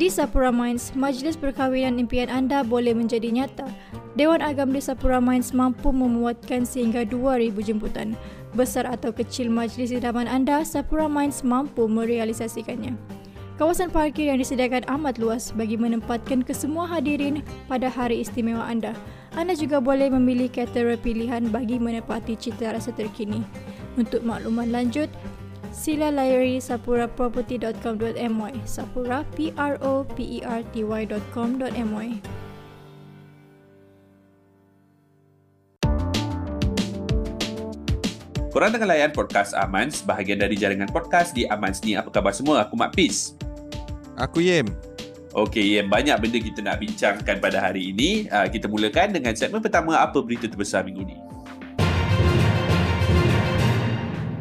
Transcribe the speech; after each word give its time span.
Di 0.00 0.08
Sapura 0.08 0.48
Mines, 0.48 0.96
majlis 0.96 1.36
perkahwinan 1.36 2.00
impian 2.00 2.32
anda 2.32 2.64
boleh 2.64 2.96
menjadi 2.96 3.28
nyata. 3.28 3.68
Dewan 4.16 4.40
Agam 4.40 4.72
di 4.72 4.80
Sapura 4.80 5.20
Mines 5.20 5.52
mampu 5.52 5.92
memuatkan 5.92 6.64
sehingga 6.64 7.04
2,000 7.04 7.60
jemputan. 7.60 8.16
Besar 8.56 8.88
atau 8.88 9.12
kecil 9.12 9.52
majlis 9.52 9.92
idaman 9.92 10.24
anda, 10.24 10.64
Sapura 10.64 11.04
Mines 11.04 11.44
mampu 11.44 11.84
merealisasikannya. 11.84 12.96
Kawasan 13.60 13.92
parkir 13.92 14.32
yang 14.32 14.40
disediakan 14.40 14.88
amat 14.88 15.20
luas 15.20 15.52
bagi 15.52 15.76
menempatkan 15.76 16.40
kesemua 16.48 16.88
hadirin 16.88 17.44
pada 17.68 17.92
hari 17.92 18.24
istimewa 18.24 18.64
anda. 18.64 18.96
Anda 19.36 19.52
juga 19.52 19.84
boleh 19.84 20.08
memilih 20.08 20.48
caterer 20.48 20.96
pilihan 20.96 21.52
bagi 21.52 21.76
menepati 21.76 22.40
cita 22.40 22.72
rasa 22.72 22.88
terkini. 22.96 23.44
Untuk 24.00 24.24
makluman 24.24 24.72
lanjut, 24.72 25.12
sila 25.70 26.10
layari 26.10 26.58
sapuraproperty.com.my 26.58 28.54
sapura 28.66 29.22
p 29.34 29.54
r 29.54 29.78
o 29.80 30.02
p 30.02 30.38
e 30.38 30.40
r 30.42 30.60
t 30.74 30.82
y.com.my 30.82 32.10
Korang 38.50 38.74
tengah 38.74 38.90
layan 38.90 39.14
podcast 39.14 39.54
Amans, 39.54 40.02
bahagian 40.02 40.42
dari 40.42 40.58
jaringan 40.58 40.90
podcast 40.90 41.30
di 41.30 41.46
Amans 41.46 41.86
ni. 41.86 41.94
Apa 41.94 42.10
khabar 42.10 42.34
semua? 42.34 42.66
Aku 42.66 42.74
Mak 42.74 42.98
Pis. 42.98 43.38
Aku 44.18 44.42
Yem. 44.42 44.66
Okey, 45.38 45.78
Yem. 45.78 45.86
Banyak 45.86 46.18
benda 46.18 46.38
kita 46.42 46.58
nak 46.58 46.82
bincangkan 46.82 47.38
pada 47.38 47.62
hari 47.62 47.94
ini. 47.94 48.26
Uh, 48.26 48.50
kita 48.50 48.66
mulakan 48.66 49.14
dengan 49.14 49.38
segmen 49.38 49.62
pertama, 49.62 50.02
apa 50.02 50.18
berita 50.18 50.50
terbesar 50.50 50.82
minggu 50.82 51.06
ni? 51.06 51.29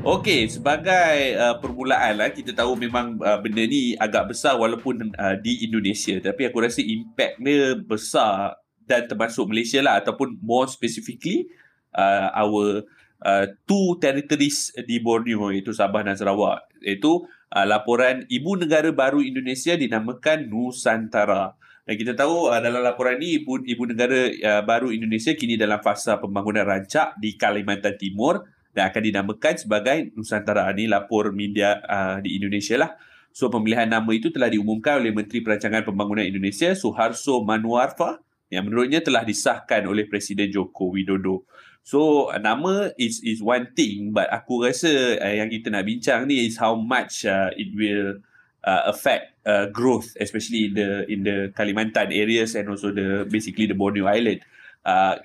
Okey, 0.09 0.49
sebagai 0.49 1.37
uh, 1.37 1.61
permulaan 1.61 2.17
lah, 2.17 2.33
kita 2.33 2.49
tahu 2.57 2.73
memang 2.73 3.21
uh, 3.21 3.37
benda 3.45 3.61
ni 3.61 3.93
agak 3.93 4.33
besar 4.33 4.57
walaupun 4.57 5.13
uh, 5.13 5.37
di 5.37 5.61
Indonesia. 5.61 6.17
Tapi 6.17 6.49
aku 6.49 6.65
rasa 6.65 6.81
impact 6.81 7.37
dia 7.37 7.77
besar 7.77 8.57
dan 8.89 9.05
termasuk 9.05 9.45
Malaysia 9.45 9.77
lah 9.85 10.01
ataupun 10.01 10.41
more 10.41 10.65
specifically 10.65 11.45
uh, 11.93 12.33
our 12.33 12.89
uh, 13.21 13.53
two 13.69 14.01
territories 14.01 14.73
di 14.81 14.97
Borneo 14.97 15.53
iaitu 15.53 15.77
Sabah 15.77 16.01
dan 16.01 16.17
Sarawak. 16.17 16.65
Iaitu 16.81 17.29
uh, 17.29 17.65
laporan 17.69 18.25
Ibu 18.25 18.65
Negara 18.65 18.89
Baru 18.89 19.21
Indonesia 19.21 19.77
dinamakan 19.77 20.49
Nusantara. 20.49 21.53
Dan 21.85 21.93
kita 22.01 22.17
tahu 22.17 22.49
uh, 22.49 22.57
dalam 22.57 22.81
laporan 22.81 23.21
ini 23.21 23.45
Ibu, 23.45 23.61
Ibu 23.61 23.93
Negara 23.93 24.25
uh, 24.25 24.61
Baru 24.65 24.89
Indonesia 24.89 25.37
kini 25.37 25.53
dalam 25.53 25.77
fasa 25.85 26.17
pembangunan 26.17 26.65
rancak 26.65 27.13
di 27.21 27.37
Kalimantan 27.37 27.93
Timur 27.93 28.57
dan 28.73 28.93
akan 28.93 29.01
dinamakan 29.01 29.55
sebagai 29.57 29.97
Nusantara. 30.13 30.69
Ini 30.73 30.89
lapor 30.89 31.33
media 31.33 31.81
uh, 31.83 32.17
di 32.21 32.37
Indonesia 32.37 32.77
lah. 32.77 32.91
So 33.29 33.47
pemilihan 33.49 33.89
nama 33.89 34.09
itu 34.13 34.33
telah 34.33 34.49
diumumkan 34.49 35.01
oleh 35.01 35.13
Menteri 35.13 35.45
Perancangan 35.45 35.85
Pembangunan 35.85 36.25
Indonesia 36.25 36.73
Suharso 36.73 37.45
Manuarfa 37.45 38.21
yang 38.49 38.65
menurutnya 38.65 39.05
telah 39.05 39.21
disahkan 39.21 39.85
oleh 39.85 40.09
Presiden 40.09 40.49
Joko 40.49 40.89
Widodo. 40.89 41.45
So 41.85 42.29
nama 42.37 42.93
is 42.97 43.21
is 43.21 43.39
one 43.41 43.71
thing 43.73 44.13
but 44.13 44.29
aku 44.29 44.65
rasa 44.65 45.17
uh, 45.17 45.33
yang 45.33 45.49
kita 45.49 45.73
nak 45.73 45.85
bincang 45.85 46.29
ni 46.29 46.49
is 46.49 46.57
how 46.57 46.77
much 46.77 47.25
uh, 47.25 47.49
it 47.57 47.73
will 47.73 48.21
uh, 48.65 48.83
affect 48.89 49.33
uh, 49.45 49.69
growth 49.69 50.13
especially 50.17 50.69
in 50.69 50.73
the 50.77 50.89
in 51.09 51.19
the 51.25 51.37
Kalimantan 51.55 52.13
areas 52.13 52.53
and 52.53 52.69
also 52.69 52.93
the 52.93 53.25
basically 53.29 53.65
the 53.69 53.77
Borneo 53.77 54.09
Island. 54.09 54.45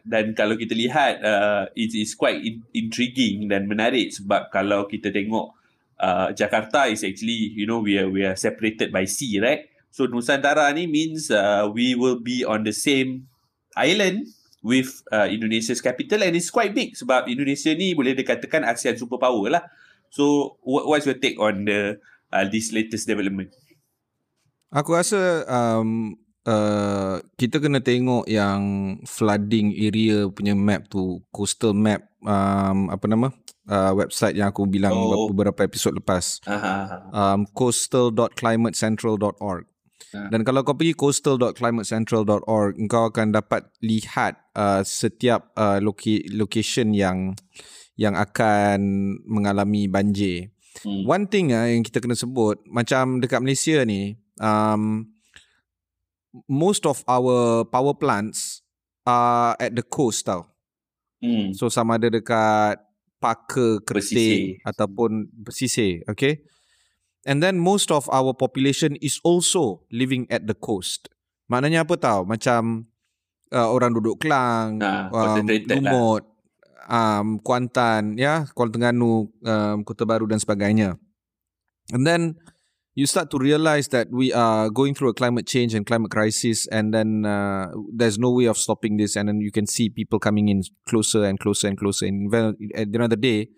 Dan 0.05 0.35
kalau 0.35 0.59
kita 0.59 0.75
lihat 0.75 1.23
uh, 1.23 1.65
it 1.79 1.95
is 1.95 2.13
quite 2.19 2.43
in, 2.43 2.61
intriguing 2.75 3.49
dan 3.49 3.71
menarik 3.71 4.11
sebab 4.11 4.51
kalau 4.51 4.85
kita 4.91 5.15
tengok 5.15 5.55
uh, 6.03 6.35
Jakarta 6.35 6.91
is 6.91 7.07
actually 7.07 7.55
you 7.55 7.65
know 7.65 7.81
we 7.81 7.97
are 7.97 8.11
we 8.11 8.27
are 8.27 8.37
separated 8.37 8.91
by 8.91 9.07
sea 9.07 9.39
right? 9.41 9.71
So 9.95 10.11
Nusantara 10.11 10.75
ni 10.75 10.91
means 10.91 11.31
uh, 11.31 11.71
we 11.71 11.95
will 11.95 12.19
be 12.19 12.43
on 12.43 12.67
the 12.67 12.75
same 12.75 13.31
island 13.79 14.27
with 14.65 15.05
uh, 15.15 15.31
Indonesia's 15.31 15.79
capital 15.79 16.25
and 16.25 16.35
it's 16.35 16.51
quite 16.51 16.75
big 16.75 16.99
sebab 16.99 17.31
Indonesia 17.31 17.71
ni 17.77 17.95
boleh 17.95 18.17
dikatakan 18.17 18.67
ASEAN 18.67 18.99
superpower 18.99 19.53
lah. 19.53 19.63
So 20.11 20.57
what, 20.67 20.91
what's 20.91 21.07
your 21.07 21.21
take 21.21 21.39
on 21.39 21.69
the 21.69 22.03
uh, 22.35 22.45
this 22.51 22.75
latest 22.75 23.07
development? 23.07 23.55
Aku 24.75 24.99
rasa 24.99 25.47
um, 25.47 26.19
uh, 26.49 27.21
kita 27.37 27.61
kena 27.61 27.81
tengok 27.81 28.29
yang 28.29 28.63
flooding 29.05 29.73
area 29.77 30.29
punya 30.31 30.55
map 30.57 30.89
tu 30.89 31.21
coastal 31.35 31.75
map 31.77 32.03
um, 32.25 32.89
apa 32.89 33.07
nama 33.09 33.33
uh, 33.69 33.93
website 33.97 34.37
yang 34.39 34.49
aku 34.53 34.67
bilang 34.69 34.93
oh. 34.97 35.29
beberapa 35.29 35.65
episod 35.65 35.95
lepas 35.97 36.41
um, 37.13 37.47
coastal.climatecentral.org 37.53 39.65
dan 40.15 40.47
kalau 40.47 40.63
kau 40.63 40.79
pergi 40.79 40.95
coastal.climatecentral.org 40.95 42.79
kau 42.87 43.11
akan 43.11 43.35
dapat 43.35 43.67
lihat 43.83 44.39
uh, 44.55 44.87
setiap 44.87 45.51
uh, 45.59 45.83
loki- 45.83 46.31
location 46.31 46.95
yang 46.95 47.35
yang 47.95 48.19
akan 48.19 49.15
mengalami 49.23 49.87
banjir. 49.87 50.51
Hmm. 50.83 51.07
One 51.07 51.31
thing 51.31 51.55
uh, 51.55 51.71
yang 51.71 51.87
kita 51.87 52.03
kena 52.03 52.19
sebut 52.19 52.59
macam 52.67 53.23
dekat 53.23 53.39
Malaysia 53.43 53.83
ni 53.87 54.19
um, 54.39 55.07
most 56.51 56.83
of 56.85 57.07
our 57.07 57.63
power 57.71 57.95
plants 57.95 58.67
are 59.07 59.55
at 59.63 59.73
the 59.79 59.85
coast 59.87 60.27
tau. 60.27 60.51
Hmm. 61.23 61.55
So 61.55 61.71
sama 61.71 61.97
ada 61.97 62.11
dekat 62.11 62.83
Paka, 63.23 63.81
Kertih 63.81 64.61
ataupun 64.69 65.33
bersisir, 65.33 66.05
okay? 66.05 66.45
And 67.25 67.41
then 67.41 67.57
most 67.57 67.89
of 67.89 68.05
our 68.13 68.37
population 68.37 69.01
is 69.01 69.17
also 69.25 69.89
living 69.89 70.29
at 70.29 70.45
the 70.45 70.53
coast. 70.53 71.09
Maknanya 71.49 71.89
apa 71.89 71.97
tau? 71.97 72.29
Macam 72.29 72.85
uh, 73.49 73.69
orang 73.73 73.97
duduk 73.97 74.21
Kelang, 74.21 74.77
nah, 74.77 75.09
um, 75.09 75.49
Lumut, 75.49 76.29
lah. 76.85 77.17
um, 77.17 77.41
Kuantan, 77.41 78.21
ya, 78.21 78.45
Kuala 78.53 78.69
Terengganu, 78.69 79.33
um, 79.41 79.77
Kota 79.89 80.05
Baru 80.05 80.29
dan 80.29 80.37
sebagainya. 80.37 81.01
And 81.97 82.05
then 82.05 82.37
you 82.95 83.07
start 83.07 83.31
to 83.31 83.39
realize 83.39 83.89
that 83.89 84.07
we 84.11 84.33
are 84.33 84.71
going 84.71 84.95
through 84.95 85.11
a 85.11 85.15
climate 85.15 85.47
change 85.47 85.75
and 85.75 85.87
climate 85.87 86.11
crisis 86.11 86.67
and 86.71 86.95
then 86.95 87.27
uh, 87.27 87.67
there's 87.93 88.19
no 88.19 88.31
way 88.31 88.47
of 88.47 88.57
stopping 88.57 88.97
this 88.97 89.17
and 89.17 89.29
then 89.29 89.41
you 89.41 89.51
can 89.51 89.67
see 89.67 89.91
people 89.91 90.19
coming 90.19 90.49
in 90.49 90.63
closer 90.87 91.25
and 91.25 91.41
closer 91.41 91.67
and 91.67 91.79
closer 91.79 92.07
and 92.07 92.31
well, 92.31 92.55
at 92.75 92.93
the 92.93 92.95
end 92.95 93.05
of 93.05 93.11
the 93.11 93.19
day 93.19 93.49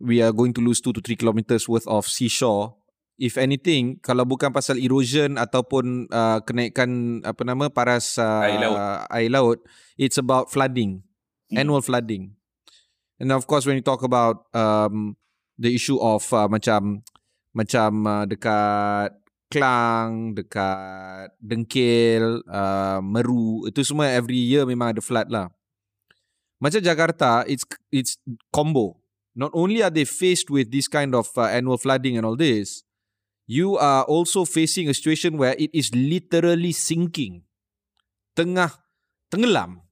we 0.00 0.22
are 0.22 0.32
going 0.32 0.52
to 0.52 0.60
lose 0.60 0.80
2 0.80 0.92
to 0.94 1.00
3 1.00 1.16
kilometers 1.16 1.68
worth 1.68 1.86
of 1.86 2.08
seashore 2.08 2.74
if 3.20 3.36
anything 3.36 4.00
kalau 4.00 4.24
bukan 4.24 4.48
pasal 4.48 4.80
erosion 4.80 5.36
ataupun 5.36 6.08
uh, 6.08 6.40
kenaikan 6.48 7.20
apa 7.28 7.44
nama 7.44 7.68
paras 7.68 8.16
uh, 8.16 8.48
air, 8.48 8.58
laut. 8.64 8.80
air 9.12 9.28
laut 9.28 9.58
it's 10.00 10.16
about 10.16 10.48
flooding 10.48 11.04
hmm. 11.52 11.60
annual 11.60 11.84
flooding 11.84 12.32
and 13.20 13.28
of 13.28 13.44
course 13.44 13.68
when 13.68 13.76
you 13.76 13.84
talk 13.84 14.00
about 14.00 14.48
um, 14.56 15.20
the 15.60 15.68
issue 15.68 16.00
of 16.00 16.24
uh, 16.32 16.48
macam 16.48 17.04
macam 17.52 17.92
uh, 18.08 18.24
dekat 18.24 19.22
Klang, 19.52 20.32
dekat 20.32 21.28
Dengkil, 21.36 22.40
uh, 22.48 23.04
Meru, 23.04 23.68
itu 23.68 23.84
semua 23.84 24.08
every 24.08 24.40
year 24.40 24.64
memang 24.64 24.96
ada 24.96 25.04
flood 25.04 25.28
lah. 25.28 25.52
Macam 26.56 26.80
Jakarta, 26.80 27.44
it's 27.44 27.68
it's 27.92 28.16
combo. 28.48 28.96
Not 29.36 29.52
only 29.52 29.84
are 29.84 29.92
they 29.92 30.08
faced 30.08 30.48
with 30.48 30.72
this 30.72 30.88
kind 30.88 31.12
of 31.12 31.28
uh, 31.36 31.52
annual 31.52 31.76
flooding 31.76 32.16
and 32.16 32.24
all 32.24 32.36
this, 32.36 32.80
you 33.44 33.76
are 33.76 34.08
also 34.08 34.48
facing 34.48 34.88
a 34.88 34.96
situation 34.96 35.36
where 35.36 35.52
it 35.60 35.68
is 35.76 35.92
literally 35.92 36.72
sinking. 36.72 37.44
Tengah 38.32 38.72
tenggelam. 39.28 39.84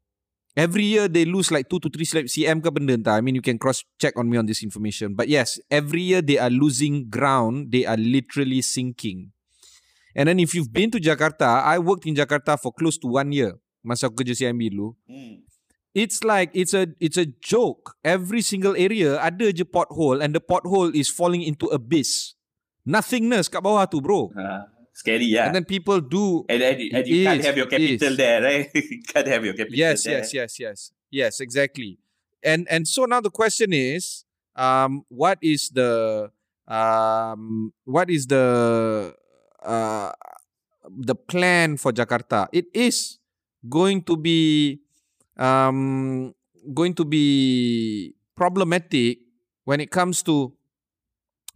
Every 0.58 0.82
year 0.82 1.06
they 1.06 1.24
lose 1.24 1.54
like 1.54 1.70
2 1.70 1.78
to 1.78 1.88
3 1.88 2.26
cm 2.26 2.58
ke 2.58 2.70
benda 2.74 2.98
entah. 2.98 3.14
I 3.14 3.22
mean 3.22 3.38
you 3.38 3.44
can 3.44 3.54
cross 3.54 3.86
check 4.02 4.18
on 4.18 4.26
me 4.26 4.34
on 4.34 4.46
this 4.50 4.66
information. 4.66 5.14
But 5.14 5.30
yes, 5.30 5.62
every 5.70 6.02
year 6.02 6.22
they 6.22 6.42
are 6.42 6.50
losing 6.50 7.06
ground. 7.06 7.70
They 7.70 7.86
are 7.86 7.96
literally 7.96 8.58
sinking. 8.58 9.30
And 10.14 10.26
then 10.26 10.42
if 10.42 10.58
you've 10.58 10.74
been 10.74 10.90
to 10.90 10.98
Jakarta, 10.98 11.62
I 11.62 11.78
worked 11.78 12.02
in 12.06 12.18
Jakarta 12.18 12.58
for 12.58 12.74
close 12.74 12.98
to 12.98 13.06
one 13.06 13.30
year. 13.30 13.54
Masa 13.86 14.10
aku 14.10 14.26
kerja 14.26 14.34
CMB 14.34 14.74
dulu. 14.74 14.98
Hmm. 15.06 15.46
It's 15.94 16.22
like 16.26 16.50
it's 16.50 16.74
a 16.74 16.90
it's 16.98 17.18
a 17.18 17.26
joke. 17.26 17.94
Every 18.02 18.42
single 18.42 18.74
area 18.74 19.22
ada 19.22 19.54
je 19.54 19.62
pothole 19.62 20.18
and 20.18 20.34
the 20.34 20.42
pothole 20.42 20.90
is 20.94 21.10
falling 21.10 21.46
into 21.46 21.70
abyss. 21.70 22.34
Nothingness 22.82 23.46
kat 23.46 23.62
bawah 23.62 23.86
tu, 23.86 24.02
bro. 24.02 24.34
Uh 24.34 24.79
scary 24.92 25.24
yeah. 25.24 25.46
And 25.46 25.54
then 25.54 25.64
people 25.64 26.00
do 26.00 26.44
and, 26.48 26.62
and, 26.62 26.80
and 26.92 27.06
you 27.06 27.16
is, 27.22 27.26
can't 27.26 27.44
have 27.44 27.56
your 27.56 27.66
capital 27.66 28.16
there 28.16 28.42
right? 28.42 28.70
You 28.74 29.02
can't 29.02 29.26
have 29.26 29.44
your 29.44 29.54
capital 29.54 29.76
yes 29.78 30.04
there. 30.04 30.18
yes 30.18 30.34
yes 30.34 30.58
yes. 30.58 30.92
Yes 31.10 31.40
exactly. 31.40 31.98
And 32.42 32.66
and 32.70 32.86
so 32.86 33.04
now 33.04 33.20
the 33.20 33.30
question 33.30 33.72
is 33.72 34.24
um 34.56 35.04
what 35.08 35.38
is 35.42 35.70
the 35.70 36.30
um 36.68 37.72
what 37.84 38.10
is 38.10 38.26
the 38.26 39.14
uh 39.62 40.12
the 40.88 41.14
plan 41.14 41.76
for 41.76 41.92
jakarta? 41.92 42.48
It 42.52 42.66
is 42.74 43.18
going 43.68 44.02
to 44.04 44.16
be 44.16 44.80
um 45.36 46.34
going 46.74 46.94
to 46.94 47.04
be 47.04 48.14
problematic 48.36 49.18
when 49.64 49.80
it 49.80 49.90
comes 49.90 50.22
to 50.24 50.52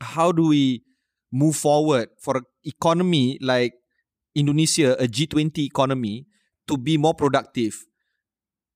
how 0.00 0.32
do 0.32 0.48
we 0.48 0.82
move 1.32 1.56
forward 1.56 2.08
for 2.20 2.42
economy 2.64 3.38
like 3.40 3.78
Indonesia 4.34 4.98
a 4.98 5.06
G20 5.06 5.64
economy 5.64 6.26
to 6.66 6.76
be 6.76 6.98
more 6.98 7.14
productive. 7.14 7.86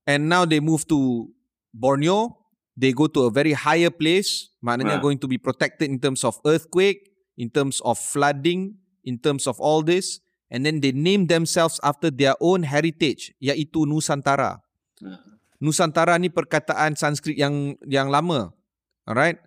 And 0.06 0.28
now 0.28 0.44
they 0.44 0.60
move 0.60 0.86
to 0.88 1.28
Borneo, 1.74 2.38
they 2.78 2.94
go 2.94 3.10
to 3.10 3.28
a 3.28 3.30
very 3.30 3.52
higher 3.52 3.90
place, 3.90 4.48
maknanya 4.64 4.96
Ah. 4.96 5.02
going 5.02 5.20
to 5.20 5.28
be 5.28 5.36
protected 5.36 5.90
in 5.90 5.98
terms 6.00 6.22
of 6.24 6.38
earthquake, 6.46 7.12
in 7.36 7.50
terms 7.50 7.82
of 7.84 7.98
flooding, 7.98 8.78
in 9.04 9.18
terms 9.20 9.44
of 9.44 9.60
all 9.60 9.84
this, 9.84 10.22
and 10.48 10.64
then 10.64 10.80
they 10.80 10.94
name 10.94 11.28
themselves 11.28 11.76
after 11.84 12.08
their 12.08 12.38
own 12.40 12.64
heritage, 12.64 13.34
iaitu 13.42 13.84
Nusantara. 13.84 14.62
Ah. 15.02 15.20
Nusantara 15.58 16.14
ni 16.22 16.30
perkataan 16.30 16.94
Sanskrit 16.94 17.34
yang 17.34 17.74
yang 17.84 18.08
lama. 18.08 18.54
Alright? 19.02 19.42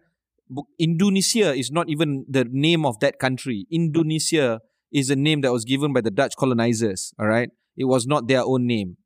Indonesia 0.80 1.56
is 1.56 1.72
not 1.72 1.88
even 1.90 2.26
the 2.28 2.44
name 2.50 2.86
of 2.86 3.00
that 3.00 3.20
country. 3.20 3.66
Indonesia 3.72 4.60
is 4.92 5.10
a 5.10 5.16
name 5.16 5.42
that 5.42 5.52
was 5.52 5.64
given 5.64 5.94
by 5.94 6.02
the 6.02 6.12
Dutch 6.12 6.36
colonizers. 6.36 7.14
Alright? 7.20 7.50
It 7.78 7.86
was 7.86 8.06
not 8.06 8.28
their 8.28 8.44
own 8.44 8.68
name. 8.68 8.98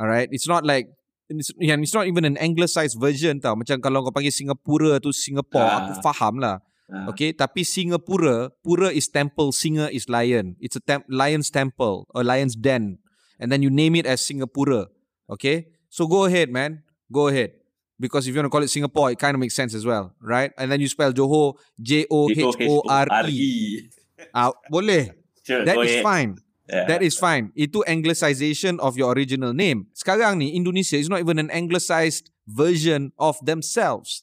Alright? 0.00 0.28
It's 0.32 0.48
not 0.48 0.64
like 0.64 0.88
it's, 1.30 1.48
yang 1.56 1.80
it's 1.82 1.94
not 1.94 2.06
even 2.06 2.24
an 2.28 2.36
anglicized 2.36 2.98
version 3.00 3.40
tau. 3.40 3.54
Macam 3.56 3.80
kalau 3.80 4.04
kau 4.04 4.12
panggil 4.12 4.34
Singapura 4.34 5.00
tu 5.00 5.14
Singapore, 5.14 5.64
Ah. 5.64 5.76
aku 5.88 6.02
faham 6.04 6.36
lah. 6.42 6.60
Ah. 6.90 7.06
Okay, 7.14 7.30
tapi 7.30 7.62
Singapura, 7.62 8.50
Pura 8.66 8.90
is 8.90 9.06
temple, 9.06 9.54
singer 9.54 9.86
is 9.94 10.10
lion. 10.10 10.58
It's 10.58 10.74
a 10.74 10.82
temp- 10.82 11.06
lion's 11.06 11.48
temple 11.48 12.10
or 12.10 12.26
lion's 12.26 12.58
den. 12.58 12.98
And 13.38 13.48
then 13.48 13.62
you 13.62 13.70
name 13.70 13.94
it 13.94 14.04
as 14.10 14.20
Singapura. 14.20 14.90
Okay? 15.30 15.70
So 15.88 16.04
go 16.10 16.26
ahead, 16.26 16.50
man. 16.50 16.82
Go 17.08 17.30
ahead. 17.30 17.56
Because 18.00 18.24
if 18.24 18.32
you 18.32 18.40
want 18.40 18.48
to 18.48 18.54
call 18.56 18.64
it 18.64 18.72
Singapore, 18.72 19.12
it 19.12 19.20
kind 19.20 19.36
of 19.36 19.40
makes 19.44 19.52
sense 19.52 19.76
as 19.76 19.84
well, 19.84 20.16
right? 20.24 20.56
And 20.56 20.72
then 20.72 20.80
you 20.80 20.88
spell 20.88 21.12
Johor, 21.12 21.60
J 21.76 22.08
O 22.08 22.32
H 22.32 22.56
O 22.64 22.80
R 22.88 23.06
E. 23.28 23.92
Ah, 24.32 24.56
boleh. 24.72 25.12
Sure, 25.44 25.68
That 25.68 25.76
is 25.84 26.00
ahead. 26.00 26.04
fine. 26.04 26.30
Yeah. 26.64 26.86
That 26.88 27.02
is 27.04 27.18
fine. 27.20 27.52
Itu 27.52 27.84
anglicization 27.84 28.80
of 28.80 28.96
your 28.96 29.12
original 29.12 29.52
name. 29.52 29.90
Sekarang 29.92 30.38
ni 30.40 30.56
Indonesia 30.56 30.96
is 30.96 31.10
not 31.12 31.20
even 31.20 31.36
an 31.36 31.50
anglicized 31.52 32.30
version 32.46 33.10
of 33.20 33.36
themselves. 33.42 34.22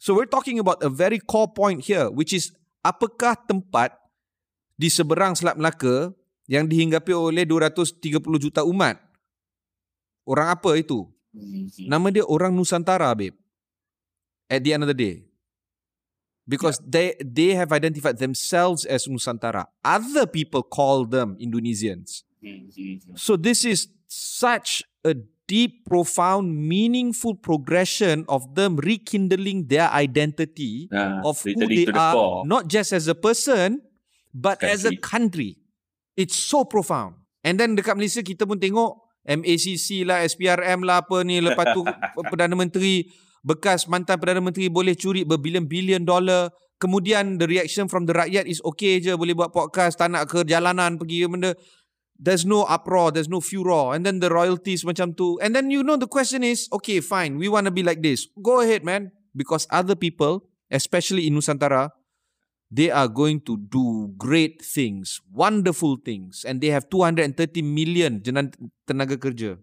So 0.00 0.16
we're 0.16 0.26
talking 0.26 0.58
about 0.58 0.82
a 0.82 0.90
very 0.90 1.20
core 1.22 1.52
point 1.52 1.84
here 1.86 2.08
which 2.10 2.32
is 2.34 2.50
apakah 2.82 3.38
tempat 3.44 3.92
di 4.74 4.88
seberang 4.88 5.36
Selat 5.36 5.54
Melaka 5.54 6.10
yang 6.48 6.64
dihinggapi 6.66 7.12
oleh 7.12 7.44
230 7.44 8.00
juta 8.40 8.64
umat? 8.66 8.96
Orang 10.24 10.48
apa 10.48 10.80
itu? 10.80 11.11
Nama 11.88 12.12
dia 12.12 12.24
orang 12.28 12.52
Nusantara, 12.52 13.08
babe. 13.16 13.34
At 14.48 14.60
the 14.64 14.72
end 14.76 14.84
of 14.84 14.90
the 14.92 14.98
day. 14.98 15.16
Because 16.44 16.76
they 16.82 17.14
they 17.22 17.54
have 17.54 17.70
identified 17.72 18.18
themselves 18.18 18.84
as 18.84 19.06
Nusantara. 19.06 19.70
Other 19.80 20.26
people 20.26 20.60
call 20.66 21.06
them 21.06 21.38
Indonesians. 21.38 22.26
So 23.14 23.38
this 23.38 23.62
is 23.64 23.86
such 24.10 24.82
a 25.06 25.14
deep, 25.46 25.86
profound, 25.86 26.50
meaningful 26.50 27.38
progression 27.38 28.26
of 28.26 28.58
them 28.58 28.74
rekindling 28.76 29.70
their 29.70 29.86
identity 29.94 30.90
Ah, 30.90 31.22
of 31.22 31.38
who 31.46 31.54
they 31.66 31.86
the 31.86 31.94
are, 31.94 32.14
core. 32.14 32.42
not 32.44 32.66
just 32.66 32.90
as 32.90 33.06
a 33.06 33.14
person, 33.14 33.78
but 34.34 34.58
as 34.66 34.82
a 34.82 34.92
Country. 34.98 35.54
country. 35.56 35.62
It's 36.18 36.34
so 36.36 36.66
profound. 36.66 37.22
And 37.46 37.58
then 37.58 37.78
dekat 37.78 37.94
Malaysia 37.94 38.22
kita 38.22 38.46
pun 38.46 38.58
tengok 38.58 39.01
MACC 39.22 40.02
lah, 40.02 40.26
SPRM 40.26 40.82
lah 40.82 41.06
apa 41.06 41.22
ni. 41.22 41.38
Lepas 41.38 41.74
tu 41.74 41.82
Perdana 42.30 42.54
Menteri, 42.58 43.06
bekas 43.42 43.86
mantan 43.86 44.18
Perdana 44.18 44.42
Menteri 44.42 44.66
boleh 44.66 44.98
curi 44.98 45.22
berbilion-bilion 45.22 46.02
dolar. 46.02 46.50
Kemudian 46.82 47.38
the 47.38 47.46
reaction 47.46 47.86
from 47.86 48.10
the 48.10 48.14
rakyat 48.14 48.50
is 48.50 48.58
okay 48.66 48.98
je. 48.98 49.14
Boleh 49.14 49.38
buat 49.38 49.54
podcast, 49.54 50.02
tak 50.02 50.10
nak 50.10 50.26
ke 50.26 50.42
jalanan 50.42 50.98
pergi 50.98 51.22
ke 51.22 51.28
benda. 51.30 51.52
There's 52.22 52.46
no 52.46 52.62
uproar, 52.66 53.10
there's 53.10 53.30
no 53.30 53.42
furor. 53.42 53.94
And 53.94 54.06
then 54.06 54.22
the 54.22 54.30
royalties 54.30 54.82
macam 54.82 55.14
tu. 55.14 55.38
And 55.42 55.54
then 55.54 55.70
you 55.70 55.82
know 55.82 55.98
the 55.98 56.10
question 56.10 56.42
is, 56.46 56.70
okay 56.70 56.98
fine, 57.02 57.38
we 57.38 57.50
want 57.50 57.66
to 57.66 57.74
be 57.74 57.82
like 57.82 58.02
this. 58.02 58.30
Go 58.38 58.62
ahead 58.62 58.82
man. 58.82 59.14
Because 59.34 59.66
other 59.70 59.96
people, 59.96 60.46
especially 60.70 61.26
in 61.26 61.34
Nusantara, 61.34 61.90
they 62.72 62.90
are 62.90 63.06
going 63.06 63.44
to 63.44 63.60
do 63.68 64.16
great 64.16 64.64
things, 64.64 65.20
wonderful 65.30 66.00
things. 66.00 66.42
And 66.48 66.64
they 66.64 66.72
have 66.72 66.88
230 66.88 67.60
million 67.60 68.24
tenaga 68.24 69.20
kerja. 69.20 69.60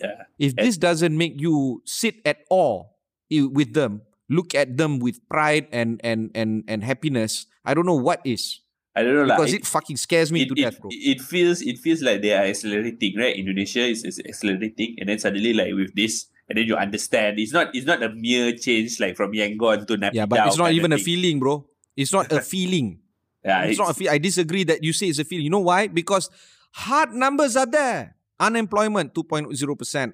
Yeah. 0.00 0.22
If 0.38 0.54
this 0.54 0.78
doesn't 0.78 1.18
make 1.18 1.34
you 1.40 1.82
sit 1.84 2.22
at 2.24 2.46
all 2.48 2.94
with 3.28 3.74
them, 3.74 4.02
look 4.30 4.54
at 4.54 4.78
them 4.78 5.02
with 5.02 5.18
pride 5.28 5.66
and 5.74 6.00
and 6.06 6.30
and 6.34 6.62
and 6.70 6.86
happiness, 6.86 7.46
I 7.66 7.74
don't 7.74 7.86
know 7.86 7.98
what 7.98 8.22
is. 8.22 8.62
I 8.94 9.02
don't 9.02 9.26
know. 9.26 9.34
Because 9.34 9.52
it, 9.52 9.66
fucking 9.66 9.98
scares 9.98 10.30
me 10.30 10.46
to 10.46 10.54
it, 10.54 10.62
death, 10.62 10.78
bro. 10.78 10.88
it 10.94 11.20
feels 11.20 11.60
it 11.60 11.82
feels 11.82 12.00
like 12.00 12.22
they 12.22 12.32
are 12.32 12.46
accelerating, 12.46 13.18
right? 13.18 13.34
Indonesia 13.34 13.82
is, 13.82 14.06
is 14.06 14.22
accelerating, 14.22 14.94
and 15.02 15.10
then 15.10 15.18
suddenly 15.18 15.52
like 15.52 15.74
with 15.74 15.94
this, 15.98 16.30
and 16.48 16.56
then 16.56 16.66
you 16.70 16.78
understand 16.78 17.42
it's 17.42 17.52
not 17.52 17.74
it's 17.74 17.86
not 17.86 18.02
a 18.02 18.14
mere 18.14 18.54
change 18.54 19.02
like 19.02 19.18
from 19.18 19.34
Yangon 19.34 19.86
to 19.90 19.98
Naypyidaw. 19.98 20.14
Yeah, 20.14 20.26
but 20.30 20.46
it's 20.46 20.58
not 20.58 20.70
even 20.70 20.94
a 20.94 20.98
feeling, 20.98 21.42
bro. 21.42 21.66
It's 21.96 22.12
not 22.12 22.30
a 22.32 22.40
feeling. 22.52 23.00
Yeah, 23.44 23.64
it's, 23.64 23.78
not 23.78 23.90
a 23.90 23.94
feel. 23.94 24.10
I 24.10 24.18
disagree 24.18 24.64
that 24.64 24.82
you 24.82 24.92
say 24.92 25.08
it's 25.08 25.18
a 25.18 25.24
feeling. 25.24 25.44
You 25.44 25.50
know 25.50 25.60
why? 25.60 25.88
Because 25.88 26.30
hard 26.72 27.12
numbers 27.12 27.56
are 27.56 27.66
there. 27.66 28.16
Unemployment 28.40 29.14
2.0%. 29.14 30.12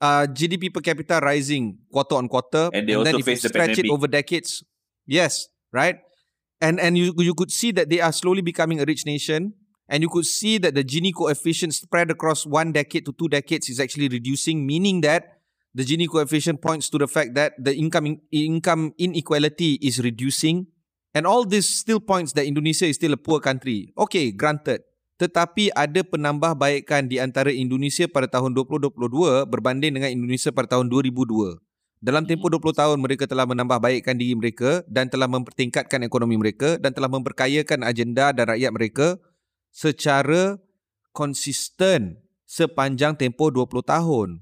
Uh, 0.00 0.26
GDP 0.30 0.72
per 0.72 0.80
capita 0.80 1.18
rising 1.20 1.78
quarter 1.90 2.14
on 2.14 2.28
quarter. 2.28 2.70
And 2.72 2.88
they 2.88 2.94
then 2.94 3.06
if 3.06 3.18
you 3.18 3.22
face 3.24 3.42
the 3.42 3.70
it 3.70 3.90
over 3.90 4.06
decades. 4.06 4.62
Yes, 5.06 5.48
right? 5.72 5.98
And 6.60 6.78
and 6.78 6.96
you 6.96 7.14
you 7.18 7.34
could 7.34 7.50
see 7.50 7.72
that 7.72 7.88
they 7.88 8.00
are 8.00 8.12
slowly 8.12 8.42
becoming 8.42 8.80
a 8.80 8.84
rich 8.84 9.06
nation. 9.06 9.54
And 9.88 10.02
you 10.02 10.08
could 10.08 10.26
see 10.26 10.58
that 10.58 10.74
the 10.74 10.84
Gini 10.84 11.12
coefficient 11.14 11.74
spread 11.74 12.10
across 12.10 12.44
one 12.44 12.72
decade 12.72 13.06
to 13.06 13.12
two 13.12 13.28
decades 13.28 13.70
is 13.70 13.80
actually 13.80 14.08
reducing, 14.08 14.66
meaning 14.66 15.00
that 15.00 15.40
the 15.74 15.82
Gini 15.82 16.06
coefficient 16.06 16.60
points 16.60 16.90
to 16.90 16.98
the 16.98 17.08
fact 17.08 17.34
that 17.34 17.54
the 17.58 17.74
income 17.74 18.20
income 18.30 18.92
inequality 18.98 19.80
is 19.80 19.98
reducing. 19.98 20.66
And 21.18 21.26
all 21.26 21.42
this 21.42 21.66
still 21.66 21.98
points 21.98 22.30
that 22.38 22.46
Indonesia 22.46 22.86
is 22.86 22.94
still 22.94 23.10
a 23.10 23.18
poor 23.18 23.42
country. 23.42 23.90
Okay, 23.98 24.30
granted. 24.30 24.86
Tetapi 25.18 25.74
ada 25.74 26.06
penambahbaikan 26.06 27.10
di 27.10 27.18
antara 27.18 27.50
Indonesia 27.50 28.06
pada 28.06 28.30
tahun 28.30 28.54
2022 28.54 29.50
berbanding 29.50 29.98
dengan 29.98 30.14
Indonesia 30.14 30.54
pada 30.54 30.78
tahun 30.78 30.86
2002. 30.86 31.58
Dalam 31.98 32.22
tempoh 32.22 32.46
20 32.46 32.70
tahun 32.70 32.98
mereka 33.02 33.26
telah 33.26 33.42
menambahbaikkan 33.50 34.14
diri 34.14 34.38
mereka 34.38 34.86
dan 34.86 35.10
telah 35.10 35.26
mempertingkatkan 35.26 36.06
ekonomi 36.06 36.38
mereka 36.38 36.78
dan 36.78 36.94
telah 36.94 37.10
memperkayakan 37.10 37.82
agenda 37.82 38.30
dan 38.30 38.54
rakyat 38.54 38.70
mereka 38.70 39.18
secara 39.74 40.62
konsisten 41.10 42.22
sepanjang 42.46 43.18
tempoh 43.18 43.50
20 43.50 43.82
tahun. 43.82 44.38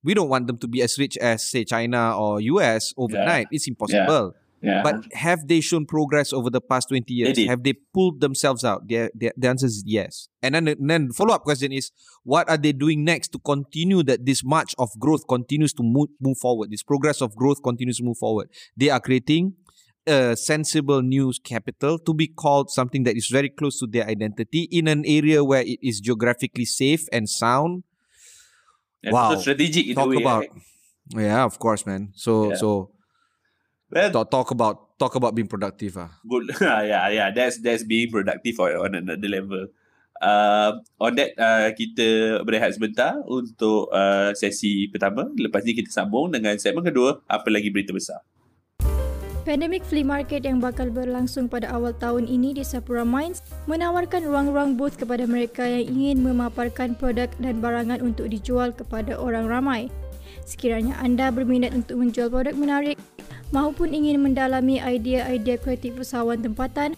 We 0.00 0.16
don't 0.16 0.32
want 0.32 0.48
them 0.48 0.56
to 0.56 0.64
be 0.64 0.80
as 0.80 0.96
rich 0.96 1.20
as 1.20 1.44
say 1.44 1.68
China 1.68 2.16
or 2.16 2.40
US 2.56 2.96
overnight. 2.96 3.52
It's 3.52 3.68
impossible. 3.68 4.32
yeah. 4.32 4.45
But 4.82 5.12
have 5.12 5.46
they 5.48 5.60
shown 5.60 5.86
progress 5.86 6.32
over 6.32 6.50
the 6.50 6.60
past 6.60 6.88
20 6.88 7.12
years? 7.12 7.36
They. 7.36 7.46
Have 7.46 7.62
they 7.62 7.74
pulled 7.94 8.20
themselves 8.20 8.64
out? 8.64 8.86
The, 8.88 9.10
the, 9.14 9.32
the 9.36 9.48
answer 9.48 9.66
is 9.66 9.82
yes. 9.86 10.28
And 10.42 10.54
then, 10.54 10.68
and 10.68 10.90
then 10.90 11.12
follow 11.12 11.34
up 11.34 11.42
question 11.44 11.72
is, 11.72 11.90
what 12.24 12.48
are 12.48 12.56
they 12.56 12.72
doing 12.72 13.04
next 13.04 13.28
to 13.32 13.38
continue 13.38 14.02
that 14.04 14.26
this 14.26 14.42
march 14.44 14.74
of 14.78 14.90
growth 14.98 15.26
continues 15.28 15.72
to 15.74 15.82
move, 15.82 16.08
move 16.20 16.38
forward? 16.38 16.70
This 16.70 16.82
progress 16.82 17.20
of 17.20 17.34
growth 17.36 17.62
continues 17.62 17.98
to 17.98 18.04
move 18.04 18.18
forward. 18.18 18.48
They 18.76 18.90
are 18.90 19.00
creating 19.00 19.54
a 20.06 20.36
sensible 20.36 21.02
news 21.02 21.40
capital 21.42 21.98
to 21.98 22.14
be 22.14 22.28
called 22.28 22.70
something 22.70 23.02
that 23.04 23.16
is 23.16 23.26
very 23.28 23.48
close 23.48 23.78
to 23.80 23.86
their 23.88 24.06
identity 24.06 24.68
in 24.70 24.86
an 24.88 25.04
area 25.04 25.42
where 25.42 25.62
it 25.62 25.78
is 25.82 26.00
geographically 26.00 26.64
safe 26.64 27.06
and 27.12 27.28
sound. 27.28 27.82
Wow. 29.04 29.36
strategic 29.36 29.94
Talk 29.94 30.08
way. 30.10 30.16
about, 30.16 30.46
yeah, 31.10 31.44
of 31.44 31.58
course, 31.58 31.86
man. 31.86 32.12
So, 32.14 32.50
Yeah. 32.50 32.56
so 32.56 32.90
well, 33.90 34.10
talk, 34.10 34.30
talk 34.30 34.50
about 34.50 34.76
talk 34.98 35.14
about 35.14 35.34
being 35.34 35.48
productive. 35.48 35.96
Ah. 35.96 36.10
good. 36.26 36.50
yeah, 36.60 37.08
yeah. 37.08 37.28
That's 37.30 37.60
that's 37.60 37.84
being 37.84 38.10
productive 38.10 38.58
on, 38.60 38.72
on 38.76 38.90
another 38.94 39.28
level. 39.28 39.68
Uh, 40.16 40.80
on 40.96 41.12
that, 41.20 41.36
uh, 41.36 41.68
kita 41.76 42.40
berehat 42.48 42.72
sebentar 42.72 43.20
untuk 43.28 43.92
uh, 43.92 44.32
sesi 44.32 44.88
pertama. 44.88 45.28
Lepas 45.36 45.60
ni 45.68 45.76
kita 45.76 45.92
sambung 45.92 46.32
dengan 46.32 46.56
segmen 46.56 46.88
kedua. 46.88 47.20
Apa 47.28 47.52
lagi 47.52 47.68
berita 47.68 47.92
besar? 47.92 48.24
Pandemic 49.46 49.86
Flea 49.86 50.02
Market 50.02 50.42
yang 50.42 50.58
bakal 50.58 50.90
berlangsung 50.90 51.46
pada 51.46 51.70
awal 51.70 51.94
tahun 51.94 52.26
ini 52.26 52.58
di 52.58 52.66
Sapura 52.66 53.06
Mines 53.06 53.46
menawarkan 53.70 54.26
ruang-ruang 54.26 54.74
booth 54.74 54.98
kepada 54.98 55.22
mereka 55.22 55.62
yang 55.62 55.86
ingin 55.86 56.18
memaparkan 56.18 56.98
produk 56.98 57.30
dan 57.38 57.62
barangan 57.62 58.02
untuk 58.02 58.26
dijual 58.26 58.74
kepada 58.74 59.14
orang 59.14 59.46
ramai. 59.46 59.86
Sekiranya 60.42 60.98
anda 60.98 61.30
berminat 61.30 61.78
untuk 61.78 62.02
menjual 62.02 62.26
produk 62.26 62.58
menarik 62.58 62.98
maupun 63.54 63.94
ingin 63.94 64.22
mendalami 64.22 64.80
idea-idea 64.82 65.58
kreatif 65.60 65.94
usahawan 65.98 66.42
tempatan, 66.42 66.96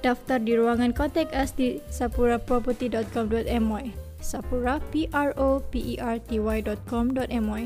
daftar 0.00 0.40
di 0.40 0.56
ruangan 0.56 0.92
kontak 0.96 1.28
us 1.36 1.52
di 1.52 1.80
sapuraproperty.com.my 1.92 4.10
sapura 4.20 4.76
p 4.92 5.08
r 5.16 5.32
o 5.40 5.64
p 5.72 5.80
e 5.80 5.94
r 5.96 6.20
t 6.20 6.36
y.com.my 6.36 7.64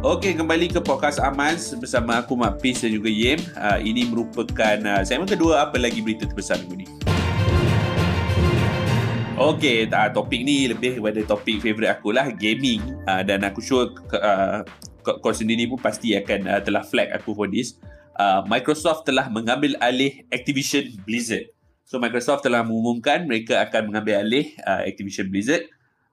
Okey, 0.00 0.32
kembali 0.32 0.72
ke 0.72 0.80
podcast 0.80 1.20
Amans 1.20 1.76
bersama 1.76 2.24
aku 2.24 2.32
Mak 2.32 2.64
Pis 2.64 2.80
dan 2.80 2.88
juga 2.88 3.12
Yem. 3.12 3.36
Uh, 3.52 3.76
ini 3.84 4.08
merupakan 4.08 4.80
uh, 4.80 5.04
segmen 5.04 5.28
kedua 5.28 5.68
apa 5.68 5.76
lagi 5.76 6.00
berita 6.00 6.24
terbesar 6.24 6.56
minggu 6.64 6.82
ni. 6.82 6.86
Okay, 9.36 9.84
uh, 9.92 10.08
topik 10.08 10.40
ni 10.40 10.72
lebih 10.72 10.96
kepada 10.96 11.20
topik 11.28 11.60
favourite 11.60 11.92
aku 11.92 12.16
lah, 12.16 12.32
gaming. 12.32 12.80
Uh, 13.04 13.20
dan 13.20 13.44
aku 13.44 13.60
sure 13.60 13.92
uh, 14.16 14.64
kau 15.02 15.32
sendiri 15.34 15.66
pun 15.66 15.80
pasti 15.80 16.14
akan 16.14 16.40
uh, 16.46 16.60
telah 16.62 16.84
flag 16.84 17.10
aku 17.12 17.32
for 17.32 17.48
this. 17.48 17.76
Uh, 18.20 18.44
Microsoft 18.44 19.08
telah 19.08 19.32
mengambil 19.32 19.74
alih 19.80 20.24
Activision 20.28 20.92
Blizzard. 21.08 21.48
So 21.88 21.98
Microsoft 21.98 22.46
telah 22.46 22.62
mengumumkan 22.62 23.26
mereka 23.26 23.64
akan 23.66 23.90
mengambil 23.90 24.22
alih 24.22 24.52
uh, 24.68 24.84
Activision 24.84 25.32
Blizzard. 25.32 25.66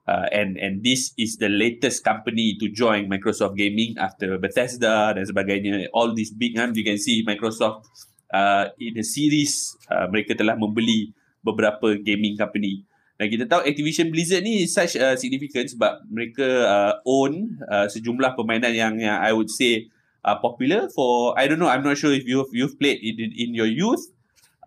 Uh, 0.07 0.23
and 0.31 0.55
and 0.55 0.87
this 0.87 1.11
is 1.19 1.35
the 1.35 1.51
latest 1.51 1.99
company 2.07 2.55
to 2.63 2.71
join 2.71 3.11
Microsoft 3.11 3.59
Gaming 3.59 3.91
after 3.99 4.39
Bethesda 4.39 5.11
dan 5.11 5.27
sebagainya. 5.27 5.91
All 5.91 6.15
these 6.15 6.31
big 6.31 6.55
kan, 6.55 6.71
you 6.71 6.87
can 6.87 6.95
see 6.95 7.27
Microsoft 7.27 7.83
uh, 8.31 8.71
in 8.79 8.95
a 8.95 9.03
series 9.03 9.75
uh, 9.91 10.07
mereka 10.07 10.31
telah 10.31 10.55
membeli 10.55 11.11
beberapa 11.43 11.99
gaming 11.99 12.39
company. 12.39 12.87
Dan 13.17 13.33
kita 13.33 13.49
tahu 13.49 13.65
Activision 13.65 14.13
Blizzard 14.13 14.45
ni 14.45 14.69
such 14.69 14.93
a 14.93 15.17
significant 15.17 15.65
sebab 15.73 16.05
mereka 16.05 16.45
uh, 16.45 16.93
own 17.01 17.57
uh, 17.65 17.89
sejumlah 17.89 18.37
permainan 18.37 18.77
yang, 18.77 18.93
yang 19.01 19.17
I 19.17 19.33
would 19.33 19.49
say 19.49 19.89
uh, 20.21 20.37
popular 20.37 20.85
for 20.93 21.33
I 21.33 21.49
don't 21.49 21.57
know 21.57 21.65
I'm 21.65 21.81
not 21.81 21.97
sure 21.97 22.13
if 22.13 22.29
you've 22.29 22.53
you've 22.53 22.77
played 22.77 23.01
in, 23.01 23.33
in 23.33 23.57
your 23.57 23.65
youth 23.65 24.13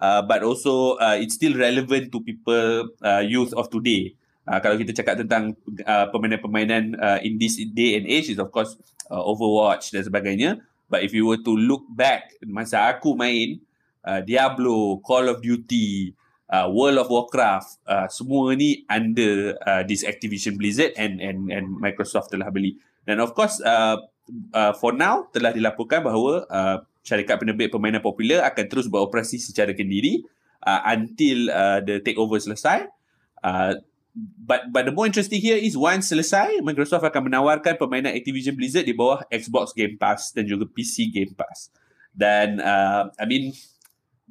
uh, 0.02 0.26
but 0.26 0.42
also 0.42 0.98
uh, 0.98 1.14
it's 1.14 1.38
still 1.38 1.54
relevant 1.54 2.10
to 2.10 2.18
people 2.26 2.90
uh, 3.06 3.22
youth 3.22 3.54
of 3.54 3.70
today. 3.70 4.18
Uh, 4.50 4.58
kalau 4.58 4.74
kita 4.74 4.90
cakap 4.98 5.22
tentang 5.22 5.54
uh, 5.86 6.10
permainan-permainan 6.10 6.98
uh, 6.98 7.18
in 7.22 7.38
this 7.38 7.54
day 7.70 7.94
and 7.94 8.08
age 8.10 8.34
is 8.34 8.40
of 8.42 8.50
course 8.50 8.74
uh, 9.14 9.22
Overwatch 9.22 9.94
dan 9.94 10.02
sebagainya. 10.02 10.58
But 10.90 11.06
if 11.06 11.14
you 11.14 11.22
were 11.22 11.38
to 11.38 11.54
look 11.54 11.86
back 11.86 12.34
masa 12.42 12.90
aku 12.90 13.14
main 13.14 13.62
uh, 14.02 14.26
Diablo, 14.26 14.98
Call 15.06 15.30
of 15.30 15.38
Duty, 15.38 16.18
uh, 16.50 16.66
World 16.68 16.98
of 16.98 17.08
Warcraft 17.08 17.68
uh, 17.86 18.06
semua 18.10 18.52
ni 18.58 18.82
under 18.90 19.56
uh, 19.62 19.82
this 19.86 20.02
Activision 20.02 20.58
Blizzard 20.58 20.92
and 20.98 21.22
and 21.22 21.48
and 21.48 21.78
Microsoft 21.78 22.34
telah 22.34 22.50
beli. 22.50 22.76
Dan 23.06 23.22
of 23.22 23.32
course 23.32 23.62
uh, 23.62 23.96
uh, 24.52 24.74
for 24.76 24.92
now 24.92 25.30
telah 25.30 25.54
dilaporkan 25.54 26.02
bahawa 26.02 26.44
uh, 26.50 26.76
syarikat 27.06 27.40
penerbit 27.40 27.72
permainan 27.72 28.04
popular 28.04 28.44
akan 28.44 28.64
terus 28.68 28.90
beroperasi 28.90 29.40
secara 29.40 29.72
kendiri 29.72 30.26
uh, 30.66 30.80
until 30.90 31.48
uh, 31.48 31.80
the 31.80 32.02
takeover 32.04 32.36
selesai. 32.36 32.90
Uh, 33.40 33.78
but 34.14 34.68
but 34.74 34.84
the 34.84 34.92
more 34.92 35.06
interesting 35.06 35.40
here 35.40 35.56
is 35.56 35.78
once 35.78 36.10
selesai 36.10 36.60
Microsoft 36.60 37.06
akan 37.06 37.30
menawarkan 37.30 37.78
permainan 37.78 38.12
Activision 38.12 38.58
Blizzard 38.58 38.84
di 38.84 38.92
bawah 38.92 39.24
Xbox 39.30 39.72
Game 39.72 39.96
Pass 39.96 40.34
dan 40.34 40.44
juga 40.44 40.68
PC 40.68 41.08
Game 41.08 41.32
Pass. 41.32 41.72
Dan 42.10 42.58
uh, 42.58 43.08
I 43.16 43.24
mean 43.24 43.54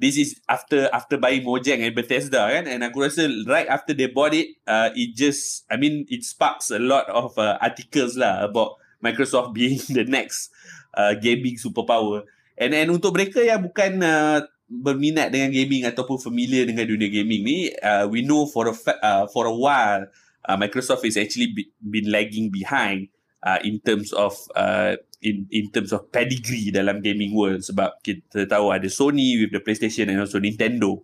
this 0.00 0.16
is 0.16 0.40
after 0.48 0.88
after 0.96 1.20
buying 1.20 1.44
Mojang 1.44 1.84
and 1.84 1.92
Bethesda 1.92 2.48
kan? 2.48 2.64
And 2.64 2.80
aku 2.80 3.04
rasa 3.04 3.28
right 3.44 3.68
after 3.68 3.92
they 3.92 4.08
bought 4.08 4.32
it 4.32 4.56
uh, 4.64 4.88
it 4.96 5.12
just 5.12 5.68
I 5.68 5.76
mean 5.76 6.08
it 6.08 6.24
sparks 6.24 6.72
a 6.72 6.80
lot 6.80 7.06
of 7.12 7.36
uh, 7.36 7.60
articles 7.60 8.16
lah 8.16 8.48
about 8.48 8.80
Microsoft 9.04 9.52
being 9.60 9.78
the 9.92 10.08
next 10.08 10.48
uh, 10.96 11.12
gaming 11.12 11.60
superpower. 11.60 12.24
And 12.56 12.72
and 12.72 12.88
untuk 12.88 13.12
mereka 13.12 13.44
yang 13.44 13.60
bukan 13.68 14.00
uh, 14.00 14.48
berminat 14.70 15.34
dengan 15.34 15.52
gaming 15.52 15.84
ataupun 15.84 16.16
familiar 16.16 16.64
dengan 16.64 16.86
dunia 16.88 17.10
gaming 17.10 17.42
ni 17.42 17.58
uh, 17.82 18.06
we 18.06 18.22
know 18.22 18.46
for 18.46 18.70
a 18.70 18.74
fa- 18.74 19.00
uh, 19.02 19.24
for 19.28 19.44
a 19.44 19.52
while 19.52 20.06
uh, 20.46 20.56
Microsoft 20.56 21.02
is 21.02 21.18
actually 21.18 21.50
be- 21.50 21.70
been 21.82 22.06
lagging 22.06 22.54
behind 22.54 23.10
uh, 23.42 23.58
in 23.66 23.82
terms 23.82 24.14
of 24.14 24.38
uh, 24.54 24.94
in 25.20 25.44
in 25.52 25.68
terms 25.70 25.92
of 25.92 26.08
pedigree 26.08 26.72
dalam 26.72 27.04
gaming 27.04 27.36
world 27.36 27.60
sebab 27.60 28.00
kita 28.00 28.48
tahu 28.48 28.72
ada 28.72 28.88
Sony 28.88 29.36
with 29.40 29.52
the 29.52 29.60
PlayStation 29.60 30.08
and 30.08 30.20
also 30.20 30.40
Nintendo. 30.40 31.00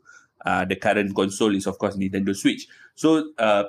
Uh, 0.47 0.63
the 0.63 0.79
current 0.79 1.11
console 1.11 1.59
is 1.59 1.67
of 1.67 1.75
course 1.75 1.99
Nintendo 1.99 2.31
Switch. 2.31 2.71
So 2.95 3.35
uh, 3.35 3.67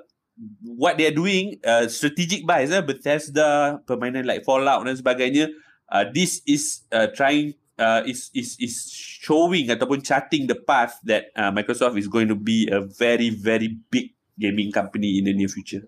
what 0.61 1.01
they 1.01 1.09
are 1.09 1.15
doing 1.15 1.57
uh, 1.65 1.89
strategic 1.89 2.45
buys 2.45 2.69
uh, 2.69 2.85
Bethesda 2.85 3.81
permainan 3.89 4.29
like 4.29 4.45
Fallout 4.45 4.85
dan 4.85 4.93
sebagainya 4.93 5.49
uh, 5.89 6.05
this 6.13 6.45
is 6.45 6.85
uh, 6.93 7.09
trying 7.17 7.57
uh, 7.79 8.05
is 8.05 8.29
is 8.33 8.57
is 8.61 8.89
showing 8.93 9.73
ataupun 9.73 10.03
charting 10.03 10.45
the 10.45 10.57
path 10.57 10.99
that 11.05 11.33
uh, 11.33 11.49
Microsoft 11.49 11.97
is 11.97 12.09
going 12.09 12.27
to 12.29 12.37
be 12.37 12.69
a 12.69 12.83
very 12.85 13.33
very 13.33 13.73
big 13.89 14.13
gaming 14.37 14.69
company 14.69 15.17
in 15.17 15.25
the 15.25 15.33
near 15.33 15.49
future. 15.49 15.85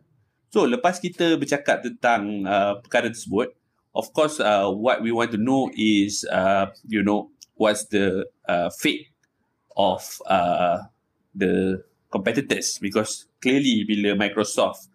So 0.50 0.66
lepas 0.66 0.98
kita 0.98 1.38
bercakap 1.38 1.86
tentang 1.86 2.42
uh, 2.50 2.82
perkara 2.82 3.14
tersebut, 3.14 3.54
of 4.00 4.16
course, 4.16 4.40
uh, 4.40 4.72
what 4.72 5.04
we 5.04 5.12
want 5.12 5.36
to 5.36 5.38
know 5.38 5.68
is, 5.76 6.24
uh, 6.32 6.72
you 6.88 7.04
know, 7.04 7.30
what's 7.60 7.84
the 7.92 8.24
uh, 8.48 8.72
fate 8.72 9.12
of 9.76 10.24
uh, 10.24 10.88
the 11.36 11.84
competitors 12.08 12.80
because 12.80 13.28
clearly 13.44 13.84
bila 13.84 14.16
Microsoft 14.16 14.88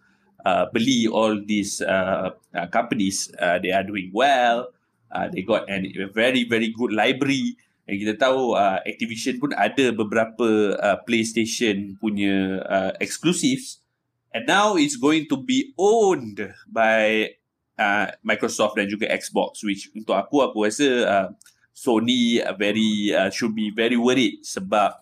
uh, 0.49 0.67
beli 0.73 1.05
all 1.05 1.37
these 1.45 1.85
uh, 1.85 2.33
uh, 2.57 2.67
companies, 2.73 3.29
uh, 3.37 3.61
they 3.61 3.71
are 3.71 3.85
doing 3.85 4.09
well. 4.17 4.73
Uh, 5.13 5.29
they 5.29 5.45
got 5.45 5.69
an, 5.69 5.85
a 5.85 6.09
very 6.09 6.49
very 6.49 6.73
good 6.73 6.91
library. 6.91 7.61
And 7.85 8.01
kita 8.01 8.17
tahu 8.17 8.57
uh, 8.57 8.81
Activision 8.89 9.37
pun 9.37 9.53
ada 9.53 9.93
beberapa 9.93 10.73
uh, 10.81 10.97
PlayStation 11.05 12.01
punya 12.01 12.65
uh, 12.65 12.93
exclusives. 12.97 13.85
And 14.33 14.49
now 14.49 14.75
it's 14.75 14.97
going 14.97 15.31
to 15.31 15.37
be 15.39 15.77
owned 15.79 16.41
by 16.67 17.37
uh, 17.79 18.07
Microsoft 18.23 18.79
dan 18.79 18.87
juga 18.87 19.11
Xbox 19.11 19.63
which 19.67 19.91
untuk 19.95 20.15
aku 20.15 20.43
aku 20.43 20.67
rasa 20.67 20.89
uh, 21.05 21.29
Sony 21.75 22.39
uh, 22.39 22.55
very 22.55 23.11
uh, 23.11 23.31
should 23.31 23.55
be 23.55 23.71
very 23.75 23.99
worried 23.99 24.43
sebab 24.47 24.95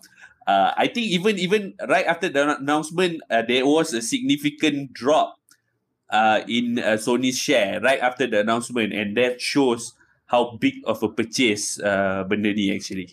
uh, 0.49 0.69
I 0.73 0.89
think 0.89 1.13
even 1.13 1.37
even 1.37 1.61
right 1.85 2.05
after 2.05 2.27
the 2.27 2.57
announcement 2.57 3.21
uh, 3.29 3.45
there 3.45 3.65
was 3.65 3.93
a 3.93 4.01
significant 4.01 4.93
drop 4.93 5.37
uh, 6.09 6.41
in 6.49 6.81
uh, 6.81 6.97
Sony's 6.97 7.37
share 7.37 7.81
right 7.81 8.01
after 8.01 8.25
the 8.25 8.41
announcement 8.41 8.93
and 8.93 9.17
that 9.17 9.41
shows 9.41 9.93
how 10.29 10.57
big 10.57 10.81
of 10.89 11.01
a 11.05 11.09
purchase 11.09 11.77
uh, 11.77 12.25
benda 12.25 12.49
ni 12.53 12.73
actually. 12.73 13.09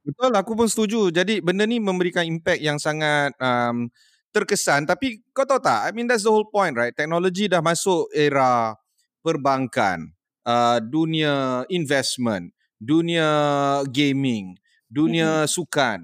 Betul, 0.00 0.32
aku 0.32 0.56
pun 0.56 0.64
setuju. 0.64 1.12
Jadi 1.12 1.44
benda 1.44 1.68
ni 1.68 1.76
memberikan 1.76 2.24
impact 2.24 2.62
yang 2.64 2.80
sangat 2.80 3.36
um, 3.36 3.92
terkesan. 4.30 4.86
Tapi 4.86 5.22
kau 5.34 5.46
tahu 5.46 5.60
tak 5.62 5.86
I 5.86 5.90
mean 5.94 6.06
that's 6.06 6.26
the 6.26 6.32
whole 6.32 6.48
point 6.48 6.74
right? 6.74 6.94
Teknologi 6.94 7.50
dah 7.50 7.62
masuk 7.62 8.10
era 8.14 8.74
perbankan 9.20 10.14
uh, 10.46 10.80
dunia 10.80 11.66
investment 11.68 12.54
dunia 12.80 13.28
gaming 13.92 14.56
dunia 14.88 15.44
mm-hmm. 15.44 15.52
sukan. 15.52 15.98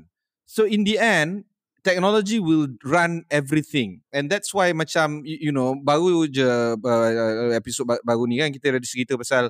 So 0.47 0.68
in 0.68 0.85
the 0.85 1.00
end 1.00 1.49
technology 1.87 2.42
will 2.42 2.66
run 2.83 3.23
everything. 3.30 4.02
And 4.11 4.26
that's 4.26 4.50
why 4.50 4.75
macam 4.75 5.23
you, 5.23 5.50
you 5.50 5.52
know 5.54 5.78
baru 5.78 6.26
je 6.26 6.42
uh, 6.76 7.54
episod 7.54 7.87
baru 7.87 8.26
ni 8.26 8.42
kan 8.42 8.50
kita 8.50 8.75
ada 8.75 8.83
cerita 8.83 9.14
pasal 9.14 9.49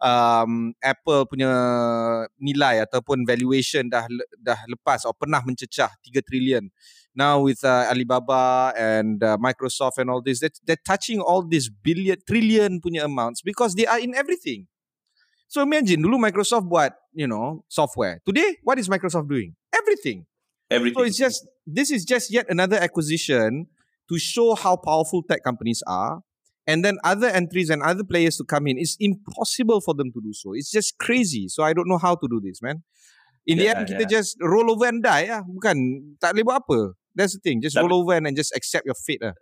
um, 0.00 0.74
Apple 0.82 1.26
punya 1.28 1.52
nilai 2.40 2.82
ataupun 2.82 3.22
valuation 3.28 3.86
dah 3.86 4.08
dah 4.38 4.58
lepas 4.66 5.02
atau 5.04 5.14
pernah 5.14 5.42
mencecah 5.42 5.90
3 6.02 6.22
trilion 6.24 6.66
now 7.14 7.40
with 7.40 7.62
uh, 7.64 7.86
Alibaba 7.88 8.74
and 8.76 9.22
uh, 9.22 9.38
Microsoft 9.38 9.98
and 9.98 10.10
all 10.10 10.20
this, 10.20 10.40
they're, 10.40 10.50
they're 10.66 10.84
touching 10.84 11.20
all 11.20 11.42
these 11.42 11.70
billion, 11.70 12.18
trillion 12.26 12.80
punya 12.80 13.04
amounts 13.04 13.40
because 13.40 13.74
they 13.74 13.86
are 13.86 13.98
in 13.98 14.14
everything. 14.14 14.66
So 15.46 15.62
imagine 15.62 16.02
dulu 16.02 16.18
Microsoft 16.18 16.66
buat, 16.66 16.90
you 17.14 17.30
know, 17.30 17.62
software. 17.70 18.18
Today, 18.26 18.58
what 18.66 18.78
is 18.78 18.90
Microsoft 18.90 19.30
doing? 19.30 19.54
Everything. 19.70 20.26
Everything. 20.66 20.98
So 20.98 21.06
it's 21.06 21.16
just, 21.16 21.46
this 21.62 21.94
is 21.94 22.04
just 22.04 22.32
yet 22.34 22.50
another 22.50 22.76
acquisition 22.76 23.70
to 24.10 24.18
show 24.18 24.58
how 24.58 24.74
powerful 24.74 25.22
tech 25.22 25.46
companies 25.46 25.82
are. 25.86 26.23
And 26.66 26.84
then 26.84 26.96
other 27.04 27.28
entries 27.28 27.68
and 27.68 27.82
other 27.82 28.04
players 28.04 28.40
to 28.40 28.44
come 28.44 28.66
in, 28.66 28.80
it's 28.80 28.96
impossible 28.98 29.80
for 29.84 29.92
them 29.92 30.08
to 30.12 30.20
do 30.20 30.32
so. 30.32 30.56
It's 30.56 30.72
just 30.72 30.96
crazy. 30.96 31.48
So 31.48 31.62
I 31.62 31.76
don't 31.76 31.88
know 31.88 32.00
how 32.00 32.16
to 32.16 32.26
do 32.28 32.40
this, 32.40 32.62
man. 32.62 32.82
In 33.44 33.60
yeah, 33.60 33.62
the 33.62 33.68
end, 33.68 33.88
kita 33.92 34.04
yeah. 34.08 34.14
just 34.20 34.40
roll 34.40 34.72
over 34.72 34.88
and 34.88 35.04
die 35.04 35.28
lah. 35.28 35.44
Bukan, 35.44 35.76
tak 36.16 36.32
boleh 36.32 36.44
buat 36.48 36.64
apa. 36.64 36.96
That's 37.12 37.36
the 37.36 37.42
thing. 37.44 37.60
Just 37.60 37.76
tapi, 37.76 37.84
roll 37.84 38.00
over 38.00 38.16
and 38.16 38.32
just 38.32 38.56
accept 38.56 38.88
your 38.88 38.96
fate 38.96 39.20
lah. 39.20 39.36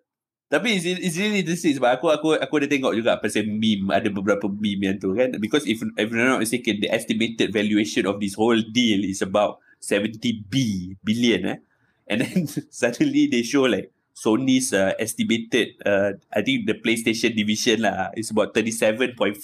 Tapi 0.53 0.77
it's, 0.77 0.85
it's 0.85 1.17
really 1.17 1.41
interesting 1.41 1.73
sebab 1.81 1.97
aku 1.97 2.13
aku 2.13 2.29
aku 2.37 2.55
ada 2.61 2.69
tengok 2.69 2.93
juga 2.93 3.17
pasal 3.17 3.49
meme 3.49 3.89
ada 3.89 4.13
beberapa 4.13 4.53
meme 4.53 4.85
yang 4.85 4.97
tu 5.01 5.17
kan 5.17 5.33
because 5.41 5.65
if 5.65 5.81
if 5.97 6.13
I'm 6.13 6.29
not 6.29 6.45
mistaken 6.45 6.77
the 6.77 6.93
estimated 6.93 7.57
valuation 7.57 8.05
of 8.05 8.21
this 8.21 8.37
whole 8.37 8.61
deal 8.61 9.01
is 9.01 9.25
about 9.25 9.65
70 9.81 10.21
B 10.53 10.55
billion 11.01 11.57
eh 11.57 11.59
and 12.05 12.21
then 12.21 12.45
suddenly 12.69 13.33
they 13.33 13.41
show 13.41 13.65
like 13.65 13.97
Sony's 14.13 14.73
uh, 14.73 14.93
estimated 14.99 15.77
uh, 15.85 16.13
I 16.33 16.43
think 16.43 16.67
the 16.67 16.75
PlayStation 16.75 17.37
division 17.37 17.83
lah 17.83 18.13
is 18.17 18.31
about 18.31 18.55
37.5 18.55 19.41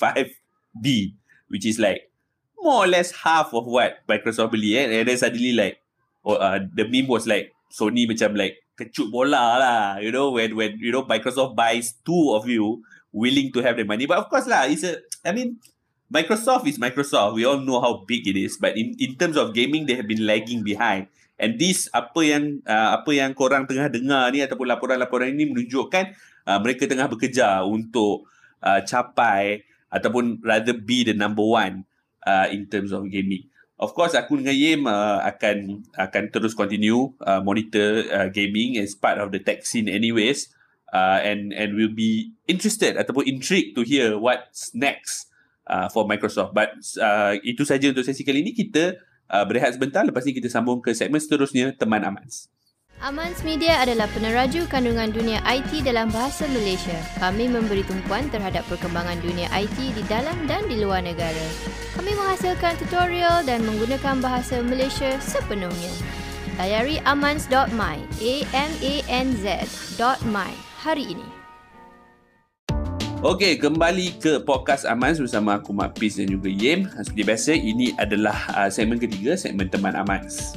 B 0.81 1.17
which 1.49 1.65
is 1.65 1.79
like 1.79 2.13
more 2.61 2.85
or 2.85 2.89
less 2.89 3.13
half 3.25 3.55
of 3.55 3.65
what 3.67 4.05
Microsoft 4.07 4.53
beli 4.53 4.77
eh 4.77 4.85
and 4.87 5.09
then 5.09 5.17
suddenly 5.17 5.53
like 5.57 5.81
oh, 6.25 6.37
uh, 6.37 6.61
the 6.75 6.85
meme 6.85 7.09
was 7.09 7.27
like 7.27 7.53
Sony 7.73 8.09
macam 8.09 8.37
like 8.37 8.61
kecut 8.79 9.11
bola 9.11 9.59
lah, 9.59 9.85
you 9.99 10.15
know, 10.15 10.31
when 10.31 10.55
when 10.55 10.79
you 10.79 10.95
know 10.95 11.03
Microsoft 11.03 11.59
buys 11.59 11.99
two 12.07 12.33
of 12.39 12.47
you 12.47 12.81
willing 13.11 13.51
to 13.51 13.59
have 13.61 13.75
the 13.75 13.85
money. 13.85 14.07
But 14.07 14.23
of 14.23 14.31
course 14.31 14.47
lah, 14.47 14.71
it's 14.71 14.87
a, 14.87 15.03
I 15.27 15.35
mean, 15.35 15.59
Microsoft 16.07 16.71
is 16.71 16.79
Microsoft. 16.79 17.35
We 17.35 17.45
all 17.45 17.59
know 17.59 17.83
how 17.83 18.07
big 18.07 18.31
it 18.31 18.39
is. 18.39 18.57
But 18.57 18.79
in, 18.79 18.95
in 19.03 19.19
terms 19.19 19.37
of 19.37 19.53
gaming, 19.53 19.91
they 19.91 19.99
have 19.99 20.07
been 20.07 20.23
lagging 20.25 20.63
behind. 20.63 21.11
And 21.39 21.55
this 21.55 21.87
apa 21.95 22.19
yang 22.27 22.61
uh, 22.67 22.99
apa 22.99 23.15
yang 23.15 23.31
korang 23.31 23.65
tengah 23.71 23.87
dengar 23.87 24.35
ni 24.35 24.43
ataupun 24.43 24.67
laporan-laporan 24.67 25.31
ini 25.31 25.47
menunjukkan 25.47 26.05
uh, 26.51 26.59
mereka 26.59 26.91
tengah 26.91 27.07
bekerja 27.07 27.63
untuk 27.63 28.27
uh, 28.59 28.83
capai 28.83 29.63
ataupun 29.89 30.43
rather 30.43 30.75
be 30.75 31.07
the 31.07 31.15
number 31.15 31.47
one 31.47 31.87
uh, 32.27 32.51
in 32.51 32.67
terms 32.67 32.91
of 32.91 33.07
gaming. 33.07 33.47
Of 33.79 33.95
course 33.95 34.19
aku 34.19 34.43
dengan 34.43 34.59
Yim 34.59 34.91
uh, 34.91 35.23
akan 35.23 35.87
akan 35.95 36.23
terus 36.35 36.59
continue 36.59 37.15
uh, 37.23 37.39
monitor 37.39 38.03
uh, 38.11 38.27
gaming 38.35 38.75
as 38.75 38.99
part 38.99 39.23
of 39.23 39.31
the 39.31 39.39
tech 39.39 39.63
scene 39.63 39.87
anyways 39.87 40.51
uh, 40.91 41.23
and 41.23 41.55
and 41.55 41.79
will 41.79 41.95
be 41.95 42.35
interested 42.51 42.99
ataupun 42.99 43.31
intrigued 43.31 43.79
to 43.79 43.87
hear 43.87 44.19
what's 44.19 44.75
next 44.75 45.31
uh, 45.71 45.87
for 45.87 46.03
Microsoft. 46.11 46.57
But 46.57 46.75
uh, 46.99 47.39
itu 47.47 47.63
saja 47.63 47.95
untuk 47.95 48.03
sesi 48.03 48.27
kali 48.27 48.43
ini 48.43 48.51
kita 48.51 48.99
uh, 49.31 49.45
berehat 49.45 49.77
sebentar 49.77 50.03
lepas 50.05 50.25
ni 50.25 50.35
kita 50.35 50.49
sambung 50.51 50.81
ke 50.81 50.93
segmen 50.97 51.21
seterusnya 51.21 51.77
teman 51.77 52.03
Amans. 52.05 52.49
Amans 52.99 53.47
Media 53.47 53.79
adalah 53.79 54.11
peneraju 54.11 54.67
kandungan 54.67 55.15
dunia 55.15 55.39
IT 55.47 55.87
dalam 55.87 56.11
bahasa 56.11 56.51
Malaysia. 56.51 56.99
Kami 57.23 57.47
memberi 57.47 57.87
tumpuan 57.87 58.27
terhadap 58.27 58.67
perkembangan 58.67 59.23
dunia 59.23 59.47
IT 59.55 59.79
di 59.95 60.03
dalam 60.11 60.35
dan 60.51 60.67
di 60.67 60.83
luar 60.83 61.07
negara. 61.07 61.47
Kami 61.95 62.11
menghasilkan 62.11 62.75
tutorial 62.83 63.47
dan 63.47 63.63
menggunakan 63.63 64.19
bahasa 64.19 64.59
Malaysia 64.67 65.15
sepenuhnya. 65.23 65.95
Layari 66.59 66.99
amans.my, 67.07 67.97
a 68.19 68.35
m 68.51 68.73
a 68.83 68.95
n 69.07 69.29
z.my 69.39 70.53
hari 70.83 71.15
ini. 71.15 71.38
Okey, 73.19 73.59
kembali 73.59 74.23
ke 74.23 74.39
podcast 74.47 74.87
Amans 74.87 75.19
bersama 75.19 75.59
aku 75.59 75.75
Mak 75.75 75.99
Pis 75.99 76.23
dan 76.23 76.31
juga 76.31 76.47
Yem. 76.47 76.87
Seperti 77.03 77.27
biasa, 77.27 77.51
ini 77.51 77.91
adalah 77.99 78.47
uh, 78.55 78.71
segmen 78.71 78.95
ketiga, 79.03 79.35
segmen 79.35 79.67
teman 79.67 79.99
Amans. 79.99 80.55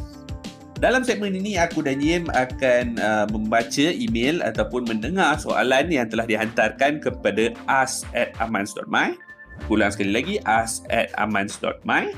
Dalam 0.77 1.01
segmen 1.01 1.33
ini, 1.33 1.57
aku 1.57 1.81
dan 1.81 1.97
Yem 1.97 2.29
akan 2.29 3.01
uh, 3.01 3.25
membaca 3.33 3.89
email 3.97 4.45
ataupun 4.45 4.85
mendengar 4.85 5.41
soalan 5.41 5.89
yang 5.89 6.05
telah 6.05 6.29
dihantarkan 6.29 7.01
kepada 7.01 7.49
us 7.65 8.05
at 8.13 8.37
amans.my. 8.37 9.17
Ulang 9.65 9.89
sekali 9.89 10.13
lagi, 10.13 10.35
us 10.45 10.85
at 10.93 11.09
amans.my. 11.17 12.13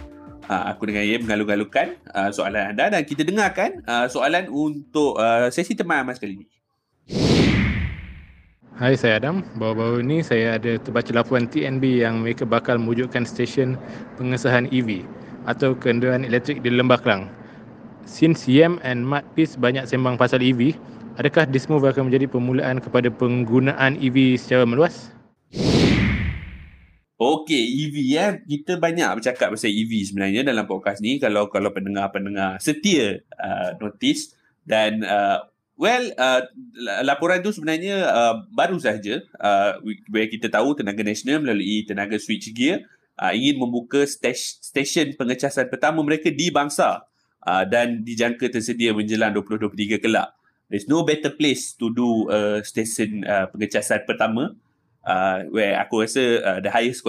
Uh, 0.52 0.64
aku 0.68 0.92
dengan 0.92 1.08
Yem 1.08 1.24
mengalu-galukan 1.24 1.96
uh, 2.12 2.36
soalan 2.36 2.76
anda 2.76 2.92
dan 2.92 3.08
kita 3.08 3.24
dengarkan 3.24 3.80
uh, 3.88 4.12
soalan 4.12 4.52
untuk 4.52 5.16
uh, 5.16 5.48
sesi 5.48 5.72
teman 5.72 6.04
Amans 6.04 6.20
kali 6.20 6.36
ini. 6.36 6.48
Hai, 8.74 8.98
saya 8.98 9.22
Adam. 9.22 9.46
Baru-baru 9.62 10.02
ini 10.02 10.26
saya 10.26 10.58
ada 10.58 10.82
terbaca 10.82 11.14
laporan 11.14 11.46
TNB 11.46 12.02
yang 12.02 12.26
mereka 12.26 12.42
bakal 12.42 12.82
mewujudkan 12.82 13.22
stesen 13.22 13.78
pengesahan 14.18 14.66
EV 14.74 15.06
atau 15.46 15.78
kenderaan 15.78 16.26
elektrik 16.26 16.66
di 16.66 16.74
Lembah 16.74 16.98
Kelang. 16.98 17.30
Since 18.10 18.50
Yam 18.50 18.82
and 18.82 19.06
Mat 19.06 19.30
Pis 19.38 19.62
banyak 19.62 19.86
sembang 19.86 20.18
pasal 20.18 20.42
EV, 20.42 20.74
adakah 21.22 21.46
this 21.54 21.70
move 21.70 21.86
akan 21.86 22.10
menjadi 22.10 22.26
permulaan 22.26 22.82
kepada 22.82 23.14
penggunaan 23.14 23.94
EV 24.02 24.42
secara 24.42 24.66
meluas? 24.66 25.14
Okey, 27.22 27.62
EV 27.62 27.96
ya. 28.10 28.42
Kita 28.42 28.82
banyak 28.82 29.22
bercakap 29.22 29.54
pasal 29.54 29.70
EV 29.70 30.02
sebenarnya 30.02 30.42
dalam 30.42 30.66
podcast 30.66 30.98
ni 30.98 31.22
kalau 31.22 31.46
kalau 31.46 31.70
pendengar-pendengar 31.70 32.58
setia 32.58 33.22
uh, 33.38 33.78
notice 33.78 34.34
dan 34.66 35.06
uh, 35.06 35.53
Well, 35.74 36.14
uh, 36.22 36.46
laporan 37.02 37.42
tu 37.42 37.50
sebenarnya 37.50 38.06
uh, 38.06 38.46
baru 38.54 38.78
sahaja 38.78 39.26
uh, 39.42 39.82
where 40.06 40.30
kita 40.30 40.46
tahu 40.46 40.78
Tenaga 40.78 41.02
Nasional 41.02 41.42
melalui 41.42 41.82
Tenaga 41.90 42.14
Switchgear 42.22 42.86
uh, 43.18 43.34
ingin 43.34 43.58
membuka 43.58 44.06
stesen 44.06 45.18
pengecasan 45.18 45.74
pertama 45.74 46.06
mereka 46.06 46.30
di 46.30 46.54
bangsa 46.54 47.10
uh, 47.42 47.64
dan 47.66 48.06
dijangka 48.06 48.54
tersedia 48.54 48.94
menjelang 48.94 49.34
2023 49.34 49.98
kelak. 49.98 50.30
There's 50.70 50.86
no 50.86 51.02
better 51.02 51.34
place 51.34 51.74
to 51.82 51.90
do 51.90 52.30
uh, 52.30 52.62
stesen 52.62 53.26
uh, 53.26 53.50
pengecasan 53.50 54.06
pertama 54.06 54.54
uh, 55.10 55.46
where 55.50 55.78
aku 55.82 56.06
rasa 56.06 56.24
uh, 56.42 56.60
the 56.62 56.70
highest 56.70 57.02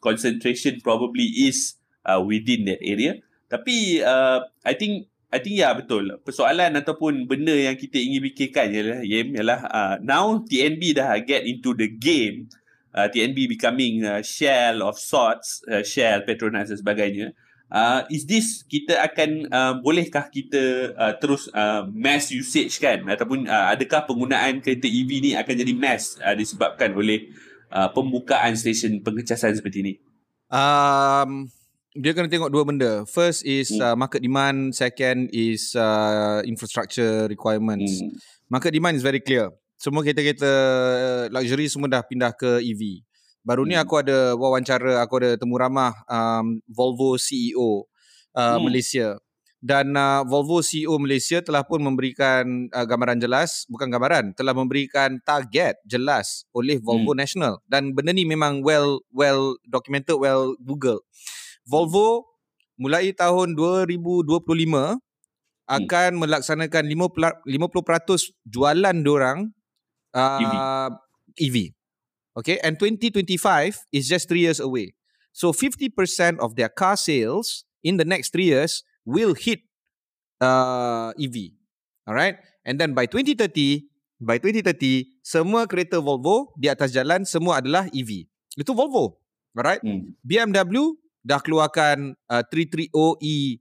concentration 0.00 0.80
probably 0.80 1.28
is 1.46 1.76
uh, 2.08 2.20
within 2.24 2.64
that 2.64 2.80
area. 2.80 3.20
Tapi 3.52 4.02
uh, 4.02 4.42
I 4.64 4.74
think 4.74 5.12
I 5.26 5.42
think 5.42 5.58
ya 5.58 5.74
betul. 5.74 6.06
Persoalan 6.22 6.78
ataupun 6.78 7.26
benda 7.26 7.50
yang 7.50 7.74
kita 7.74 7.98
ingin 7.98 8.22
fikirkan 8.30 8.70
ialah 8.70 9.00
Yem 9.02 9.34
ialah 9.34 9.60
uh, 9.66 9.94
now 9.98 10.38
TNB 10.46 10.94
dah 10.94 11.18
get 11.18 11.42
into 11.42 11.74
the 11.74 11.90
game. 11.90 12.46
Uh, 12.96 13.12
TNB 13.12 13.44
becoming 13.44 14.08
uh, 14.08 14.24
shell 14.24 14.80
of 14.80 14.96
sorts, 14.96 15.60
uh, 15.68 15.84
shell 15.84 16.24
Petronas 16.24 16.72
dan 16.72 16.80
sebagainya. 16.80 17.26
Uh, 17.66 18.06
is 18.14 18.24
this 18.24 18.62
kita 18.64 18.94
akan 19.02 19.50
uh, 19.50 19.74
bolehkah 19.82 20.30
kita 20.30 20.94
uh, 20.94 21.12
terus 21.18 21.50
uh, 21.50 21.82
mass 21.90 22.30
usage 22.30 22.78
kan 22.78 23.02
ataupun 23.10 23.50
uh, 23.50 23.74
adakah 23.74 24.06
penggunaan 24.06 24.62
kereta 24.62 24.86
EV 24.86 25.10
ni 25.18 25.30
akan 25.34 25.54
jadi 25.66 25.74
mass 25.74 26.14
uh, 26.22 26.32
disebabkan 26.38 26.94
oleh 26.94 27.26
uh, 27.74 27.90
pembukaan 27.90 28.54
stesen 28.54 29.02
pengecasan 29.02 29.58
seperti 29.58 29.82
ini? 29.82 29.92
Um, 30.46 31.50
dia 31.96 32.12
kena 32.12 32.28
tengok 32.28 32.52
dua 32.52 32.62
benda. 32.62 32.92
First 33.08 33.42
is 33.48 33.72
hmm. 33.72 33.80
uh, 33.80 33.96
market 33.96 34.20
demand, 34.20 34.76
second 34.76 35.32
is 35.32 35.72
uh, 35.72 36.44
infrastructure 36.44 37.24
requirements. 37.26 38.00
Hmm. 38.00 38.12
Market 38.52 38.76
demand 38.76 39.00
is 39.00 39.04
very 39.04 39.20
clear. 39.20 39.50
Semua 39.76 40.00
kereta-kereta 40.00 40.48
uh, 40.48 41.24
luxury 41.32 41.68
semua 41.68 41.88
dah 41.88 42.02
pindah 42.04 42.32
ke 42.36 42.60
EV. 42.60 43.04
Baru 43.44 43.64
hmm. 43.64 43.70
ni 43.72 43.74
aku 43.76 44.00
ada 44.00 44.36
wawancara, 44.36 45.00
aku 45.00 45.22
ada 45.22 45.30
temu 45.40 45.56
ramah 45.56 45.96
um, 46.08 46.60
Volvo 46.68 47.16
CEO 47.16 47.88
uh, 48.36 48.56
hmm. 48.56 48.60
Malaysia. 48.60 49.08
Dan 49.56 49.96
uh, 49.96 50.22
Volvo 50.22 50.60
CEO 50.60 51.00
Malaysia 51.00 51.40
telah 51.40 51.64
pun 51.64 51.80
memberikan 51.80 52.68
uh, 52.70 52.86
gambaran 52.86 53.18
jelas, 53.18 53.64
bukan 53.66 53.88
gambaran, 53.88 54.36
telah 54.36 54.52
memberikan 54.52 55.18
target 55.24 55.80
jelas 55.88 56.44
oleh 56.52 56.76
Volvo 56.78 57.16
hmm. 57.16 57.20
National. 57.20 57.54
Dan 57.64 57.96
benda 57.96 58.12
ni 58.12 58.28
memang 58.28 58.60
well 58.60 59.00
well 59.10 59.56
documented, 59.66 60.20
well 60.20 60.54
Google. 60.60 61.02
Volvo 61.66 62.24
mulai 62.78 63.10
tahun 63.12 63.58
2025 63.58 64.30
hmm. 64.30 64.96
akan 65.66 66.10
melaksanakan 66.22 66.84
50% 66.86 67.42
50% 67.42 68.54
jualan 68.54 68.96
diorang 69.02 69.50
uh, 70.14 70.40
EV. 70.40 70.54
EV. 71.36 71.56
Okay, 72.36 72.60
and 72.60 72.76
2025 72.76 73.88
is 73.96 74.12
just 74.12 74.28
3 74.28 74.44
years 74.44 74.60
away. 74.60 74.92
So 75.32 75.52
50% 75.52 76.40
of 76.40 76.56
their 76.56 76.68
car 76.68 76.96
sales 76.96 77.64
in 77.80 77.96
the 77.96 78.04
next 78.04 78.32
3 78.32 78.44
years 78.44 78.84
will 79.08 79.32
hit 79.32 79.64
uh, 80.40 81.16
EV. 81.16 81.56
Alright? 82.04 82.40
And 82.64 82.80
then 82.80 82.92
by 82.92 83.08
2030, 83.08 83.88
by 84.20 84.36
2030, 84.40 85.20
semua 85.24 85.64
kereta 85.64 86.00
Volvo 86.00 86.52
di 86.56 86.68
atas 86.68 86.92
jalan 86.92 87.24
semua 87.24 87.60
adalah 87.60 87.88
EV. 87.92 88.28
Itu 88.56 88.72
Volvo. 88.72 89.20
Alright? 89.56 89.80
Hmm. 89.80 90.12
BMW 90.20 90.96
dah 91.26 91.42
keluarkan 91.42 92.14
uh, 92.30 92.42
330e 92.46 93.58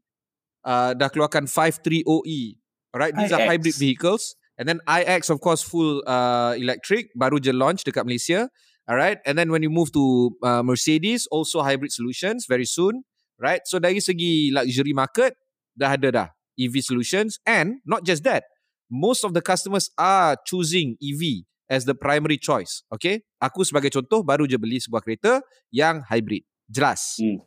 uh, 0.62 0.94
dah 0.94 1.10
keluarkan 1.10 1.50
530e 1.50 2.62
alright 2.94 3.18
these 3.18 3.34
IX. 3.34 3.42
are 3.42 3.46
hybrid 3.50 3.74
vehicles. 3.74 4.38
And 4.56 4.72
then 4.72 4.80
iX 4.88 5.28
of 5.28 5.44
course 5.44 5.60
full 5.66 6.00
uh, 6.08 6.56
electric 6.56 7.12
baru 7.12 7.44
je 7.44 7.52
launch 7.52 7.84
dekat 7.84 8.08
Malaysia. 8.08 8.48
Alright 8.86 9.20
and 9.26 9.36
then 9.36 9.50
when 9.52 9.66
you 9.66 9.74
move 9.74 9.92
to 9.98 10.32
uh, 10.46 10.64
Mercedes 10.64 11.28
also 11.28 11.60
hybrid 11.66 11.92
solutions 11.92 12.46
very 12.48 12.64
soon. 12.64 13.04
Right 13.36 13.66
so 13.68 13.84
dari 13.84 14.00
segi 14.00 14.56
luxury 14.56 14.96
market 14.96 15.36
dah 15.76 16.00
ada 16.00 16.08
dah 16.14 16.28
EV 16.56 16.80
solutions. 16.80 17.42
And 17.44 17.84
not 17.84 18.08
just 18.08 18.24
that 18.24 18.48
most 18.88 19.28
of 19.28 19.36
the 19.36 19.44
customers 19.44 19.92
are 20.00 20.40
choosing 20.48 20.96
EV 21.04 21.44
as 21.68 21.84
the 21.84 21.98
primary 21.98 22.40
choice. 22.40 22.88
Okay 22.96 23.28
aku 23.44 23.68
sebagai 23.68 23.92
contoh 23.92 24.24
baru 24.24 24.48
je 24.48 24.56
beli 24.56 24.80
sebuah 24.80 25.04
kereta 25.04 25.44
yang 25.68 26.00
hybrid. 26.08 26.48
Jelas. 26.72 27.20
Hmm. 27.20 27.44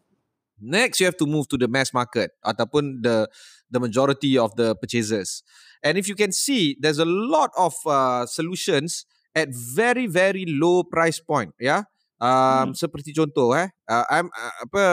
Next, 0.61 1.01
you 1.01 1.07
have 1.07 1.17
to 1.19 1.27
move 1.27 1.49
to 1.49 1.57
the 1.57 1.69
mass 1.69 1.95
market 1.95 2.35
ataupun 2.43 3.03
the 3.03 3.31
the 3.71 3.79
majority 3.79 4.35
of 4.39 4.55
the 4.59 4.75
purchasers. 4.75 5.43
And 5.83 5.95
if 5.95 6.09
you 6.11 6.19
can 6.19 6.35
see, 6.35 6.75
there's 6.81 6.99
a 6.99 7.07
lot 7.07 7.55
of 7.55 7.75
uh, 7.87 8.27
solutions 8.27 9.07
at 9.35 9.55
very 9.55 10.11
very 10.11 10.45
low 10.47 10.83
price 10.83 11.23
point. 11.23 11.55
Yeah, 11.63 11.87
um, 12.19 12.71
hmm. 12.71 12.79
seperti 12.79 13.15
contoh 13.15 13.55
eh, 13.55 13.71
uh, 13.87 14.05
I'm 14.11 14.27
uh, 14.27 14.55
apa 14.67 14.85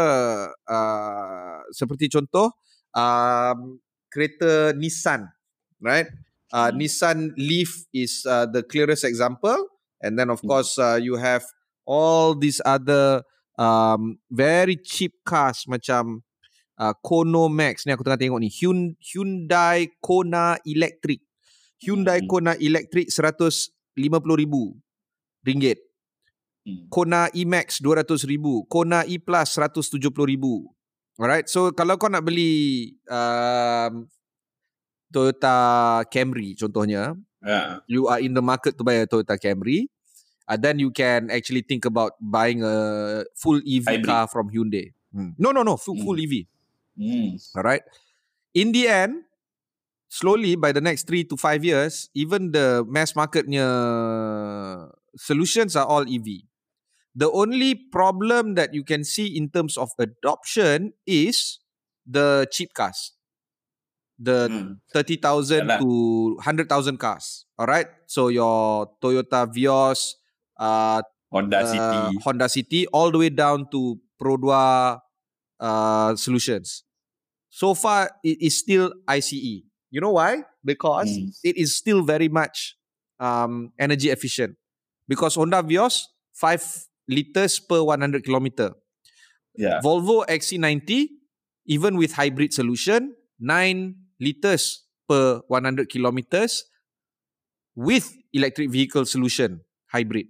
uh, 0.70 1.60
seperti 1.74 2.10
contoh 2.10 2.54
um, 2.94 3.82
kereta 4.14 4.78
Nissan, 4.78 5.26
right? 5.82 6.08
Uh, 6.54 6.70
hmm. 6.70 6.78
Nissan 6.78 7.34
Leaf 7.36 7.90
is 7.90 8.24
uh, 8.30 8.46
the 8.46 8.62
clearest 8.62 9.04
example, 9.04 9.58
and 10.02 10.18
then 10.18 10.30
of 10.30 10.40
hmm. 10.46 10.54
course 10.54 10.78
uh, 10.78 11.02
you 11.02 11.18
have 11.18 11.44
all 11.90 12.38
these 12.38 12.62
other 12.66 13.26
um, 13.60 14.20
very 14.32 14.80
cheap 14.80 15.20
cars 15.24 15.68
macam 15.68 16.24
uh, 16.80 16.94
Kono 17.04 17.48
Max 17.52 17.84
ni 17.84 17.92
aku 17.92 18.04
tengah 18.04 18.20
tengok 18.20 18.42
ni 18.42 18.50
Hyundai 18.52 19.92
Kona 20.00 20.60
Electric 20.64 21.24
Hyundai 21.82 22.24
hmm. 22.24 22.30
Kona 22.30 22.54
Electric 22.60 23.12
150,000 23.12 23.96
ringgit 25.46 25.80
hmm. 26.68 26.88
Kona 26.92 27.28
E-Max 27.36 27.80
200,000 27.84 28.68
Kona 28.68 29.04
E 29.08 29.20
Plus 29.20 29.50
170,000 29.58 30.10
Alright 31.16 31.48
so 31.48 31.72
kalau 31.72 31.96
kau 31.96 32.12
nak 32.12 32.28
beli 32.28 32.92
um, 33.08 34.04
Toyota 35.16 36.04
Camry 36.12 36.60
contohnya, 36.60 37.16
Ah. 37.46 37.78
you 37.86 38.10
are 38.10 38.18
in 38.18 38.34
the 38.34 38.42
market 38.42 38.74
to 38.74 38.82
buy 38.82 38.98
a 38.98 39.06
Toyota 39.06 39.38
Camry, 39.38 39.86
uh, 40.48 40.58
then 40.58 40.80
you 40.80 40.92
can 40.92 41.30
actually 41.32 41.62
think 41.62 41.86
about 41.86 42.14
buying 42.22 42.64
a 42.64 43.24
full 43.36 43.58
EV 43.66 43.86
Hybrid. 43.86 44.06
car 44.06 44.28
from 44.28 44.50
Hyundai. 44.50 44.94
Hmm. 45.14 45.30
No, 45.38 45.52
no, 45.52 45.64
no, 45.64 45.78
full, 45.78 45.96
full 45.98 46.20
EV. 46.20 46.46
Hmm. 46.98 47.36
All 47.56 47.64
right. 47.64 47.82
In 48.54 48.72
the 48.72 48.88
end, 48.88 49.24
slowly 50.10 50.56
by 50.56 50.72
the 50.72 50.82
next 50.82 51.08
three 51.08 51.24
to 51.26 51.36
five 51.38 51.64
years, 51.66 52.10
even 52.14 52.52
the 52.52 52.86
mass 52.88 53.14
marketnya 53.16 53.68
solutions 55.18 55.76
are 55.76 55.86
all 55.86 56.04
EV. 56.08 56.44
The 57.16 57.32
only 57.32 57.76
problem 57.76 58.56
that 58.56 58.74
you 58.74 58.84
can 58.84 59.04
see 59.04 59.38
in 59.38 59.50
terms 59.50 59.78
of 59.78 59.92
adoption 60.00 60.92
is 61.08 61.60
the 62.06 62.48
cheap 62.52 62.74
cars. 62.74 63.14
The 64.20 64.48
Hmm. 64.48 64.80
30,000 64.94 65.68
Yalah. 65.68 65.80
to 65.80 66.36
100,000 66.40 66.98
cars. 67.00 67.46
All 67.60 67.68
right. 67.68 67.88
So 68.08 68.28
your 68.28 68.88
Toyota 69.02 69.48
Vios, 69.48 70.16
uh, 70.58 71.02
Honda 71.32 71.60
uh, 71.60 71.66
City. 71.66 72.20
Honda 72.24 72.50
City, 72.50 72.88
all 72.88 73.12
the 73.12 73.18
way 73.18 73.30
down 73.30 73.68
to 73.72 74.00
Pro 74.20 74.38
2 74.38 74.50
uh, 74.52 76.16
solutions. 76.16 76.84
So 77.50 77.74
far, 77.74 78.12
it 78.24 78.42
is 78.42 78.58
still 78.60 78.94
ICE. 79.08 79.64
You 79.92 80.02
know 80.02 80.12
why? 80.12 80.44
Because 80.64 81.08
Hmm. 81.16 81.32
it 81.44 81.56
is 81.58 81.76
still 81.76 82.04
very 82.04 82.28
much 82.28 82.76
um, 83.20 83.72
energy 83.80 84.10
efficient. 84.10 84.58
Because 85.08 85.36
Honda 85.36 85.64
Vios, 85.64 86.04
5 86.34 86.60
liters 87.08 87.60
per 87.60 87.82
100 87.84 88.24
kilometer. 88.26 88.74
Yeah. 89.56 89.80
Volvo 89.80 90.26
XC90, 90.28 91.08
even 91.66 91.96
with 91.96 92.12
hybrid 92.14 92.52
solution, 92.54 93.16
9 93.40 93.96
liters 94.20 94.84
per 95.08 95.40
100 95.48 95.88
kilometers 95.88 96.66
with 97.76 98.12
electric 98.34 98.70
vehicle 98.72 99.06
solution 99.06 99.62
hybrid. 99.92 100.28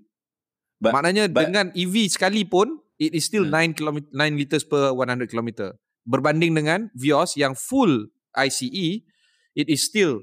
But- 0.80 0.94
Maknanya 0.94 1.32
but- 1.32 1.48
dengan 1.48 1.72
EV 1.72 2.12
sekali 2.12 2.44
pun 2.44 2.80
it 3.00 3.16
is 3.16 3.26
still 3.28 3.48
Hmm. 3.48 3.74
9 3.74 3.78
km 3.78 3.98
9 4.12 4.34
liters 4.36 4.64
per 4.64 4.92
100 4.92 5.28
kilometer. 5.28 5.76
Berbanding 6.06 6.54
dengan 6.54 6.92
Vios 6.94 7.34
yang 7.36 7.56
full 7.58 8.12
ICE 8.36 9.02
it 9.56 9.68
is 9.72 9.88
still 9.88 10.22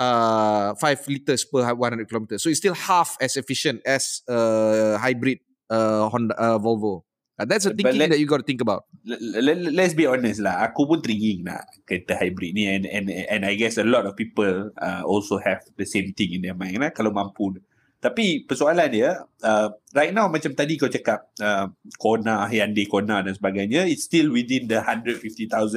uh 0.00 0.72
5 0.80 1.04
liters 1.06 1.44
per 1.44 1.62
100 1.64 2.08
kilometer. 2.08 2.40
So 2.40 2.48
it's 2.48 2.58
still 2.58 2.74
half 2.74 3.20
as 3.20 3.36
efficient 3.36 3.84
as 3.84 4.24
a 4.26 4.96
hybrid 4.96 5.44
uh 5.68 6.08
Honda 6.08 6.32
uh, 6.34 6.56
Volvo. 6.56 7.04
Uh, 7.40 7.48
that's 7.48 7.64
a 7.64 7.72
thinking 7.72 7.96
let- 7.96 8.12
that 8.12 8.20
you 8.20 8.28
got 8.28 8.40
to 8.40 8.44
think 8.44 8.60
about. 8.60 8.84
Let- 9.00 9.20
let- 9.40 9.72
let's 9.72 9.96
be 9.96 10.04
honest 10.04 10.44
lah. 10.44 10.60
Aku 10.60 10.84
pun 10.84 11.00
teringin 11.00 11.44
nak 11.44 11.64
kereta 11.88 12.12
hybrid 12.16 12.52
ni 12.52 12.68
and 12.68 12.84
and 12.84 13.08
and 13.08 13.48
I 13.48 13.56
guess 13.56 13.80
a 13.80 13.84
lot 13.86 14.04
of 14.04 14.12
people 14.12 14.68
uh, 14.76 15.00
also 15.08 15.40
have 15.40 15.64
the 15.76 15.88
same 15.88 16.12
thing 16.12 16.36
in 16.36 16.44
their 16.44 16.56
mind 16.56 16.80
lah 16.80 16.92
kalau 16.92 17.12
mampu. 17.12 17.56
Tapi 18.00 18.48
persoalan 18.48 18.88
dia 18.88 19.28
uh, 19.44 19.68
right 19.92 20.16
now 20.16 20.24
macam 20.32 20.56
tadi 20.56 20.80
kau 20.80 20.88
cakap 20.88 21.28
uh, 21.36 21.68
Kona, 22.00 22.48
Hyundai 22.48 22.88
Kona 22.88 23.20
dan 23.20 23.36
sebagainya 23.36 23.84
it's 23.84 24.08
still 24.08 24.32
within 24.32 24.72
the 24.72 24.80
150,000 24.80 25.20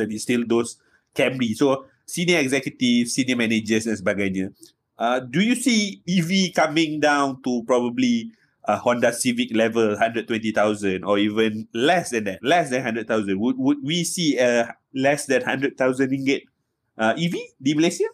it's 0.08 0.24
still 0.24 0.48
those 0.48 0.80
Camry. 1.12 1.52
So 1.52 1.84
senior 2.08 2.40
executive, 2.40 3.12
senior 3.12 3.36
managers 3.36 3.92
dan 3.92 4.00
sebagainya. 4.00 4.56
Uh, 4.96 5.20
do 5.20 5.44
you 5.44 5.60
see 5.60 6.00
EV 6.08 6.56
coming 6.56 7.04
down 7.04 7.44
to 7.44 7.62
probably 7.68 8.32
a 8.64 8.80
Honda 8.80 9.12
Civic 9.12 9.52
level 9.52 10.00
120,000 10.00 11.04
or 11.04 11.20
even 11.20 11.68
less 11.76 12.16
than 12.16 12.24
that, 12.32 12.40
less 12.40 12.72
than 12.72 12.88
100,000? 12.88 13.36
Would 13.36 13.60
would 13.60 13.80
we 13.84 14.08
see 14.08 14.40
a 14.40 14.72
less 14.96 15.28
than 15.28 15.44
100,000 15.44 15.76
ringgit 16.08 16.48
uh, 16.96 17.20
EV 17.20 17.36
di 17.60 17.76
Malaysia? 17.76 18.08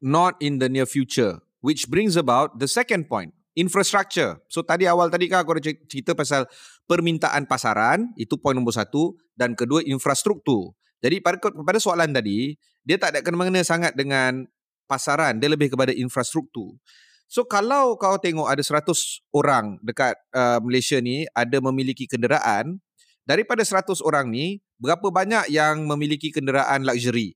not 0.00 0.36
in 0.40 0.58
the 0.58 0.68
near 0.68 0.86
future 0.86 1.40
which 1.66 1.90
brings 1.90 2.14
about 2.14 2.62
the 2.62 2.70
second 2.70 3.10
point 3.10 3.34
infrastructure. 3.58 4.38
So 4.52 4.62
tadi 4.62 4.86
awal 4.86 5.10
tadi 5.10 5.26
kan 5.26 5.42
aku 5.42 5.58
ada 5.58 5.62
cer- 5.64 5.82
cerita 5.88 6.12
pasal 6.12 6.44
permintaan 6.86 7.48
pasaran 7.48 8.12
itu 8.14 8.36
poin 8.38 8.54
nombor 8.54 8.76
satu 8.76 9.16
dan 9.34 9.56
kedua 9.58 9.82
infrastruktur. 9.82 10.76
Jadi 11.00 11.18
pada 11.24 11.40
pada 11.40 11.80
soalan 11.82 12.12
tadi 12.14 12.54
dia 12.86 13.00
tak 13.00 13.16
ada 13.16 13.20
kena-mengena 13.24 13.64
sangat 13.66 13.96
dengan 13.96 14.46
pasaran 14.86 15.40
dia 15.40 15.50
lebih 15.50 15.72
kepada 15.74 15.90
infrastruktur. 15.90 16.78
So 17.26 17.42
kalau 17.42 17.98
kau 17.98 18.14
tengok 18.22 18.46
ada 18.46 18.62
100 18.62 18.86
orang 19.34 19.82
dekat 19.82 20.14
uh, 20.30 20.62
Malaysia 20.62 21.02
ni 21.02 21.26
ada 21.34 21.58
memiliki 21.58 22.06
kenderaan 22.06 22.78
daripada 23.26 23.66
100 23.66 23.98
orang 24.06 24.30
ni 24.30 24.62
berapa 24.78 25.10
banyak 25.10 25.50
yang 25.50 25.90
memiliki 25.90 26.30
kenderaan 26.30 26.86
luxury? 26.86 27.34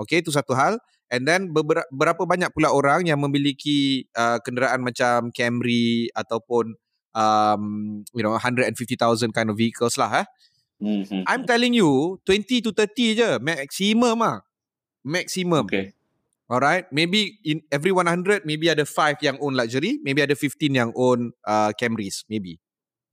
Okay, 0.00 0.24
itu 0.24 0.32
satu 0.32 0.56
hal. 0.56 0.80
And 1.06 1.22
then 1.22 1.54
berapa 1.94 2.22
banyak 2.26 2.50
pula 2.50 2.74
orang 2.74 3.06
yang 3.06 3.22
memiliki 3.22 4.10
uh, 4.18 4.42
kenderaan 4.42 4.82
macam 4.82 5.30
Camry 5.30 6.10
ataupun 6.10 6.74
um, 7.14 7.62
you 8.10 8.26
know 8.26 8.34
150,000 8.34 8.74
kind 9.30 9.48
of 9.48 9.56
vehicles 9.56 9.94
lah 9.94 10.22
eh. 10.22 10.26
Mm-hmm. 10.76 11.24
I'm 11.24 11.48
telling 11.48 11.72
you 11.72 12.20
20 12.28 12.60
to 12.68 12.70
30 12.74 13.16
je 13.16 13.30
maximum 13.40 14.18
ah. 14.20 14.42
Maximum. 15.06 15.70
Okay. 15.70 15.94
Alright, 16.46 16.86
maybe 16.94 17.42
in 17.42 17.62
every 17.74 17.90
100 17.90 18.46
maybe 18.46 18.70
ada 18.70 18.86
5 18.86 19.18
yang 19.22 19.38
own 19.42 19.58
luxury, 19.58 19.98
maybe 20.02 20.22
ada 20.22 20.34
15 20.34 20.74
yang 20.74 20.90
own 20.94 21.34
uh, 21.42 21.70
Camrys 21.74 22.26
maybe. 22.30 22.58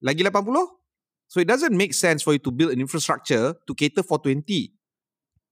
Lagi 0.02 0.22
80? 0.26 0.50
So 1.34 1.42
it 1.42 1.50
doesn't 1.50 1.74
make 1.74 1.98
sense 1.98 2.22
for 2.22 2.38
you 2.38 2.42
to 2.46 2.52
build 2.54 2.74
an 2.74 2.82
infrastructure 2.82 3.58
to 3.58 3.72
cater 3.74 4.06
for 4.06 4.22
20. 4.22 4.46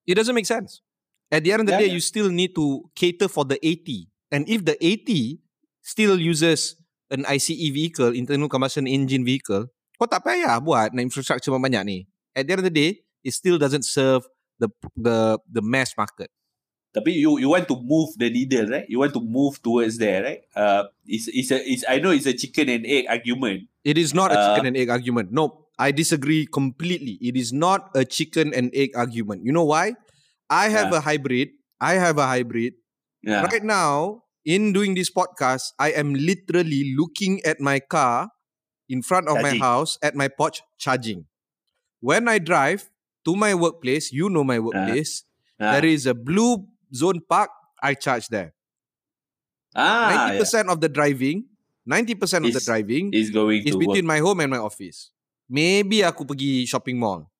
It 0.06 0.14
doesn't 0.14 0.38
make 0.38 0.46
sense. 0.46 0.86
At 1.32 1.48
the 1.48 1.56
end 1.56 1.64
of 1.64 1.68
the 1.68 1.74
Yeah, 1.80 1.88
day, 1.88 1.90
yeah. 1.90 1.96
you 1.96 2.04
still 2.04 2.28
need 2.30 2.52
to 2.60 2.92
cater 2.94 3.32
for 3.32 3.48
the 3.48 3.56
80. 3.64 4.12
And 4.32 4.44
if 4.52 4.68
the 4.68 4.76
80 4.84 5.40
still 5.82 6.20
uses 6.20 6.76
an 7.10 7.24
ICE 7.26 7.72
vehicle, 7.72 8.12
internal 8.12 8.48
combustion 8.52 8.88
engine 8.88 9.24
vehicle, 9.24 9.72
kau 9.96 10.08
tak 10.08 10.24
payah 10.28 10.60
buat 10.60 10.92
nak 10.92 11.04
infrastructure 11.08 11.52
banyak 11.56 11.84
ni. 11.88 11.98
At 12.36 12.48
the 12.48 12.52
end 12.56 12.62
of 12.64 12.68
the 12.68 12.74
day, 12.74 13.04
it 13.24 13.32
still 13.32 13.56
doesn't 13.60 13.84
serve 13.88 14.28
the 14.60 14.68
the 14.96 15.40
the 15.48 15.64
mass 15.64 15.96
market. 15.96 16.28
Tapi 16.92 17.16
you 17.16 17.40
you 17.40 17.48
want 17.48 17.72
to 17.72 17.80
move 17.80 18.12
the 18.20 18.28
needle, 18.28 18.68
right? 18.68 18.84
You 18.92 19.00
want 19.00 19.16
to 19.16 19.24
move 19.24 19.64
towards 19.64 19.96
there, 19.96 20.20
right? 20.28 20.42
Uh, 20.52 20.92
it's 21.08 21.32
it's 21.32 21.52
a 21.56 21.60
it's 21.64 21.84
I 21.88 22.04
know 22.04 22.12
it's 22.12 22.28
a 22.28 22.36
chicken 22.36 22.68
and 22.68 22.84
egg 22.84 23.08
argument. 23.08 23.72
It 23.88 23.96
is 23.96 24.12
not 24.12 24.32
a 24.32 24.36
Uh, 24.36 24.44
chicken 24.52 24.68
and 24.72 24.76
egg 24.76 24.92
argument. 24.92 25.32
No, 25.32 25.72
I 25.80 25.96
disagree 25.96 26.44
completely. 26.48 27.16
It 27.24 27.40
is 27.40 27.56
not 27.56 27.96
a 27.96 28.04
chicken 28.04 28.52
and 28.52 28.72
egg 28.76 28.92
argument. 29.00 29.48
You 29.48 29.56
know 29.56 29.64
why? 29.64 29.96
I 30.52 30.68
have 30.68 30.92
a 30.92 31.00
hybrid. 31.00 31.56
I 31.80 31.96
have 31.96 32.20
a 32.20 32.28
hybrid. 32.28 32.76
Yeah. 33.24 33.48
Right 33.48 33.64
now, 33.64 34.28
in 34.44 34.76
doing 34.76 34.94
this 35.00 35.08
podcast, 35.08 35.72
I 35.80 35.96
am 35.96 36.12
literally 36.12 36.92
looking 36.92 37.40
at 37.48 37.64
my 37.64 37.80
car 37.80 38.28
in 38.92 39.00
front 39.00 39.32
of 39.32 39.40
my 39.40 39.56
house 39.56 39.96
at 40.04 40.12
my 40.12 40.28
porch 40.28 40.60
charging. 40.76 41.24
When 42.04 42.28
I 42.28 42.44
drive 42.44 42.92
to 43.24 43.40
my 43.40 43.56
workplace, 43.56 44.12
you 44.12 44.28
know 44.28 44.44
my 44.44 44.60
workplace, 44.60 45.24
Ah. 45.56 45.80
there 45.80 45.88
is 45.88 46.04
a 46.04 46.12
blue 46.12 46.68
zone 46.92 47.24
park. 47.24 47.48
I 47.80 47.96
charge 47.96 48.28
there. 48.28 48.52
ah, 49.72 50.36
90% 50.36 50.68
of 50.68 50.84
the 50.84 50.92
driving, 50.92 51.48
90% 51.88 52.44
of 52.44 52.52
the 52.52 52.60
driving 52.60 53.16
is 53.16 53.32
going 53.32 53.64
is 53.64 53.80
between 53.80 54.04
work. 54.04 54.12
my 54.12 54.20
home 54.20 54.44
and 54.44 54.52
my 54.52 54.60
office. 54.60 55.16
Maybe 55.48 56.04
aku 56.04 56.28
pergi 56.28 56.68
shopping 56.68 57.00
mall. 57.00 57.31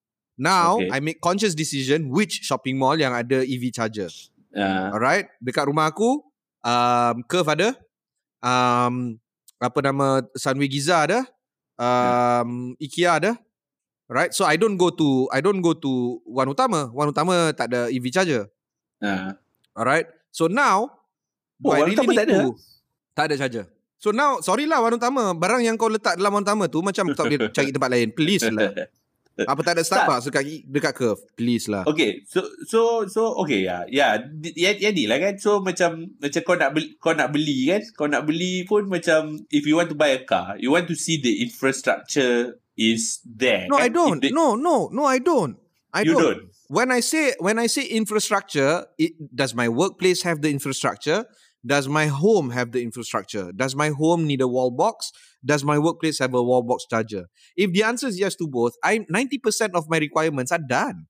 Now, 0.42 0.82
Okay. 0.82 0.90
I 0.90 0.98
make 1.00 1.22
conscious 1.22 1.54
decision 1.54 2.10
which 2.10 2.42
shopping 2.42 2.82
mall 2.82 2.98
yang 2.98 3.14
ada 3.14 3.46
EV 3.46 3.70
charger. 3.70 4.10
Uh, 4.50 4.90
Alright, 4.90 5.30
dekat 5.38 5.70
rumah 5.70 5.86
aku, 5.86 6.26
um, 6.66 7.16
Curve 7.24 7.54
ada, 7.54 7.70
um, 8.42 9.22
apa 9.56 9.80
nama, 9.80 10.26
Sunway 10.34 10.66
Giza 10.66 11.06
ada, 11.06 11.20
um, 11.78 12.74
IKEA 12.78 13.22
ada. 13.22 13.32
Right, 14.12 14.34
so 14.34 14.44
I 14.44 14.60
don't 14.60 14.76
go 14.76 14.92
to 14.92 15.32
I 15.32 15.40
don't 15.40 15.64
go 15.64 15.72
to 15.72 16.20
Wan 16.28 16.52
Utama. 16.52 16.92
Wan 16.92 17.08
Utama 17.08 17.56
tak 17.56 17.72
ada 17.72 17.88
EV 17.88 18.12
charger. 18.12 18.44
uh, 19.00 19.32
Alright, 19.72 20.10
so 20.28 20.50
now, 20.50 20.90
Oh, 21.62 21.72
I 21.72 21.80
Wan 21.80 21.88
really 21.88 21.96
Utama 21.96 22.12
tak 22.18 22.26
ada? 22.28 22.36
to- 22.44 22.58
Tak 23.14 23.24
ada 23.30 23.36
charger. 23.38 23.66
So 24.02 24.10
now, 24.10 24.42
sorry 24.42 24.66
lah 24.66 24.82
Wan 24.82 24.98
Utama, 24.98 25.32
barang 25.32 25.62
yang 25.62 25.78
kau 25.78 25.88
letak 25.88 26.18
dalam 26.18 26.34
Wan 26.34 26.44
Utama 26.44 26.66
tu 26.68 26.82
macam 26.82 27.08
kau 27.14 27.24
boleh 27.24 27.54
cari 27.54 27.70
tempat 27.70 27.88
lain. 27.88 28.10
Please 28.12 28.44
lah. 28.50 28.74
Apa 29.40 29.62
tak 29.64 29.80
ada 29.80 29.84
Starbucks 29.84 30.28
dekat 30.28 30.44
dekat 30.68 30.94
Curve? 30.94 31.22
Please 31.40 31.72
lah. 31.72 31.88
Okay, 31.88 32.28
so 32.28 32.44
so 32.68 33.08
so 33.08 33.22
okay 33.40 33.64
ya, 33.64 33.88
ya, 33.88 34.20
ya, 34.44 34.90
ni 34.92 35.08
lah 35.08 35.18
kan. 35.18 35.40
So 35.40 35.64
macam 35.64 36.12
macam 36.20 36.42
kau 36.44 36.56
nak 36.60 36.72
beli, 36.76 36.88
kau 37.00 37.14
nak 37.16 37.32
beli 37.32 37.72
kan, 37.72 37.82
kau 37.96 38.08
nak 38.12 38.28
beli 38.28 38.68
pun 38.68 38.92
macam 38.92 39.40
if 39.50 39.64
you 39.64 39.80
want 39.80 39.88
to 39.90 39.98
buy 39.98 40.12
a 40.12 40.22
car, 40.22 40.60
you 40.60 40.70
want 40.70 40.92
to 40.92 40.96
see 41.00 41.16
the 41.18 41.42
infrastructure 41.42 42.60
is 42.76 43.24
there. 43.24 43.72
No, 43.72 43.80
kan? 43.80 43.86
I 43.86 43.90
don't. 43.90 44.20
If 44.20 44.30
the- 44.30 44.36
No, 44.36 44.60
no, 44.60 44.92
no, 44.92 45.08
I 45.08 45.20
don't. 45.20 45.58
I 45.92 46.04
you 46.04 46.16
don't. 46.16 46.24
don't. 46.24 46.42
When 46.72 46.88
I 46.92 47.04
say 47.04 47.36
when 47.40 47.60
I 47.60 47.68
say 47.68 47.84
infrastructure, 47.88 48.88
it, 48.96 49.16
does 49.32 49.52
my 49.52 49.68
workplace 49.68 50.24
have 50.24 50.40
the 50.40 50.48
infrastructure? 50.48 51.28
Does 51.62 51.86
my 51.88 52.08
home 52.08 52.50
have 52.50 52.72
the 52.74 52.82
infrastructure? 52.82 53.52
Does 53.54 53.76
my 53.78 53.90
home 53.90 54.26
need 54.26 54.42
a 54.42 54.48
wall 54.50 54.72
box? 54.74 55.14
Does 55.46 55.64
my 55.64 55.78
workplace 55.78 56.18
have 56.18 56.34
a 56.34 56.42
wall 56.42 56.64
box 56.66 56.86
charger? 56.90 57.30
If 57.56 57.70
the 57.72 57.84
answer 57.86 58.08
is 58.10 58.18
yes 58.18 58.34
to 58.42 58.48
both, 58.50 58.74
I 58.84 59.06
90% 59.06 59.78
of 59.78 59.86
my 59.90 59.98
requirements 60.02 60.52
are 60.52 60.62
done. 60.62 61.06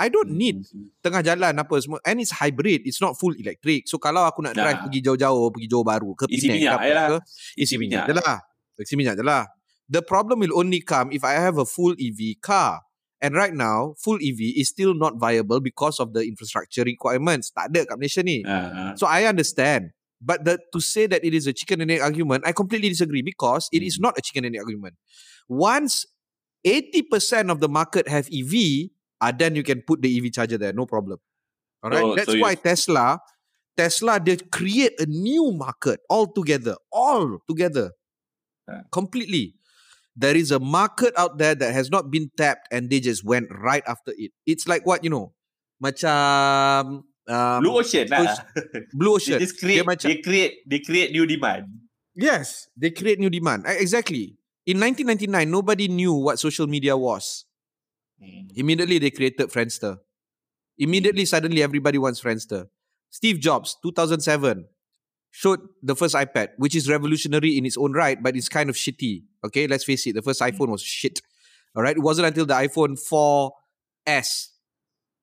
I 0.00 0.08
don't 0.08 0.32
need 0.32 0.64
Hmm. 0.72 0.88
tengah 1.04 1.20
jalan 1.20 1.52
apa 1.60 1.76
semua 1.76 2.00
and 2.08 2.24
it's 2.24 2.32
hybrid 2.32 2.80
it's 2.88 3.04
not 3.04 3.20
full 3.20 3.36
electric 3.36 3.84
so 3.84 4.00
kalau 4.00 4.24
aku 4.24 4.40
nak 4.40 4.56
drive 4.56 4.80
Nah. 4.80 4.84
pergi 4.88 5.04
jauh-jauh 5.04 5.52
pergi 5.52 5.68
Johor 5.68 5.84
Bahru 5.84 6.16
ke 6.16 6.24
Isi 6.32 6.48
Penang 6.48 6.56
minyak 6.56 6.72
ke 6.72 6.88
apa 6.88 7.04
ke 7.04 7.16
isi 7.60 7.74
minyak 7.76 8.02
je 8.08 8.14
lah 8.16 8.36
isi 8.80 8.94
minyak 8.96 9.14
je 9.20 9.24
lah 9.28 9.44
the 9.92 10.00
problem 10.00 10.40
will 10.40 10.56
only 10.56 10.80
come 10.80 11.12
if 11.12 11.20
I 11.20 11.36
have 11.36 11.60
a 11.60 11.68
full 11.68 11.92
EV 12.00 12.40
car 12.40 12.80
and 13.22 13.34
right 13.34 13.54
now 13.54 13.94
full 13.98 14.16
EV 14.16 14.56
is 14.56 14.68
still 14.68 14.94
not 14.94 15.16
viable 15.20 15.60
because 15.60 16.00
of 16.00 16.12
the 16.12 16.24
infrastructure 16.24 16.82
requirements. 16.82 17.52
Tak 17.52 17.70
ada 17.70 17.84
kat 17.86 17.96
Malaysia 18.00 18.22
ni. 18.24 18.42
Ah, 18.44 18.70
ah. 18.72 18.92
so 18.96 19.04
I 19.06 19.28
understand. 19.28 19.92
But 20.20 20.44
the, 20.44 20.60
to 20.76 20.84
say 20.84 21.08
that 21.08 21.24
it 21.24 21.32
is 21.32 21.48
a 21.48 21.54
chicken 21.56 21.80
and 21.80 21.88
egg 21.88 22.04
argument 22.04 22.44
I 22.44 22.52
completely 22.52 22.92
disagree 22.92 23.24
because 23.24 23.72
it 23.72 23.80
is 23.80 23.96
not 23.96 24.20
a 24.20 24.22
chicken 24.24 24.44
and 24.44 24.52
egg 24.52 24.64
argument. 24.64 25.00
Once 25.48 26.04
80% 26.60 27.48
of 27.48 27.64
the 27.64 27.72
market 27.72 28.04
have 28.08 28.28
EV 28.28 28.92
uh, 29.20 29.32
then 29.32 29.56
you 29.56 29.64
can 29.64 29.80
put 29.80 30.04
the 30.04 30.12
EV 30.12 30.32
charger 30.32 30.60
there. 30.60 30.72
No 30.76 30.84
problem. 30.84 31.20
All 31.80 31.88
right 31.88 32.04
So- 32.04 32.14
that's 32.16 32.32
so 32.32 32.40
why 32.40 32.52
Tesla 32.56 33.20
Tesla 33.76 34.20
they 34.20 34.36
create 34.36 34.92
a 35.00 35.08
new 35.08 35.56
market 35.56 36.04
altogether 36.12 36.76
all 36.92 37.40
together. 37.48 37.96
Ah. 38.70 38.86
completely 38.92 39.54
there 40.20 40.36
is 40.36 40.52
a 40.52 40.60
market 40.60 41.16
out 41.16 41.40
there 41.40 41.56
that 41.56 41.72
has 41.72 41.88
not 41.88 42.12
been 42.12 42.28
tapped 42.36 42.68
and 42.68 42.92
they 42.92 43.00
just 43.00 43.24
went 43.24 43.48
right 43.48 43.82
after 43.88 44.12
it 44.20 44.30
it's 44.44 44.68
like 44.68 44.84
what 44.84 45.00
you 45.02 45.08
know 45.08 45.32
macam 45.80 47.08
um, 47.30 47.60
Blue 47.62 47.78
Ocean 47.78 48.04
lah. 48.10 48.36
blue 48.92 49.16
They 49.16 49.34
ocean 49.34 49.38
just 49.38 49.56
create, 49.56 49.86
macam 49.86 50.10
they 50.10 50.18
create, 50.20 50.54
they 50.66 50.80
create 50.82 51.14
new 51.14 51.24
demand. 51.24 51.70
Yes, 52.18 52.68
they 52.76 52.90
create 52.90 53.22
new 53.22 53.30
demand. 53.30 53.64
Exactly. 53.64 54.36
In 54.66 54.82
1999, 54.82 55.30
nobody 55.46 55.88
knew 55.88 56.12
what 56.12 56.42
social 56.42 56.66
media 56.66 56.98
was. 56.98 57.46
Hmm. 58.18 58.50
Immediately, 58.52 58.98
they 58.98 59.10
created 59.14 59.48
Friendster. 59.48 60.02
Immediately, 60.76 61.24
suddenly, 61.24 61.62
everybody 61.62 61.96
wants 61.96 62.20
Friendster. 62.20 62.68
Steve 63.08 63.40
Jobs, 63.40 63.78
2007, 63.82 64.66
showed 65.30 65.60
the 65.82 65.94
first 65.96 66.14
iPad, 66.14 66.48
which 66.56 66.74
is 66.74 66.88
revolutionary 66.88 67.56
in 67.56 67.64
its 67.66 67.76
own 67.76 67.92
right, 67.92 68.20
but 68.22 68.36
it's 68.36 68.48
kind 68.48 68.68
of 68.70 68.76
shitty. 68.76 69.22
Okay, 69.44 69.66
let's 69.66 69.84
face 69.84 70.06
it. 70.06 70.14
The 70.14 70.22
first 70.22 70.40
iPhone 70.40 70.68
was 70.68 70.82
shit. 70.82 71.20
All 71.76 71.82
right, 71.82 71.96
it 71.96 72.02
wasn't 72.02 72.26
until 72.26 72.46
the 72.46 72.54
iPhone 72.54 72.98
4S, 72.98 74.48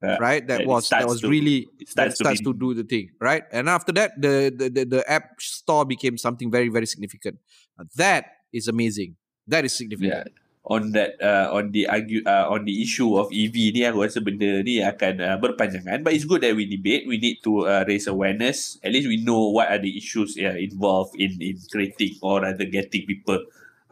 Yeah, 0.04 0.18
right, 0.20 0.48
that 0.48 0.66
was 0.66 0.90
that 0.90 1.08
was 1.08 1.22
to- 1.22 1.30
really 1.30 1.68
It 1.80 1.88
that 1.96 2.14
starts, 2.14 2.16
starts 2.16 2.40
to, 2.40 2.54
to 2.54 2.60
do 2.60 2.74
the 2.74 2.84
thing, 2.84 3.12
right? 3.20 3.44
And 3.52 3.68
after 3.68 3.92
that, 3.94 4.12
the 4.22 4.54
the, 4.56 4.70
the, 4.70 4.86
the 4.86 5.12
app 5.12 5.42
store 5.42 5.86
became 5.86 6.18
something 6.18 6.52
very, 6.52 6.70
very 6.70 6.86
significant. 6.86 7.40
Uh, 7.80 7.86
That 7.96 8.26
is 8.54 8.68
amazing. 8.68 9.16
That 9.48 9.66
is 9.66 9.74
significant. 9.76 10.14
yeah. 10.32 10.47
On 10.68 10.92
that 10.92 11.16
uh, 11.24 11.48
on 11.56 11.72
the 11.72 11.88
argue 11.88 12.20
uh, 12.28 12.52
on 12.52 12.68
the 12.68 12.84
issue 12.84 13.16
of 13.16 13.32
EV 13.32 13.72
ni 13.72 13.88
aku 13.88 14.04
rasa 14.04 14.20
benda 14.20 14.60
ni 14.68 14.84
akan 14.84 15.24
uh, 15.24 15.38
berpanjangan 15.40 16.04
but 16.04 16.12
it's 16.12 16.28
good 16.28 16.44
that 16.44 16.52
we 16.60 16.68
debate 16.68 17.08
we 17.08 17.16
need 17.16 17.40
to 17.40 17.64
uh, 17.64 17.88
raise 17.88 18.04
awareness 18.04 18.76
at 18.84 18.92
least 18.92 19.08
we 19.08 19.16
know 19.16 19.48
what 19.48 19.72
are 19.72 19.80
the 19.80 19.96
issues 19.96 20.36
uh, 20.36 20.60
involved 20.60 21.16
in 21.16 21.40
in 21.40 21.56
creating 21.72 22.20
or 22.20 22.44
rather 22.44 22.68
getting 22.68 23.08
people 23.08 23.40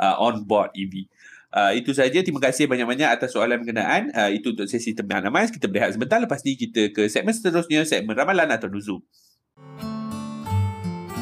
uh, 0.04 0.16
on 0.20 0.44
board 0.44 0.70
EV 0.76 1.08
Uh, 1.56 1.72
itu 1.72 1.96
saja. 1.96 2.20
Terima 2.20 2.44
kasih 2.44 2.68
banyak-banyak 2.68 3.08
atas 3.08 3.32
soalan 3.32 3.64
berkenaan. 3.64 4.12
Uh, 4.12 4.28
itu 4.28 4.52
untuk 4.52 4.68
sesi 4.68 4.92
tembang 4.92 5.24
namais. 5.24 5.48
Kita 5.48 5.72
berehat 5.72 5.96
sebentar. 5.96 6.20
Lepas 6.20 6.44
ni 6.44 6.60
kita 6.60 6.92
ke 6.92 7.08
segmen 7.08 7.32
seterusnya. 7.32 7.88
Segmen 7.88 8.12
Ramalan 8.12 8.52
atau 8.52 8.68
Nuzul. 8.68 9.00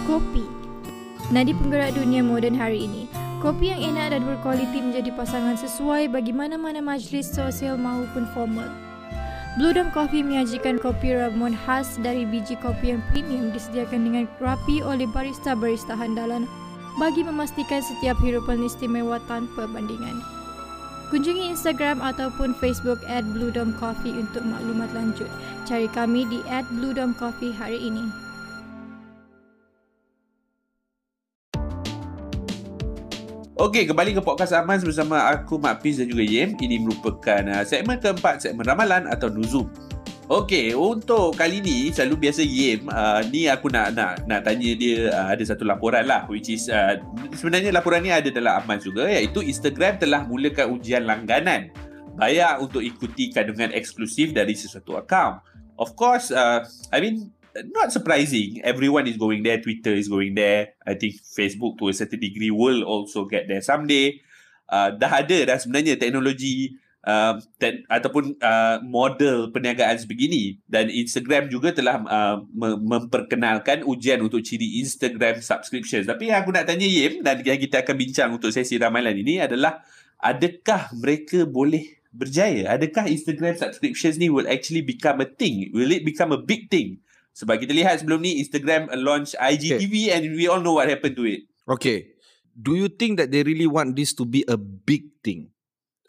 Kopi. 0.10 0.42
Nadi 1.30 1.54
penggerak 1.54 1.94
dunia 1.94 2.26
moden 2.26 2.58
hari 2.58 2.90
ini. 2.90 3.23
Kopi 3.44 3.76
yang 3.76 3.92
enak 3.92 4.16
dan 4.16 4.24
berkualiti 4.24 4.80
menjadi 4.80 5.12
pasangan 5.20 5.60
sesuai 5.60 6.08
bagi 6.08 6.32
mana-mana 6.32 6.80
majlis 6.80 7.28
sosial 7.28 7.76
maupun 7.76 8.24
formal. 8.32 8.72
Blue 9.60 9.76
Dome 9.76 9.92
Coffee 9.92 10.24
menyajikan 10.24 10.80
kopi 10.80 11.12
ramuan 11.12 11.52
khas 11.52 12.00
dari 12.00 12.24
biji 12.24 12.56
kopi 12.64 12.96
yang 12.96 13.04
premium 13.12 13.52
disediakan 13.52 14.08
dengan 14.08 14.26
rapi 14.40 14.80
oleh 14.80 15.04
barista-barista 15.12 15.92
handalan 15.92 16.48
bagi 16.96 17.20
memastikan 17.20 17.84
setiap 17.84 18.16
hirupan 18.24 18.64
istimewa 18.64 19.20
tanpa 19.28 19.68
bandingan. 19.68 20.24
Kunjungi 21.12 21.52
Instagram 21.52 22.00
ataupun 22.00 22.56
Facebook 22.64 23.04
at 23.12 23.28
Blue 23.36 23.52
Dome 23.52 23.76
Coffee 23.76 24.16
untuk 24.16 24.48
maklumat 24.48 24.88
lanjut. 24.96 25.28
Cari 25.68 25.92
kami 25.92 26.24
di 26.32 26.40
at 26.48 26.64
Blue 26.72 26.96
Dome 26.96 27.12
Coffee 27.20 27.52
hari 27.52 27.92
ini. 27.92 28.08
Okey, 33.54 33.86
kembali 33.86 34.18
ke 34.18 34.22
podcast 34.26 34.50
Amaz 34.58 34.82
bersama 34.82 35.30
aku, 35.30 35.62
Mak 35.62 35.86
Fiz 35.86 36.02
dan 36.02 36.10
juga 36.10 36.26
Yem. 36.26 36.58
Ini 36.58 36.82
merupakan 36.82 37.38
uh, 37.54 37.62
segmen 37.62 38.02
keempat, 38.02 38.42
segmen 38.42 38.66
Ramalan 38.66 39.06
atau 39.06 39.30
Nuzum. 39.30 39.70
Okey, 40.26 40.74
untuk 40.74 41.38
kali 41.38 41.62
ni 41.62 41.94
selalu 41.94 42.26
biasa 42.26 42.42
Yem, 42.42 42.90
uh, 42.90 43.22
ni 43.30 43.46
aku 43.46 43.70
nak 43.70 43.94
nak 43.94 44.26
nak 44.26 44.42
tanya 44.42 44.74
dia 44.74 45.14
uh, 45.14 45.38
ada 45.38 45.46
satu 45.46 45.70
laporan 45.70 46.02
lah 46.10 46.26
which 46.34 46.50
is 46.50 46.66
uh, 46.66 46.98
sebenarnya 47.38 47.70
laporan 47.70 48.02
ni 48.02 48.10
ada 48.10 48.26
dalam 48.34 48.58
Amaz 48.58 48.90
juga 48.90 49.06
iaitu 49.06 49.46
Instagram 49.46 50.02
telah 50.02 50.26
mulakan 50.26 50.74
ujian 50.74 51.06
langganan 51.06 51.70
bayar 52.18 52.58
untuk 52.58 52.82
ikuti 52.82 53.30
kandungan 53.30 53.70
eksklusif 53.70 54.34
dari 54.34 54.58
sesuatu 54.58 54.98
akaun. 54.98 55.38
Of 55.78 55.94
course, 55.94 56.34
uh, 56.34 56.66
I 56.90 56.98
mean 57.06 57.30
not 57.74 57.94
surprising. 57.94 58.62
Everyone 58.66 59.06
is 59.06 59.18
going 59.18 59.46
there. 59.46 59.62
Twitter 59.62 59.94
is 59.94 60.10
going 60.10 60.34
there. 60.34 60.74
I 60.86 60.98
think 60.98 61.22
Facebook 61.22 61.78
to 61.80 61.90
a 61.90 61.94
certain 61.94 62.20
degree 62.20 62.50
will 62.50 62.82
also 62.84 63.26
get 63.30 63.46
there 63.46 63.62
someday. 63.62 64.18
Uh, 64.66 64.90
dah 64.96 65.22
ada 65.22 65.54
dah 65.54 65.58
sebenarnya 65.62 66.00
teknologi 66.00 66.74
uh, 67.06 67.38
te- 67.62 67.86
ataupun 67.86 68.40
uh, 68.42 68.82
model 68.82 69.54
perniagaan 69.54 70.02
sebegini 70.02 70.58
dan 70.66 70.90
Instagram 70.90 71.52
juga 71.52 71.76
telah 71.76 72.02
uh, 72.10 72.42
me- 72.50 72.80
memperkenalkan 72.80 73.86
ujian 73.86 74.24
untuk 74.24 74.42
ciri 74.42 74.82
Instagram 74.82 75.44
subscriptions. 75.44 76.10
Tapi 76.10 76.34
yang 76.34 76.42
aku 76.42 76.56
nak 76.56 76.66
tanya 76.66 76.88
Yim 76.88 77.22
dan 77.22 77.44
yang 77.44 77.60
kita 77.60 77.84
akan 77.86 77.96
bincang 78.00 78.30
untuk 78.34 78.50
sesi 78.50 78.80
ramalan 78.80 79.14
ini 79.14 79.44
adalah 79.44 79.84
adakah 80.18 80.90
mereka 80.96 81.44
boleh 81.46 82.02
berjaya? 82.16 82.72
Adakah 82.74 83.12
Instagram 83.12 83.60
subscriptions 83.60 84.16
ni 84.16 84.32
will 84.32 84.48
actually 84.48 84.82
become 84.82 85.20
a 85.20 85.28
thing? 85.28 85.70
Will 85.76 85.92
it 85.92 86.08
become 86.08 86.32
a 86.32 86.40
big 86.40 86.72
thing? 86.72 87.03
Sebab 87.34 87.58
kita 87.58 87.74
lihat 87.74 88.00
sebelum 88.00 88.22
ni 88.22 88.38
Instagram 88.38 88.94
launch 89.02 89.34
IGTV 89.34 89.90
okay. 89.90 90.14
and 90.14 90.24
we 90.38 90.46
all 90.46 90.62
know 90.62 90.78
what 90.78 90.86
happened 90.86 91.18
to 91.18 91.26
it. 91.26 91.50
Okay. 91.66 92.14
Do 92.54 92.78
you 92.78 92.86
think 92.86 93.18
that 93.18 93.34
they 93.34 93.42
really 93.42 93.66
want 93.66 93.98
this 93.98 94.14
to 94.14 94.24
be 94.24 94.46
a 94.46 94.54
big 94.56 95.10
thing? 95.26 95.50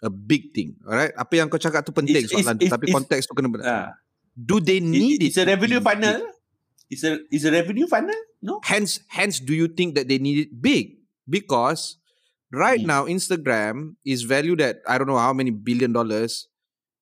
A 0.04 0.12
big 0.12 0.52
thing. 0.52 0.76
Alright? 0.84 1.16
Apa 1.16 1.40
yang 1.40 1.48
kau 1.48 1.56
cakap 1.56 1.80
tu 1.80 1.96
penting 1.96 2.20
It's- 2.20 2.28
soalan 2.28 2.60
it's- 2.60 2.68
tu. 2.68 2.74
Tapi 2.76 2.86
it's- 2.92 2.96
konteks 3.00 3.24
tu 3.24 3.32
kena 3.32 3.48
benar. 3.48 3.64
Ah, 3.64 3.88
Do 4.36 4.58
they 4.58 4.82
need 4.82 5.22
it, 5.24 5.30
it's 5.32 5.38
a 5.38 5.46
it? 5.46 5.48
to 5.48 5.52
revenue 5.56 5.80
be 5.80 5.86
funnel. 5.86 6.18
It's 6.92 7.06
a 7.06 7.22
it's 7.32 7.46
a 7.48 7.52
revenue 7.54 7.86
funnel. 7.88 8.18
No. 8.44 8.58
Hence, 8.60 9.00
hence, 9.08 9.38
do 9.40 9.54
you 9.54 9.70
think 9.70 9.94
that 9.96 10.10
they 10.10 10.18
need 10.20 10.36
it 10.36 10.50
big? 10.60 11.00
Because 11.24 11.96
right 12.50 12.82
Hmm. 12.82 12.90
now 12.90 13.00
Instagram 13.06 13.94
is 14.02 14.26
valued 14.26 14.58
at 14.60 14.82
I 14.84 14.98
don't 14.98 15.06
know 15.06 15.22
how 15.22 15.32
many 15.32 15.54
billion 15.54 15.94
dollars, 15.94 16.50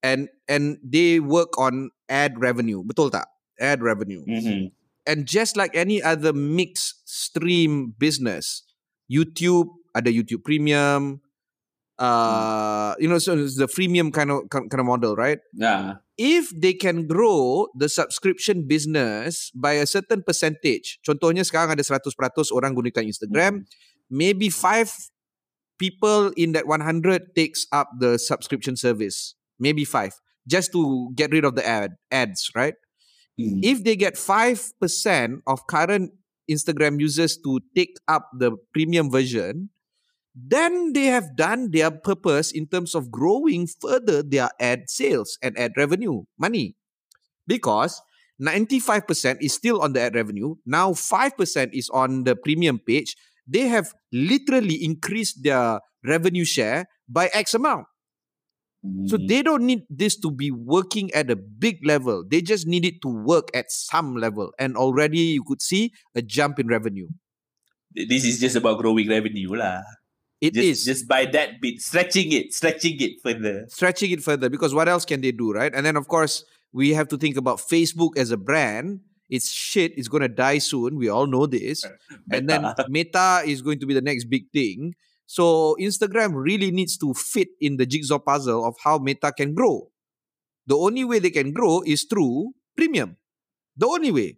and 0.04 0.28
and 0.44 0.76
they 0.85 1.18
work 1.18 1.56
on 1.56 1.88
ad 2.06 2.37
revenue. 2.37 2.85
Betul 2.85 3.08
tak? 3.08 3.32
Ad 3.60 3.82
revenue. 3.82 4.24
Mm-hmm. 4.24 4.66
And 5.06 5.26
just 5.26 5.56
like 5.56 5.74
any 5.74 6.02
other 6.02 6.32
mixed 6.32 7.02
stream 7.04 7.94
business, 7.98 8.62
YouTube 9.10 9.66
ada 9.94 10.08
YouTube 10.08 10.44
Premium, 10.44 11.20
uh, 11.98 12.94
you 12.98 13.08
know, 13.08 13.18
so 13.18 13.36
it's 13.36 13.58
the 13.58 13.66
freemium 13.68 14.12
kind 14.12 14.30
of 14.30 14.48
kind 14.48 14.72
of 14.72 14.86
model, 14.86 15.16
right? 15.16 15.38
Yeah. 15.52 16.00
if 16.22 16.52
they 16.54 16.72
can 16.72 17.06
grow 17.06 17.66
the 17.74 17.88
subscription 17.88 18.68
business 18.68 19.50
by 19.54 19.72
a 19.72 19.86
certain 19.86 20.22
percentage, 20.22 21.00
contohnya 21.02 21.42
sekarang 21.42 21.74
ada 21.74 21.82
100% 21.82 22.14
orang 22.54 22.76
gunakan 22.76 23.10
Instagram, 23.10 23.66
maybe 24.06 24.46
5 24.46 24.86
people 25.82 26.30
in 26.38 26.52
that 26.52 26.70
100 26.70 27.34
takes 27.34 27.66
up 27.72 27.90
the 27.98 28.22
subscription 28.22 28.78
service. 28.78 29.34
Maybe 29.58 29.82
5 29.82 30.14
just 30.46 30.70
to 30.74 31.10
get 31.14 31.30
rid 31.30 31.46
of 31.46 31.54
the 31.54 31.66
ad 31.66 31.98
ads, 32.10 32.50
right? 32.54 32.74
Mm. 33.40 33.61
If 33.62 33.85
they 33.85 33.97
get 33.97 34.14
5% 34.14 35.40
of 35.47 35.66
current 35.66 36.12
Instagram 36.51 37.01
users 37.01 37.38
to 37.38 37.61
take 37.75 37.97
up 38.09 38.29
the 38.38 38.57
premium 38.73 39.11
version, 39.11 39.71
then 40.35 40.92
they 40.92 41.07
have 41.07 41.37
done 41.37 41.71
their 41.71 41.90
purpose 41.90 42.53
in 42.53 42.66
terms 42.66 42.95
of 42.95 43.11
growing 43.11 43.66
further 43.66 44.23
their 44.23 44.49
ad 44.61 44.88
sales 44.88 45.38
and 45.42 45.59
ad 45.59 45.73
revenue 45.77 46.25
money. 46.38 46.77
Because 47.47 48.01
95% 48.40 49.38
is 49.40 49.53
still 49.53 49.83
on 49.83 49.92
the 49.92 50.01
ad 50.01 50.14
revenue. 50.14 50.57
Now 50.64 50.92
5% 50.92 51.71
is 51.73 51.90
on 51.90 52.25
the 52.25 52.35
premium 52.35 52.79
page. 52.79 53.14
They 53.47 53.68
have 53.68 53.92
literally 54.12 54.83
increased 54.83 55.42
their 55.42 55.81
revenue 56.05 56.45
share 56.45 56.87
by 57.09 57.29
X 57.33 57.55
amount. 57.55 57.87
So 59.07 59.16
Mm. 59.16 59.29
they 59.29 59.42
don't 59.42 59.62
need 59.62 59.87
this 59.88 60.16
to 60.18 60.31
be 60.31 60.51
working 60.51 61.12
at 61.14 61.31
a 61.31 61.37
big 61.37 61.79
level. 61.87 62.25
They 62.27 62.42
just 62.42 62.66
need 62.66 62.85
it 62.85 63.01
to 63.03 63.09
work 63.09 63.49
at 63.55 63.71
some 63.71 64.16
level. 64.16 64.51
And 64.59 64.77
already 64.77 65.38
you 65.38 65.45
could 65.47 65.62
see 65.62 65.92
a 66.16 66.23
jump 66.23 66.59
in 66.59 66.66
revenue. 66.66 67.07
this 67.95 68.25
is 68.25 68.40
just 68.40 68.57
about 68.57 68.81
growing 68.81 69.07
revenue 69.09 69.55
lah. 69.55 69.83
It 70.40 70.55
just, 70.55 70.66
is. 70.66 70.85
just 70.85 71.07
by 71.07 71.27
that 71.27 71.61
bit, 71.61 71.79
stretching 71.81 72.33
it, 72.33 72.53
stretching 72.53 72.99
it 72.99 73.23
further. 73.23 73.66
stretching 73.68 74.11
it 74.11 74.23
further 74.25 74.49
because 74.51 74.75
what 74.75 74.88
else 74.88 75.05
can 75.05 75.21
they 75.21 75.31
do, 75.31 75.53
right? 75.53 75.71
And 75.73 75.87
then 75.87 75.95
of 75.95 76.09
course 76.09 76.42
we 76.73 76.95
have 76.95 77.07
to 77.14 77.16
think 77.18 77.37
about 77.37 77.59
Facebook 77.61 78.16
as 78.18 78.33
a 78.33 78.37
brand. 78.37 79.01
It's 79.31 79.49
shit. 79.51 79.92
It's 79.97 80.09
going 80.09 80.23
to 80.23 80.29
die 80.29 80.59
soon. 80.59 80.97
We 80.99 81.09
all 81.09 81.27
know 81.27 81.47
this. 81.47 81.85
And 82.33 82.49
then. 82.51 82.66
Meta 82.88 83.42
is 83.47 83.62
going 83.62 83.79
to 83.81 83.87
be 83.87 83.95
the 83.95 84.03
next 84.03 84.25
big 84.25 84.51
thing. 84.53 84.95
So 85.33 85.81
Instagram 85.81 86.37
really 86.37 86.68
needs 86.68 87.01
to 87.01 87.16
fit 87.16 87.57
in 87.57 87.81
the 87.81 87.88
jigsaw 87.88 88.21
puzzle 88.21 88.68
of 88.68 88.77
how 88.85 89.01
Meta 89.01 89.33
can 89.33 89.57
grow. 89.57 89.88
The 90.68 90.77
only 90.77 91.09
way 91.09 91.25
they 91.25 91.33
can 91.33 91.57
grow 91.57 91.81
is 91.81 92.05
through 92.05 92.53
premium. 92.77 93.16
The 93.73 93.88
only 93.88 94.12
way. 94.12 94.37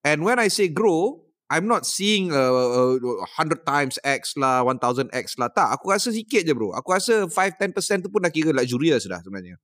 And 0.00 0.24
when 0.24 0.40
I 0.40 0.48
say 0.48 0.72
grow, 0.72 1.28
I'm 1.52 1.68
not 1.68 1.84
seeing 1.84 2.32
a 2.32 2.40
uh, 2.40 2.96
uh, 2.96 3.28
100 3.36 3.68
times 3.68 4.00
X 4.00 4.32
lah, 4.40 4.64
1000 4.64 5.12
X 5.12 5.36
lah. 5.36 5.52
Tak, 5.52 5.76
aku 5.76 5.92
rasa 5.92 6.08
sikit 6.08 6.48
je 6.48 6.56
bro. 6.56 6.72
Aku 6.72 6.96
rasa 6.96 7.28
5-10% 7.28 7.76
tu 8.00 8.08
pun 8.08 8.24
dah 8.24 8.32
kira 8.32 8.56
luxurious 8.56 9.04
dah 9.04 9.20
sebenarnya. 9.20 9.60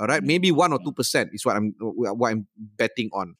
Alright, 0.00 0.24
maybe 0.24 0.48
1 0.48 0.72
or 0.72 0.80
2% 0.80 1.36
is 1.36 1.44
what 1.44 1.60
I'm 1.60 1.76
what 1.76 2.32
I'm 2.32 2.48
betting 2.56 3.12
on. 3.12 3.36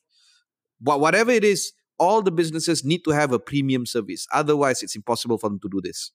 But 0.76 1.00
whatever 1.00 1.32
it 1.32 1.40
is, 1.40 1.72
all 1.96 2.20
the 2.20 2.28
businesses 2.28 2.84
need 2.84 3.00
to 3.08 3.16
have 3.16 3.32
a 3.32 3.40
premium 3.40 3.88
service. 3.88 4.28
Otherwise, 4.28 4.84
it's 4.84 4.92
impossible 4.92 5.40
for 5.40 5.48
them 5.48 5.56
to 5.64 5.72
do 5.72 5.80
this. 5.80 6.12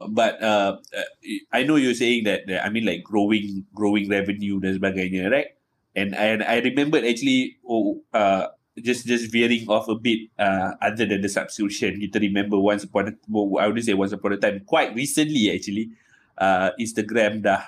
But 0.00 0.42
uh, 0.42 0.80
uh, 0.96 1.08
I 1.52 1.62
know 1.62 1.76
you're 1.76 1.94
saying 1.94 2.24
that, 2.24 2.46
that 2.48 2.64
I 2.64 2.70
mean 2.70 2.86
like 2.86 3.04
growing 3.04 3.66
growing 3.74 4.08
revenue 4.08 4.60
dan 4.60 4.80
sebagainya, 4.80 5.28
right? 5.28 5.52
And 5.92 6.16
and 6.16 6.40
I 6.42 6.64
remembered 6.64 7.04
actually 7.04 7.60
oh 7.68 8.00
uh 8.16 8.48
just 8.80 9.04
just 9.04 9.28
veering 9.28 9.68
off 9.68 9.92
a 9.92 9.98
bit 9.98 10.32
uh 10.40 10.72
other 10.80 11.04
than 11.04 11.20
the 11.20 11.28
subscription. 11.28 12.00
Kita 12.00 12.16
remember 12.16 12.56
once 12.56 12.88
upon 12.88 13.12
a, 13.12 13.14
I 13.60 13.68
would 13.68 13.84
say 13.84 13.92
once 13.92 14.16
upon 14.16 14.32
a 14.32 14.40
time, 14.40 14.64
quite 14.64 14.96
recently 14.96 15.52
actually, 15.52 15.92
uh 16.40 16.72
Instagram 16.80 17.44
dah 17.44 17.60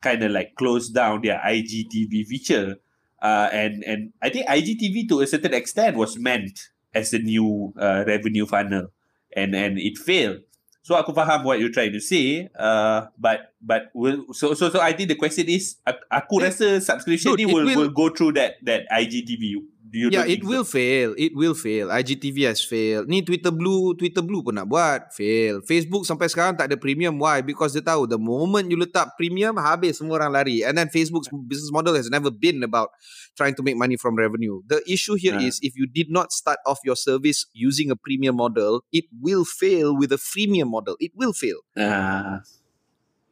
kind 0.00 0.22
of 0.22 0.30
like 0.30 0.54
closed 0.54 0.94
down 0.94 1.22
their 1.22 1.40
IGTV 1.40 2.26
feature. 2.26 2.76
Uh, 3.18 3.48
and 3.50 3.82
and 3.82 4.12
I 4.22 4.30
think 4.30 4.46
IGTV 4.46 5.08
to 5.08 5.20
a 5.22 5.26
certain 5.26 5.54
extent 5.54 5.96
was 5.96 6.18
meant 6.18 6.70
as 6.94 7.12
a 7.12 7.18
new 7.18 7.74
uh, 7.74 8.04
revenue 8.06 8.46
funnel, 8.46 8.94
and 9.34 9.54
and 9.56 9.78
it 9.78 9.98
failed. 9.98 10.46
So 10.88 10.96
aku 10.96 11.12
faham 11.12 11.44
what 11.44 11.60
you're 11.60 11.68
trying 11.68 11.92
to 11.92 12.00
say, 12.00 12.48
uh, 12.56 13.12
but 13.20 13.52
but 13.60 13.92
will 13.92 14.24
so 14.32 14.56
so 14.56 14.72
so 14.72 14.80
I 14.80 14.96
think 14.96 15.12
the 15.12 15.20
question 15.20 15.44
is, 15.44 15.76
aku, 15.84 16.00
aku 16.08 16.34
rasa 16.40 16.80
subscription 16.80 17.36
Dude, 17.36 17.44
ni 17.44 17.46
will, 17.52 17.68
will- 17.68 17.76
will 17.76 17.92
go 17.92 18.08
through 18.08 18.32
that 18.40 18.56
that 18.64 18.88
IGTV. 18.88 19.60
Do 19.88 19.96
you 19.96 20.08
yeah, 20.12 20.28
it 20.28 20.44
will 20.44 20.68
fail. 20.68 21.16
It 21.16 21.32
will 21.32 21.56
fail. 21.56 21.88
IGTV 21.88 22.44
has 22.44 22.60
failed. 22.60 23.08
Ni 23.08 23.24
Twitter 23.24 23.48
Blue, 23.48 23.96
Twitter 23.96 24.20
Blue 24.20 24.44
pun 24.44 24.60
nak 24.60 24.68
buat. 24.68 25.08
Fail. 25.16 25.64
Facebook 25.64 26.04
sampai 26.04 26.28
sekarang 26.28 26.60
tak 26.60 26.68
ada 26.68 26.76
premium. 26.76 27.16
Why? 27.16 27.40
Because 27.40 27.72
dia 27.72 27.80
tahu 27.80 28.04
the 28.04 28.20
moment 28.20 28.68
you 28.68 28.76
letak 28.76 29.16
premium, 29.16 29.56
habis 29.56 29.96
semua 29.96 30.20
orang 30.20 30.36
lari. 30.36 30.60
And 30.60 30.76
then 30.76 30.92
Facebook's 30.92 31.32
business 31.48 31.72
model 31.72 31.96
has 31.96 32.12
never 32.12 32.28
been 32.28 32.60
about 32.60 32.92
trying 33.32 33.56
to 33.56 33.64
make 33.64 33.80
money 33.80 33.96
from 33.96 34.12
revenue. 34.12 34.60
The 34.68 34.84
issue 34.84 35.16
here 35.16 35.40
Ah. 35.40 35.48
is 35.48 35.56
if 35.64 35.72
you 35.72 35.88
did 35.88 36.12
not 36.12 36.36
start 36.36 36.60
off 36.68 36.84
your 36.84 36.96
service 36.98 37.48
using 37.56 37.88
a 37.88 37.96
premium 37.96 38.36
model, 38.36 38.84
it 38.92 39.08
will 39.16 39.48
fail 39.48 39.96
with 39.96 40.12
a 40.12 40.20
freemium 40.20 40.68
model. 40.68 41.00
It 41.00 41.16
will 41.16 41.32
fail. 41.32 41.64
Ah, 41.80 42.44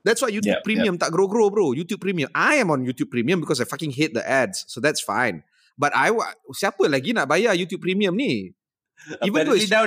That's 0.06 0.22
why 0.22 0.30
YouTube 0.30 0.62
Yep, 0.62 0.64
Premium 0.64 0.94
tak 1.02 1.10
grow-grow, 1.10 1.50
bro. 1.50 1.74
YouTube 1.74 1.98
Premium. 1.98 2.30
I 2.30 2.62
am 2.62 2.70
on 2.70 2.86
YouTube 2.86 3.10
Premium 3.10 3.42
because 3.42 3.58
I 3.58 3.66
fucking 3.66 3.90
hate 3.90 4.14
the 4.14 4.22
ads. 4.22 4.62
So 4.70 4.78
that's 4.78 5.02
fine. 5.02 5.42
But 5.76 5.92
I 5.92 6.08
siapa 6.52 6.88
lagi 6.88 7.12
nak 7.12 7.28
bayar 7.28 7.52
YouTube 7.52 7.84
Premium 7.84 8.16
ni? 8.16 8.56
Even 9.20 9.44
though 9.44 9.52
apparently 9.52 9.68
now 9.68 9.84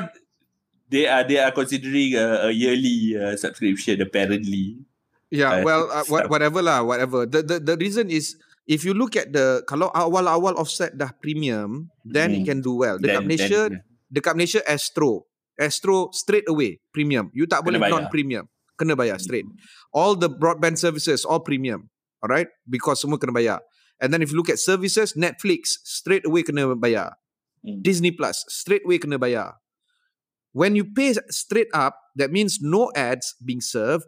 they 0.86 1.06
are 1.06 1.25
they 1.25 1.41
are 1.41 1.49
considering 1.49 2.13
a, 2.13 2.47
a 2.47 2.52
yearly 2.54 3.17
uh, 3.17 3.34
subscription. 3.36 3.97
Apparently, 3.99 4.86
Yeah, 5.30 5.62
Uh, 5.62 5.65
well, 5.65 5.84
uh, 5.93 6.02
what, 6.10 6.25
whatever 6.25 6.58
lah, 6.62 6.82
whatever. 6.82 7.30
The, 7.30 7.45
the 7.45 7.58
the 7.62 7.75
reason 7.78 8.10
is 8.10 8.34
if 8.65 8.82
you 8.82 8.97
look 8.97 9.13
at 9.13 9.30
the 9.30 9.62
kalau 9.65 9.93
awal-awal 9.93 10.58
offset 10.58 10.97
dah 10.97 11.13
premium, 11.13 11.93
then 12.02 12.34
it 12.34 12.41
Hmm. 12.41 12.49
can 12.49 12.60
do 12.65 12.73
well. 12.73 12.97
Dekat 12.97 13.06
Then- 13.13 13.25
Malaysia, 13.30 13.62
then- 13.69 13.86
dekat 14.10 14.34
Malaysia 14.34 14.62
Astro, 14.65 15.30
Astro 15.54 16.10
straight 16.17 16.49
away 16.49 16.82
premium. 16.89 17.30
You 17.30 17.45
tak 17.45 17.62
boleh 17.62 17.78
Kena 17.78 17.86
bayar. 17.86 17.93
non-premium. 18.02 18.45
Kena 18.73 18.97
bayar 18.97 19.21
straight. 19.21 19.45
All 19.93 20.17
the 20.17 20.30
broadband 20.30 20.82
services 20.82 21.21
all 21.21 21.45
premium. 21.45 21.93
Alright? 22.25 22.49
Because 22.65 22.97
semua 22.97 23.21
kena 23.21 23.30
bayar. 23.30 23.62
And 23.99 24.13
then 24.13 24.21
if 24.21 24.31
you 24.31 24.38
look 24.38 24.49
at 24.49 24.59
services, 24.59 25.13
Netflix 25.13 25.83
straight 25.83 26.25
away 26.25 26.43
kena 26.43 26.71
bayar. 26.79 27.19
Hmm. 27.63 27.83
Disney 27.83 28.12
Plus 28.12 28.47
straight 28.47 28.83
away 28.88 28.99
kena 28.99 29.19
bayar. 29.19 29.59
When 30.51 30.75
you 30.75 30.83
pay 30.83 31.13
straight 31.29 31.69
up, 31.73 31.99
that 32.15 32.31
means 32.31 32.59
no 32.62 32.91
ads 32.95 33.35
being 33.43 33.62
served. 33.62 34.07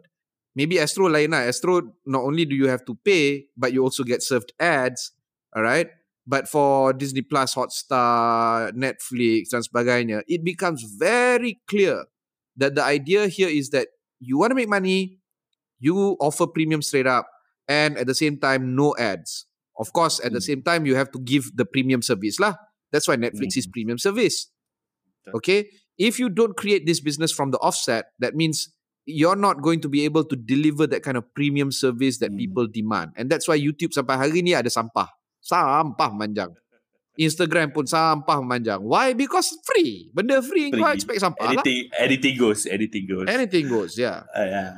Maybe 0.56 0.80
Astro 0.80 1.08
lain 1.08 1.30
lah. 1.30 1.48
Astro, 1.48 1.94
not 2.04 2.24
only 2.24 2.44
do 2.44 2.56
you 2.56 2.68
have 2.68 2.84
to 2.84 2.98
pay, 3.04 3.46
but 3.56 3.72
you 3.72 3.80
also 3.84 4.02
get 4.04 4.22
served 4.22 4.52
ads. 4.58 5.12
Alright? 5.54 5.88
But 6.26 6.48
for 6.48 6.92
Disney 6.92 7.22
Plus, 7.22 7.54
Hotstar, 7.54 8.70
Netflix 8.72 9.50
dan 9.50 9.62
sebagainya, 9.66 10.22
it 10.30 10.46
becomes 10.46 10.86
very 10.86 11.58
clear 11.66 12.06
that 12.56 12.78
the 12.78 12.84
idea 12.84 13.26
here 13.26 13.50
is 13.50 13.70
that 13.74 13.88
you 14.22 14.38
want 14.38 14.54
to 14.54 14.58
make 14.58 14.70
money, 14.70 15.18
you 15.82 16.14
offer 16.22 16.46
premium 16.46 16.82
straight 16.82 17.10
up, 17.10 17.26
and 17.66 17.98
at 17.98 18.06
the 18.06 18.14
same 18.14 18.38
time, 18.38 18.78
no 18.78 18.94
ads. 18.98 19.50
Of 19.78 19.92
course, 19.92 20.20
at 20.20 20.32
the 20.32 20.40
Hmm. 20.40 20.48
same 20.48 20.62
time, 20.62 20.84
you 20.84 20.94
have 20.94 21.10
to 21.12 21.20
give 21.20 21.50
the 21.56 21.64
premium 21.64 22.02
service 22.04 22.38
lah. 22.38 22.54
That's 22.92 23.08
why 23.08 23.16
Netflix 23.16 23.56
is 23.56 23.66
Mhm. 23.66 23.72
premium 23.72 23.98
service. 23.98 24.52
Okay? 25.32 25.70
If 25.96 26.20
you 26.20 26.28
don't 26.28 26.56
create 26.56 26.84
this 26.84 27.00
business 27.00 27.32
from 27.32 27.52
the 27.52 27.60
offset, 27.64 28.12
that 28.20 28.36
means 28.36 28.68
you're 29.08 29.38
not 29.38 29.62
going 29.64 29.80
to 29.82 29.88
be 29.88 30.04
able 30.04 30.22
to 30.28 30.36
deliver 30.36 30.86
that 30.86 31.02
kind 31.02 31.16
of 31.16 31.26
premium 31.34 31.72
service 31.72 32.18
that 32.22 32.30
Hmm. 32.30 32.38
people 32.38 32.66
demand. 32.68 33.16
And 33.16 33.32
that's 33.32 33.48
why 33.48 33.58
YouTube 33.58 33.96
sampai 33.96 34.14
hari 34.20 34.42
ni 34.44 34.54
ada 34.54 34.70
sampah. 34.70 35.08
Sampah 35.42 36.10
manjang. 36.14 36.54
Instagram 37.12 37.68
pun 37.76 37.84
sampah 37.84 38.40
memanjang. 38.40 38.80
Why? 38.80 39.12
Because 39.12 39.52
free. 39.68 40.08
Benda 40.16 40.40
free, 40.40 40.72
kau 40.72 40.80
Free. 40.80 40.96
expect 40.96 41.20
sampah 41.20 41.44
lah. 41.44 41.60
anything 41.60 41.92
anything 42.00 42.34
goes, 42.40 42.64
anything 42.64 43.04
goes. 43.04 43.26
Anything 43.28 43.64
goes, 43.68 43.92
yeah. 44.00 44.24
Uh, 44.32 44.48
yeah. 44.56 44.68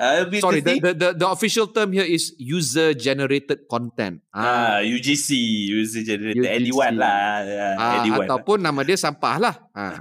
Uh, 0.00 0.24
Sorry, 0.40 0.64
the 0.64 0.80
the, 0.80 0.92
the, 0.96 1.08
the, 1.20 1.28
official 1.28 1.68
term 1.68 1.92
here 1.92 2.08
is 2.08 2.32
user-generated 2.40 3.68
content. 3.68 4.24
Ah, 4.32 4.80
UGC, 4.80 5.28
user 5.68 6.00
generated 6.00 6.48
UGC. 6.48 6.56
anyone 6.64 6.96
lah. 6.96 7.44
Uh, 7.44 7.74
Ah, 7.76 7.92
anyone. 8.00 8.24
ataupun 8.24 8.58
nama 8.64 8.80
dia 8.80 8.96
sampah 8.96 9.36
lah. 9.36 9.54
Ah. 9.76 10.00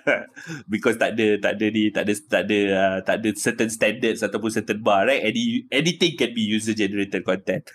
Because 0.72 0.96
tak 0.96 1.12
ada 1.18 1.36
tak 1.36 1.60
ada 1.60 1.66
ni 1.68 1.92
tak 1.92 2.08
ada 2.08 2.12
tak 2.24 2.42
ada 2.48 2.58
uh, 2.72 2.96
tak 3.04 3.16
ada 3.20 3.28
certain 3.36 3.68
standards 3.68 4.24
ataupun 4.24 4.48
certain 4.48 4.80
bar 4.80 5.04
right 5.04 5.20
any 5.20 5.68
anything 5.68 6.16
can 6.16 6.32
be 6.32 6.40
user 6.40 6.72
generated 6.72 7.20
content. 7.20 7.68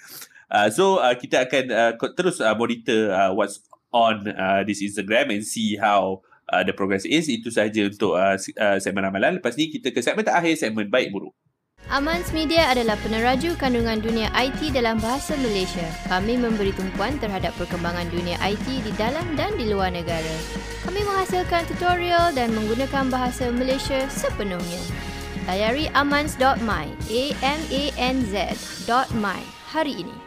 Uh, 0.47 0.71
so 0.71 1.03
uh, 1.03 1.11
kita 1.11 1.43
akan 1.43 1.63
uh, 1.71 1.91
terus 2.15 2.39
uh, 2.39 2.55
monitor 2.55 3.11
uh, 3.11 3.31
what's 3.35 3.59
on 3.91 4.27
uh, 4.31 4.63
this 4.63 4.79
Instagram 4.79 5.31
and 5.31 5.43
see 5.43 5.75
how 5.75 6.23
uh, 6.51 6.63
the 6.63 6.71
progress 6.71 7.03
is. 7.03 7.27
Itu 7.27 7.51
sahaja 7.51 7.87
untuk 7.87 8.15
uh, 8.15 8.35
uh, 8.35 8.77
segmen 8.79 9.03
ramalan. 9.03 9.39
Lepas 9.39 9.59
ni 9.59 9.67
kita 9.71 9.91
ke 9.91 9.99
segmen 9.99 10.23
terakhir 10.23 10.55
segmen 10.55 10.87
baik 10.87 11.11
buruk. 11.11 11.35
Amans 11.87 12.35
Media 12.35 12.67
adalah 12.67 12.99
peneraju 12.99 13.55
kandungan 13.55 14.03
dunia 14.03 14.27
IT 14.35 14.75
dalam 14.75 14.99
bahasa 14.99 15.39
Malaysia. 15.39 15.87
Kami 16.11 16.35
memberi 16.35 16.75
tumpuan 16.75 17.15
terhadap 17.15 17.55
perkembangan 17.55 18.11
dunia 18.11 18.35
IT 18.43 18.67
di 18.83 18.91
dalam 18.99 19.23
dan 19.39 19.55
di 19.55 19.71
luar 19.71 19.95
negara. 19.95 20.35
Kami 20.83 20.99
menghasilkan 21.07 21.63
tutorial 21.71 22.35
dan 22.35 22.51
menggunakan 22.51 23.07
bahasa 23.07 23.47
Malaysia 23.55 24.03
sepenuhnya. 24.11 24.83
Layari 25.47 25.87
amans.my, 25.95 26.91
A-M-A-N-Z.my 27.07 28.27
hari 29.71 30.03
ini. 30.03 30.26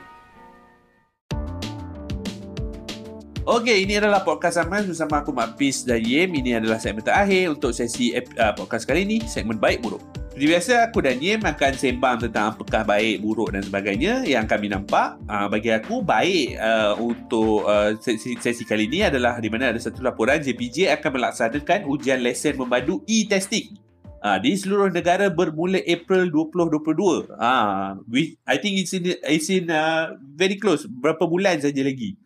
Okey, 3.49 3.89
ini 3.89 3.97
adalah 3.97 4.21
podcast 4.21 4.61
Aman 4.61 4.85
bersama 4.85 5.25
aku 5.25 5.33
Mak 5.33 5.57
Pis 5.57 5.81
dan 5.81 6.05
Yem. 6.05 6.29
Ini 6.37 6.61
adalah 6.61 6.77
segmen 6.77 7.01
terakhir 7.01 7.57
untuk 7.57 7.73
sesi 7.73 8.13
uh, 8.13 8.53
podcast 8.53 8.85
kali 8.85 9.09
ini, 9.09 9.25
segmen 9.25 9.57
baik 9.57 9.81
buruk. 9.81 10.05
Seperti 10.37 10.45
biasa, 10.45 10.75
aku 10.93 11.01
dan 11.01 11.17
Yem 11.25 11.41
akan 11.49 11.73
sembang 11.73 12.17
tentang 12.29 12.53
apakah 12.53 12.85
baik, 12.85 13.25
buruk 13.25 13.57
dan 13.57 13.65
sebagainya 13.65 14.29
yang 14.29 14.45
kami 14.45 14.69
nampak. 14.69 15.17
Uh, 15.25 15.49
bagi 15.49 15.73
aku, 15.73 16.05
baik 16.05 16.61
uh, 16.61 16.93
untuk 17.01 17.65
uh, 17.65 17.97
sesi, 17.97 18.37
sesi 18.37 18.61
kali 18.69 18.85
ini 18.93 19.09
adalah 19.09 19.41
di 19.41 19.49
mana 19.49 19.73
ada 19.73 19.81
satu 19.81 20.05
laporan 20.05 20.45
JPJ 20.45 20.93
akan 21.01 21.11
melaksanakan 21.17 21.89
ujian 21.89 22.21
lesen 22.21 22.61
memandu 22.61 23.01
e-testing. 23.09 23.73
Uh, 24.21 24.37
di 24.37 24.53
seluruh 24.53 24.93
negara 24.93 25.33
bermula 25.33 25.81
April 25.89 26.29
2022. 26.29 27.41
Ah, 27.41 27.49
uh, 27.49 27.89
we, 28.05 28.37
I 28.45 28.61
think 28.61 28.77
it's 28.77 28.93
in, 28.93 29.17
it's 29.25 29.49
in 29.49 29.73
uh, 29.73 30.13
very 30.37 30.61
close. 30.61 30.85
Berapa 30.85 31.25
bulan 31.25 31.57
saja 31.57 31.81
lagi. 31.81 32.20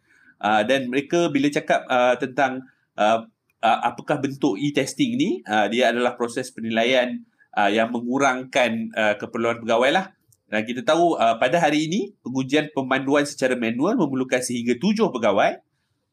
Uh, 0.44 0.60
dan 0.68 0.92
mereka 0.92 1.32
bila 1.32 1.48
cakap 1.48 1.88
uh, 1.88 2.20
tentang 2.20 2.60
uh, 3.00 3.24
uh, 3.64 3.78
apakah 3.80 4.20
bentuk 4.20 4.60
e-testing 4.60 5.16
ni, 5.16 5.40
uh, 5.48 5.72
dia 5.72 5.88
adalah 5.88 6.20
proses 6.20 6.52
penilaian 6.52 7.24
uh, 7.56 7.72
yang 7.72 7.88
mengurangkan 7.88 8.92
uh, 8.92 9.14
keperluan 9.16 9.64
pegawai 9.64 9.90
lah. 9.90 10.06
Dan 10.52 10.68
kita 10.68 10.84
tahu 10.84 11.16
uh, 11.16 11.40
pada 11.40 11.56
hari 11.56 11.88
ini 11.88 12.12
pengujian 12.20 12.68
pemanduan 12.76 13.24
secara 13.24 13.56
manual 13.56 13.96
memerlukan 13.96 14.44
sehingga 14.44 14.76
tujuh 14.76 15.08
pegawai. 15.08 15.56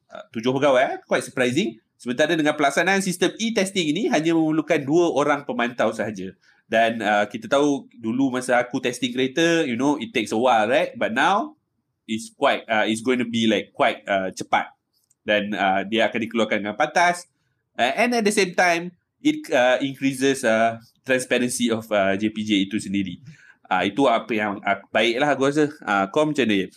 Uh, 0.08 0.24
tujuh 0.32 0.56
pegawai, 0.56 0.82
eh? 0.82 0.98
quite 1.04 1.28
surprising. 1.28 1.76
Sementara 2.00 2.34
dengan 2.34 2.58
pelaksanaan 2.58 3.04
sistem 3.04 3.36
e-testing 3.38 3.94
ini 3.94 4.10
hanya 4.10 4.34
memerlukan 4.34 4.82
dua 4.82 5.14
orang 5.14 5.46
pemantau 5.46 5.94
sahaja. 5.94 6.34
Dan 6.72 7.04
uh, 7.04 7.28
kita 7.28 7.52
tahu 7.52 7.92
dulu 8.00 8.32
masa 8.32 8.58
aku 8.64 8.80
testing 8.80 9.12
kereta, 9.12 9.68
you 9.68 9.76
know, 9.76 10.00
it 10.00 10.16
takes 10.16 10.32
a 10.32 10.40
while, 10.40 10.66
right? 10.72 10.96
But 10.96 11.12
now, 11.12 11.60
it's 12.12 12.28
quite, 12.36 12.68
uh, 12.68 12.84
it's 12.84 13.00
going 13.00 13.18
to 13.18 13.28
be 13.28 13.48
like 13.48 13.72
quite 13.72 14.04
uh, 14.04 14.28
cepat. 14.36 14.68
Dan 15.24 15.56
uh, 15.56 15.88
dia 15.88 16.12
akan 16.12 16.20
dikeluarkan 16.20 16.60
dengan 16.60 16.76
pantas. 16.76 17.24
Uh, 17.80 17.96
and 17.96 18.12
at 18.12 18.28
the 18.28 18.36
same 18.36 18.52
time, 18.52 18.92
it 19.24 19.40
uh, 19.48 19.80
increases 19.80 20.44
uh, 20.44 20.76
transparency 21.08 21.72
of 21.72 21.88
uh, 21.88 22.20
JPJ 22.20 22.68
itu 22.68 22.76
sendiri. 22.78 23.24
Uh, 23.72 23.88
itu 23.88 24.04
apa 24.06 24.28
yang 24.36 24.60
uh, 24.60 24.78
baiklah 24.92 25.32
aku 25.32 25.48
rasa. 25.48 25.72
Uh, 25.80 26.04
kau 26.12 26.28
macam 26.28 26.44
mana? 26.44 26.68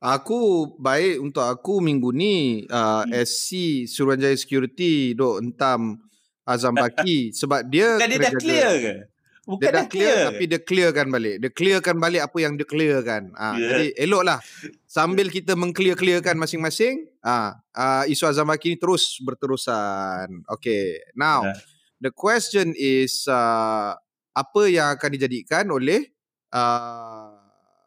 Aku 0.00 0.40
baik 0.80 1.20
untuk 1.20 1.44
aku 1.44 1.84
minggu 1.84 2.08
ni 2.10 2.64
uh, 2.72 3.04
Hmm. 3.04 3.12
SC 3.20 3.84
Suruhanjaya 3.84 4.32
Security 4.32 5.12
duk 5.12 5.44
entam 5.44 6.00
Azam 6.48 6.72
Baki 6.72 7.28
sebab 7.40 7.68
dia 7.68 8.00
Bukan 8.00 8.08
dia 8.08 8.16
dah 8.16 8.32
jaga- 8.32 8.40
clear 8.40 8.72
ke? 8.80 8.94
Bukan 9.40 9.62
Dia 9.62 9.72
dah 9.72 9.86
clear, 9.88 10.16
tapi 10.30 10.44
dia 10.46 10.60
clearkan 10.60 11.06
balik. 11.08 11.36
Dia 11.40 11.50
clearkan 11.50 11.96
balik 11.96 12.22
apa 12.22 12.38
yang 12.38 12.54
dia 12.54 12.68
clearkan. 12.68 13.32
Ah, 13.34 13.56
Ya. 13.56 13.66
Jadi 13.72 13.86
eloklah 13.96 14.38
sambil 14.86 15.26
kita 15.28 15.56
mengclear-clearkan 15.56 16.36
masing-masing, 16.36 17.08
ah, 17.20 17.56
ah, 17.72 18.04
isu 18.04 18.28
Azam 18.28 18.46
Baki 18.46 18.72
ni 18.72 18.78
terus 18.78 19.16
berterusan. 19.20 20.44
Okay, 20.46 21.00
now 21.16 21.42
Ya. 21.42 21.54
the 21.98 22.12
question 22.12 22.76
is 22.76 23.24
uh, 23.26 23.96
apa 24.30 24.62
yang 24.68 24.92
akan 24.94 25.10
dijadikan 25.16 25.66
oleh 25.68 26.12
uh, 26.52 27.34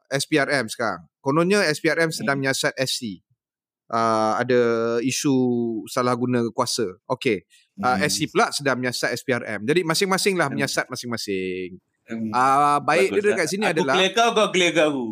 SPRM 0.10 0.68
sekarang? 0.68 1.06
Kononnya 1.20 1.64
SPRM 1.70 2.12
sedang 2.12 2.41
Hmm. 2.41 2.49
menyiasat 2.49 2.74
SC. 2.76 3.22
Uh, 3.93 4.34
ada 4.41 4.62
isu 5.06 5.36
salah 5.86 6.18
guna 6.18 6.41
kuasa. 6.49 6.97
Okay. 7.06 7.45
Uh, 7.76 7.90
Hmm. 7.92 8.06
SC 8.06 8.30
pula 8.30 8.54
sedang 8.54 8.78
menyiasat 8.78 9.10
SPRM. 9.16 9.66
Jadi 9.66 9.82
masing-masing 9.82 10.38
lah 10.38 10.46
Hmm. 10.46 10.54
menyiasat 10.54 10.86
masing-masing. 10.88 11.82
Hmm. 12.04 12.30
Ah 12.30 12.38
uh, 12.38 12.80
baik 12.80 13.10
Bagus 13.10 13.16
dia 13.16 13.24
lah. 13.24 13.30
dekat 13.34 13.48
sini 13.48 13.64
aku 13.64 13.74
adalah 13.74 13.96
clear 13.96 14.12
kau, 14.14 14.30
kau 14.32 14.48
clear 14.50 14.72
aku. 14.76 15.06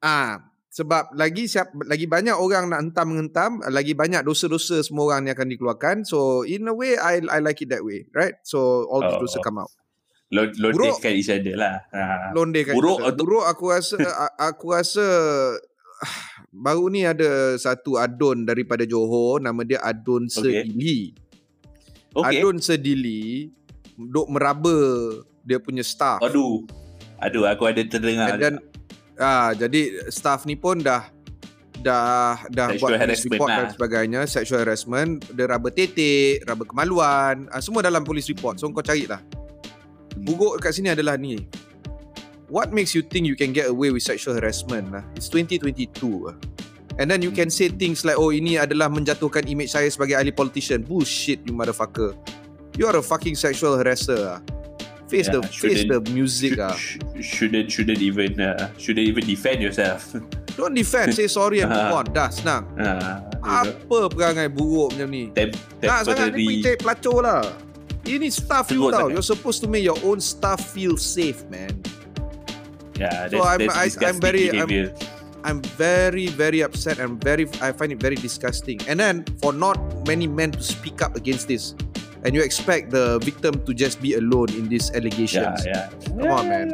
ah 0.00 0.30
sebab 0.70 1.12
lagi 1.12 1.44
siap 1.44 1.68
lagi 1.82 2.06
banyak 2.06 2.32
orang 2.32 2.64
nak 2.66 2.80
hentam 2.80 3.06
mengentam, 3.06 3.50
lagi 3.66 3.92
banyak 3.92 4.22
dosa-dosa 4.22 4.80
semua 4.80 5.10
orang 5.10 5.26
ni 5.26 5.30
akan 5.30 5.50
dikeluarkan. 5.50 5.96
So 6.02 6.18
in 6.42 6.64
a 6.64 6.72
way 6.72 6.94
I 6.94 7.20
I 7.20 7.38
like 7.40 7.58
it 7.58 7.68
that 7.68 7.82
way, 7.82 8.06
right? 8.10 8.38
So 8.42 8.86
all 8.86 9.02
the 9.02 9.12
Oh. 9.12 9.20
dosa 9.20 9.38
come 9.40 9.58
out. 9.58 9.68
Lon- 10.30 10.54
Buruk. 10.54 10.94
Lontekkan 10.96 11.12
each 11.12 11.28
other 11.28 11.58
lah. 11.58 11.82
Ha. 11.90 12.30
Londe 12.32 12.62
kan. 12.62 12.72
Buruk 12.72 13.02
atau- 13.02 13.18
Buruk 13.18 13.44
aku 13.44 13.64
rasa 13.68 13.98
aku 14.48 14.66
rasa 14.70 15.04
ah, 16.00 16.18
baru 16.56 16.86
ni 16.86 17.02
ada 17.02 17.58
satu 17.58 17.98
adun 17.98 18.46
daripada 18.46 18.86
Johor 18.86 19.42
nama 19.42 19.60
dia 19.60 19.82
Adun 19.82 20.30
Okay. 20.30 20.70
Okay. 22.10 22.42
Adun 22.42 22.58
Sedili 22.58 23.54
duk 23.94 24.26
meraba 24.32 24.74
dia 25.46 25.62
punya 25.62 25.84
staff. 25.84 26.18
Aduh. 26.24 26.66
Aduh, 27.20 27.44
aku 27.44 27.68
ada 27.68 27.84
terdengar. 27.84 28.34
And 28.34 28.40
then 28.40 28.54
ah 29.20 29.52
jadi 29.52 30.08
staff 30.08 30.48
ni 30.48 30.56
pun 30.56 30.80
dah 30.80 31.04
dah 31.80 32.40
dah 32.48 32.66
Sexual 32.76 32.96
buat 32.96 33.08
report 33.08 33.48
dan 33.48 33.66
lah. 33.68 33.72
sebagainya, 33.72 34.20
sexual 34.28 34.60
harassment, 34.64 35.24
dia 35.32 35.48
raba 35.48 35.68
tetek, 35.72 36.44
raba 36.44 36.64
kemaluan, 36.68 37.48
ah, 37.52 37.60
semua 37.60 37.80
dalam 37.80 38.04
police 38.04 38.28
report. 38.28 38.60
So 38.60 38.68
kau 38.72 38.84
carilah. 38.84 39.20
Buruk 40.20 40.60
kat 40.60 40.76
sini 40.76 40.92
adalah 40.92 41.16
ni. 41.16 41.48
What 42.50 42.74
makes 42.74 42.98
you 42.98 43.06
think 43.06 43.30
you 43.30 43.38
can 43.38 43.54
get 43.54 43.70
away 43.70 43.94
with 43.94 44.02
sexual 44.02 44.34
harassment 44.34 44.90
lah? 44.90 45.06
It's 45.14 45.30
2022. 45.30 45.86
ah. 46.28 46.36
And 47.00 47.08
then 47.08 47.24
you 47.24 47.32
can 47.32 47.48
say 47.48 47.72
things 47.72 48.04
like, 48.04 48.20
oh 48.20 48.28
ini 48.28 48.60
adalah 48.60 48.92
menjatuhkan 48.92 49.48
image 49.48 49.72
saya 49.72 49.88
sebagai 49.88 50.20
ahli 50.20 50.30
politician. 50.30 50.84
Bullshit 50.84 51.40
you 51.48 51.56
motherfucker. 51.56 52.12
You 52.76 52.84
are 52.86 53.00
a 53.00 53.02
fucking 53.02 53.34
sexual 53.34 53.80
harasser 53.80 54.36
ah. 54.36 54.38
Face 55.08 55.26
Yeah, 55.26 55.40
the 55.40 55.48
face 55.48 55.82
the 55.88 55.98
music 56.12 56.54
Should- 56.54 56.62
ah. 56.62 56.76
sh- 56.76 57.00
shouldn't 57.18 57.66
shouldn't 57.66 57.98
even 57.98 58.38
uh, 58.38 58.68
shouldn't 58.76 59.08
even 59.08 59.24
defend 59.24 59.58
yourself. 59.58 60.12
Don't 60.60 60.76
defend, 60.76 61.16
say 61.16 61.24
sorry 61.26 61.64
and 61.64 61.72
move 61.72 61.90
on. 61.90 62.04
Dah 62.12 62.28
senang. 62.28 62.68
uh, 62.76 63.18
you 63.32 63.48
know, 63.48 63.74
Apa 63.74 63.98
perangai 64.12 64.46
buruk 64.52 64.92
macam 64.94 65.08
ni? 65.08 65.32
tem- 65.32 65.56
Nak 65.80 66.04
sangat 66.04 66.36
ni 66.36 66.62
pergi 66.62 66.78
pelacur 66.78 67.24
lah. 67.24 67.42
Ini 68.04 68.28
staff 68.28 68.68
you 68.70 68.86
tau. 68.86 69.08
sangat. 69.08 69.16
You're 69.16 69.24
supposed 69.26 69.64
to 69.64 69.68
make 69.72 69.82
your 69.82 69.96
own 70.04 70.20
staff 70.20 70.60
feel 70.70 70.94
safe, 70.94 71.42
man. 71.48 71.74
Yeah, 72.94 73.26
So 73.32 73.40
that's, 73.40 73.48
I'm- 73.48 73.60
that's 73.66 73.96
I- 73.96 74.06
I'm 74.06 74.18
very- 74.20 74.52
behavior. 74.52 74.92
I'm 74.92 75.19
very, 75.76 76.28
very 76.28 76.60
upset 76.60 76.98
and 76.98 77.22
very, 77.22 77.48
I 77.60 77.72
find 77.72 77.92
it 77.92 78.00
very 78.00 78.16
disgusting. 78.16 78.80
And 78.88 79.00
then 79.00 79.24
for 79.40 79.52
not 79.52 79.78
many 80.06 80.26
men 80.26 80.52
to 80.52 80.62
speak 80.62 81.00
up 81.02 81.16
against 81.16 81.48
this, 81.48 81.74
and 82.24 82.34
you 82.34 82.42
expect 82.42 82.90
the 82.90 83.18
victim 83.20 83.64
to 83.64 83.72
just 83.72 84.00
be 84.00 84.14
alone 84.14 84.52
in 84.52 84.68
these 84.68 84.90
yeah, 84.90 84.98
allegations. 85.00 85.58
yeah. 85.64 85.88
Come 86.04 86.28
on, 86.30 86.44
man. 86.48 86.68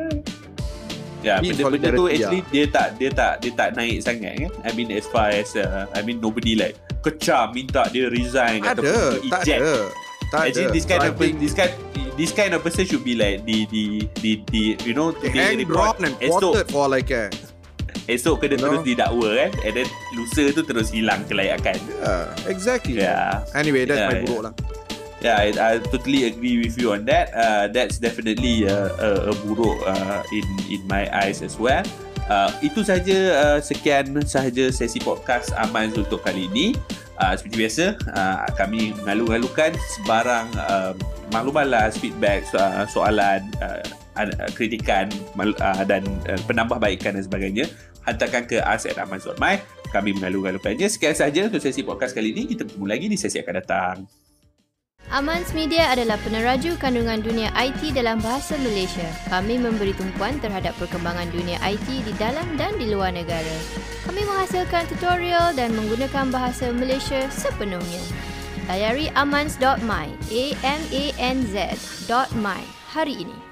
Ya, 1.24 1.40
Be 1.42 1.50
benda-benda 1.50 1.90
tu 1.96 2.06
actually 2.06 2.42
dia 2.54 2.70
tak 2.70 3.02
dia 3.02 3.10
tak 3.10 3.42
dia 3.42 3.50
tak 3.50 3.74
naik 3.74 3.98
sangat 3.98 4.36
kan. 4.46 4.50
I 4.62 4.70
mean 4.78 4.94
as 4.94 5.10
far 5.10 5.34
as 5.34 5.58
uh, 5.58 5.90
I 5.90 6.06
mean 6.06 6.22
nobody 6.22 6.54
like 6.54 6.78
kecam 7.02 7.50
minta 7.50 7.82
dia 7.90 8.06
resign 8.06 8.62
Tak 8.62 8.78
ada, 8.78 8.86
ataupun 8.86 9.30
tak 9.34 9.42
eject. 9.42 9.58
ada. 9.58 9.74
Tak 10.30 10.40
Actually 10.46 10.66
ada. 10.70 10.74
this 10.76 10.86
kind 10.86 11.02
So 11.02 11.08
of 11.10 11.14
think 11.18 11.34
this 11.42 11.54
kind 11.56 11.72
this 12.14 12.30
kind 12.30 12.52
of 12.54 12.60
person 12.62 12.84
should 12.86 13.02
be 13.02 13.18
like 13.18 13.42
di 13.42 13.66
di 13.66 14.06
di 14.22 14.38
di 14.46 14.62
you 14.86 14.94
know 14.94 15.10
they 15.18 15.34
di 15.34 15.38
hang, 15.40 15.58
report. 15.66 15.98
and 15.98 16.14
esok 16.22 16.62
for 16.70 16.86
I 16.94 17.02
care. 17.02 17.32
Esok 18.07 18.46
kena 18.46 18.54
You 18.54 18.59
know? 18.59 18.66
terus 18.78 18.82
didakwa 18.86 19.30
kan 19.34 19.50
and 19.66 19.72
then 19.76 19.88
lusa 20.14 20.42
tu 20.54 20.62
terus 20.62 20.88
hilang 20.90 21.22
kelayakan. 21.26 21.78
Yeah, 22.00 22.24
exactly. 22.46 22.98
Yeah. 23.02 23.42
Anyway, 23.52 23.84
that's 23.86 23.98
Yeah, 23.98 24.11
my 24.11 24.16
yeah. 24.18 24.24
buruk 24.26 24.40
lah. 24.46 24.54
Yeah, 25.16 25.36
I, 25.40 25.48
I 25.57 25.72
totally 25.80 26.28
agree 26.28 26.61
with 26.61 26.76
you 26.76 26.92
on 26.92 27.09
that. 27.09 27.32
Uh, 27.32 27.66
that's 27.72 27.96
definitely 27.96 28.68
a, 28.68 28.92
a, 29.00 29.09
a 29.30 29.34
buruk 29.42 29.74
uh, 29.82 30.20
in 30.30 30.46
in 30.70 30.80
my 30.86 31.09
eyes 31.11 31.40
as 31.40 31.57
well. 31.57 31.82
Uh, 32.26 32.50
itu 32.61 32.82
saja 32.82 33.18
uh, 33.34 33.59
sekian 33.62 34.12
sahaja 34.26 34.68
sesi 34.70 34.98
podcast 35.00 35.54
Aman 35.57 35.94
untuk 35.94 36.20
kali 36.22 36.46
ini. 36.52 36.76
Uh, 37.16 37.32
seperti 37.32 37.57
biasa, 37.64 37.84
uh, 38.12 38.44
kami 38.61 38.92
mengalu-alukan 39.00 39.72
sebarang 39.96 40.52
uh, 40.61 40.92
maklumat 41.32 41.64
balas, 41.64 41.96
feedback, 41.96 42.44
so- 42.44 42.61
uh, 42.61 42.84
soalan, 42.84 43.40
uh, 43.64 43.80
kritikan 44.52 45.09
uh, 45.40 45.82
dan 45.88 46.04
uh, 46.28 46.36
penambahbaikan 46.44 47.16
dan 47.16 47.24
sebagainya 47.24 47.64
hantarkan 48.07 48.46
ke 48.46 48.62
us 48.62 48.86
at 48.86 48.96
aman.my 49.02 49.61
kami 49.90 50.11
mengalu-alukannya 50.16 50.86
sekian 50.86 51.14
sahaja 51.14 51.50
untuk 51.50 51.61
sesi 51.61 51.82
podcast 51.82 52.14
kali 52.14 52.30
ini 52.32 52.54
kita 52.54 52.64
bertemu 52.64 52.86
lagi 52.86 53.07
di 53.11 53.18
sesi 53.18 53.42
akan 53.42 53.54
datang 53.59 53.96
Amans 55.14 55.54
Media 55.54 55.94
adalah 55.94 56.18
peneraju 56.26 56.74
kandungan 56.82 57.22
dunia 57.22 57.54
IT 57.54 57.94
dalam 57.94 58.18
bahasa 58.18 58.59
Malaysia. 58.59 59.07
Kami 59.30 59.54
memberi 59.54 59.94
tumpuan 59.94 60.34
terhadap 60.42 60.74
perkembangan 60.82 61.30
dunia 61.30 61.62
IT 61.62 61.86
di 61.86 62.11
dalam 62.18 62.59
dan 62.59 62.74
di 62.74 62.90
luar 62.90 63.14
negara. 63.14 63.54
Kami 64.02 64.26
menghasilkan 64.26 64.90
tutorial 64.90 65.54
dan 65.54 65.78
menggunakan 65.78 66.26
bahasa 66.34 66.74
Malaysia 66.74 67.22
sepenuhnya. 67.30 68.02
Layari 68.66 69.07
amans.my, 69.14 70.07
a 70.11 70.44
m 70.66 70.82
a 70.90 71.04
n 71.22 71.38
z.my 71.54 72.62
hari 72.90 73.14
ini. 73.22 73.45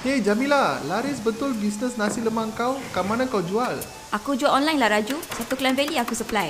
Hey 0.00 0.24
Jamila, 0.24 0.80
laris 0.88 1.20
betul 1.20 1.52
bisnes 1.52 2.00
nasi 2.00 2.24
lemak 2.24 2.56
kau? 2.56 2.80
Kat 2.88 3.04
mana 3.04 3.28
kau 3.28 3.44
jual? 3.44 3.76
Aku 4.16 4.32
jual 4.32 4.48
online 4.48 4.80
lah 4.80 4.96
Raju. 4.96 5.20
Satu 5.36 5.60
Klang 5.60 5.76
Valley 5.76 6.00
aku 6.00 6.16
supply. 6.16 6.48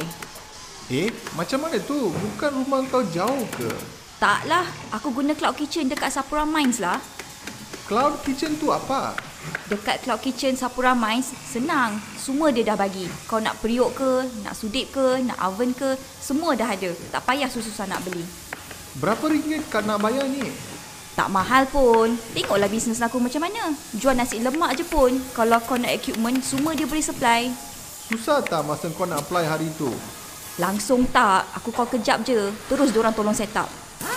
Eh, 0.87 1.11
macam 1.35 1.67
mana 1.67 1.83
tu? 1.83 2.15
Bukan 2.15 2.63
rumah 2.63 2.79
kau 2.87 3.03
jauh 3.11 3.43
ke? 3.59 3.67
Taklah, 4.23 4.63
aku 4.95 5.11
guna 5.11 5.35
Cloud 5.35 5.59
Kitchen 5.59 5.91
dekat 5.91 6.15
Sapura 6.15 6.47
Mines 6.47 6.79
lah. 6.79 7.03
Cloud 7.91 8.23
Kitchen 8.23 8.55
tu 8.55 8.71
apa? 8.71 9.19
Dekat 9.67 10.07
Cloud 10.07 10.23
Kitchen 10.23 10.55
Sapura 10.55 10.95
Mines, 10.95 11.35
senang. 11.43 11.99
Semua 12.23 12.55
dia 12.55 12.63
dah 12.63 12.79
bagi. 12.79 13.11
Kau 13.27 13.43
nak 13.43 13.59
periuk 13.59 13.99
ke, 13.99 14.31
nak 14.47 14.55
sudip 14.55 14.95
ke, 14.95 15.27
nak 15.27 15.43
oven 15.43 15.75
ke, 15.75 15.99
semua 16.23 16.55
dah 16.55 16.71
ada. 16.71 16.95
Tak 17.11 17.27
payah 17.27 17.51
susah-susah 17.51 17.91
nak 17.91 17.99
beli. 18.07 18.23
Berapa 19.03 19.27
ringgit 19.27 19.67
kau 19.75 19.83
nak 19.83 19.99
bayar 19.99 20.31
ni? 20.31 20.47
Tak 21.21 21.29
mahal 21.29 21.69
pun. 21.69 22.17
Tengoklah 22.33 22.73
bisnes 22.73 23.05
aku 23.05 23.21
macam 23.21 23.45
mana. 23.45 23.77
Jual 23.93 24.17
nasi 24.17 24.41
lemak 24.41 24.73
je 24.73 24.89
pun. 24.89 25.13
Kalau 25.37 25.61
kau 25.69 25.77
nak 25.77 25.93
equipment, 25.93 26.41
semua 26.41 26.73
dia 26.73 26.89
boleh 26.89 27.05
supply. 27.05 27.53
Susah 28.09 28.41
tak 28.41 28.65
masa 28.65 28.89
kau 28.97 29.05
nak 29.05 29.29
apply 29.29 29.45
hari 29.45 29.69
tu? 29.77 29.93
Langsung 30.57 31.05
tak. 31.13 31.45
Aku 31.61 31.77
call 31.77 31.93
kejap 31.93 32.25
je. 32.25 32.49
Terus 32.73 32.89
diorang 32.89 33.13
tolong 33.13 33.37
set 33.37 33.53
up. 33.53 33.69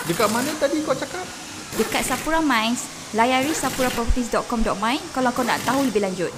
Dekat 0.08 0.32
mana 0.32 0.48
tadi 0.56 0.80
kau 0.80 0.96
cakap? 0.96 1.28
Dekat 1.76 2.08
Sapura 2.08 2.40
Mines, 2.40 2.88
layari 3.12 3.52
sapuraproperties.com.my 3.52 4.96
kalau 5.12 5.28
kau 5.36 5.44
nak 5.44 5.60
tahu 5.68 5.84
lebih 5.84 6.08
lanjut. 6.08 6.32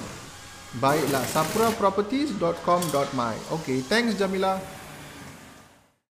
Baiklah, 0.83 1.23
sapuraproperties.com.my 1.31 3.35
Okay, 3.55 3.79
thanks 3.87 4.19
Jamila. 4.19 4.59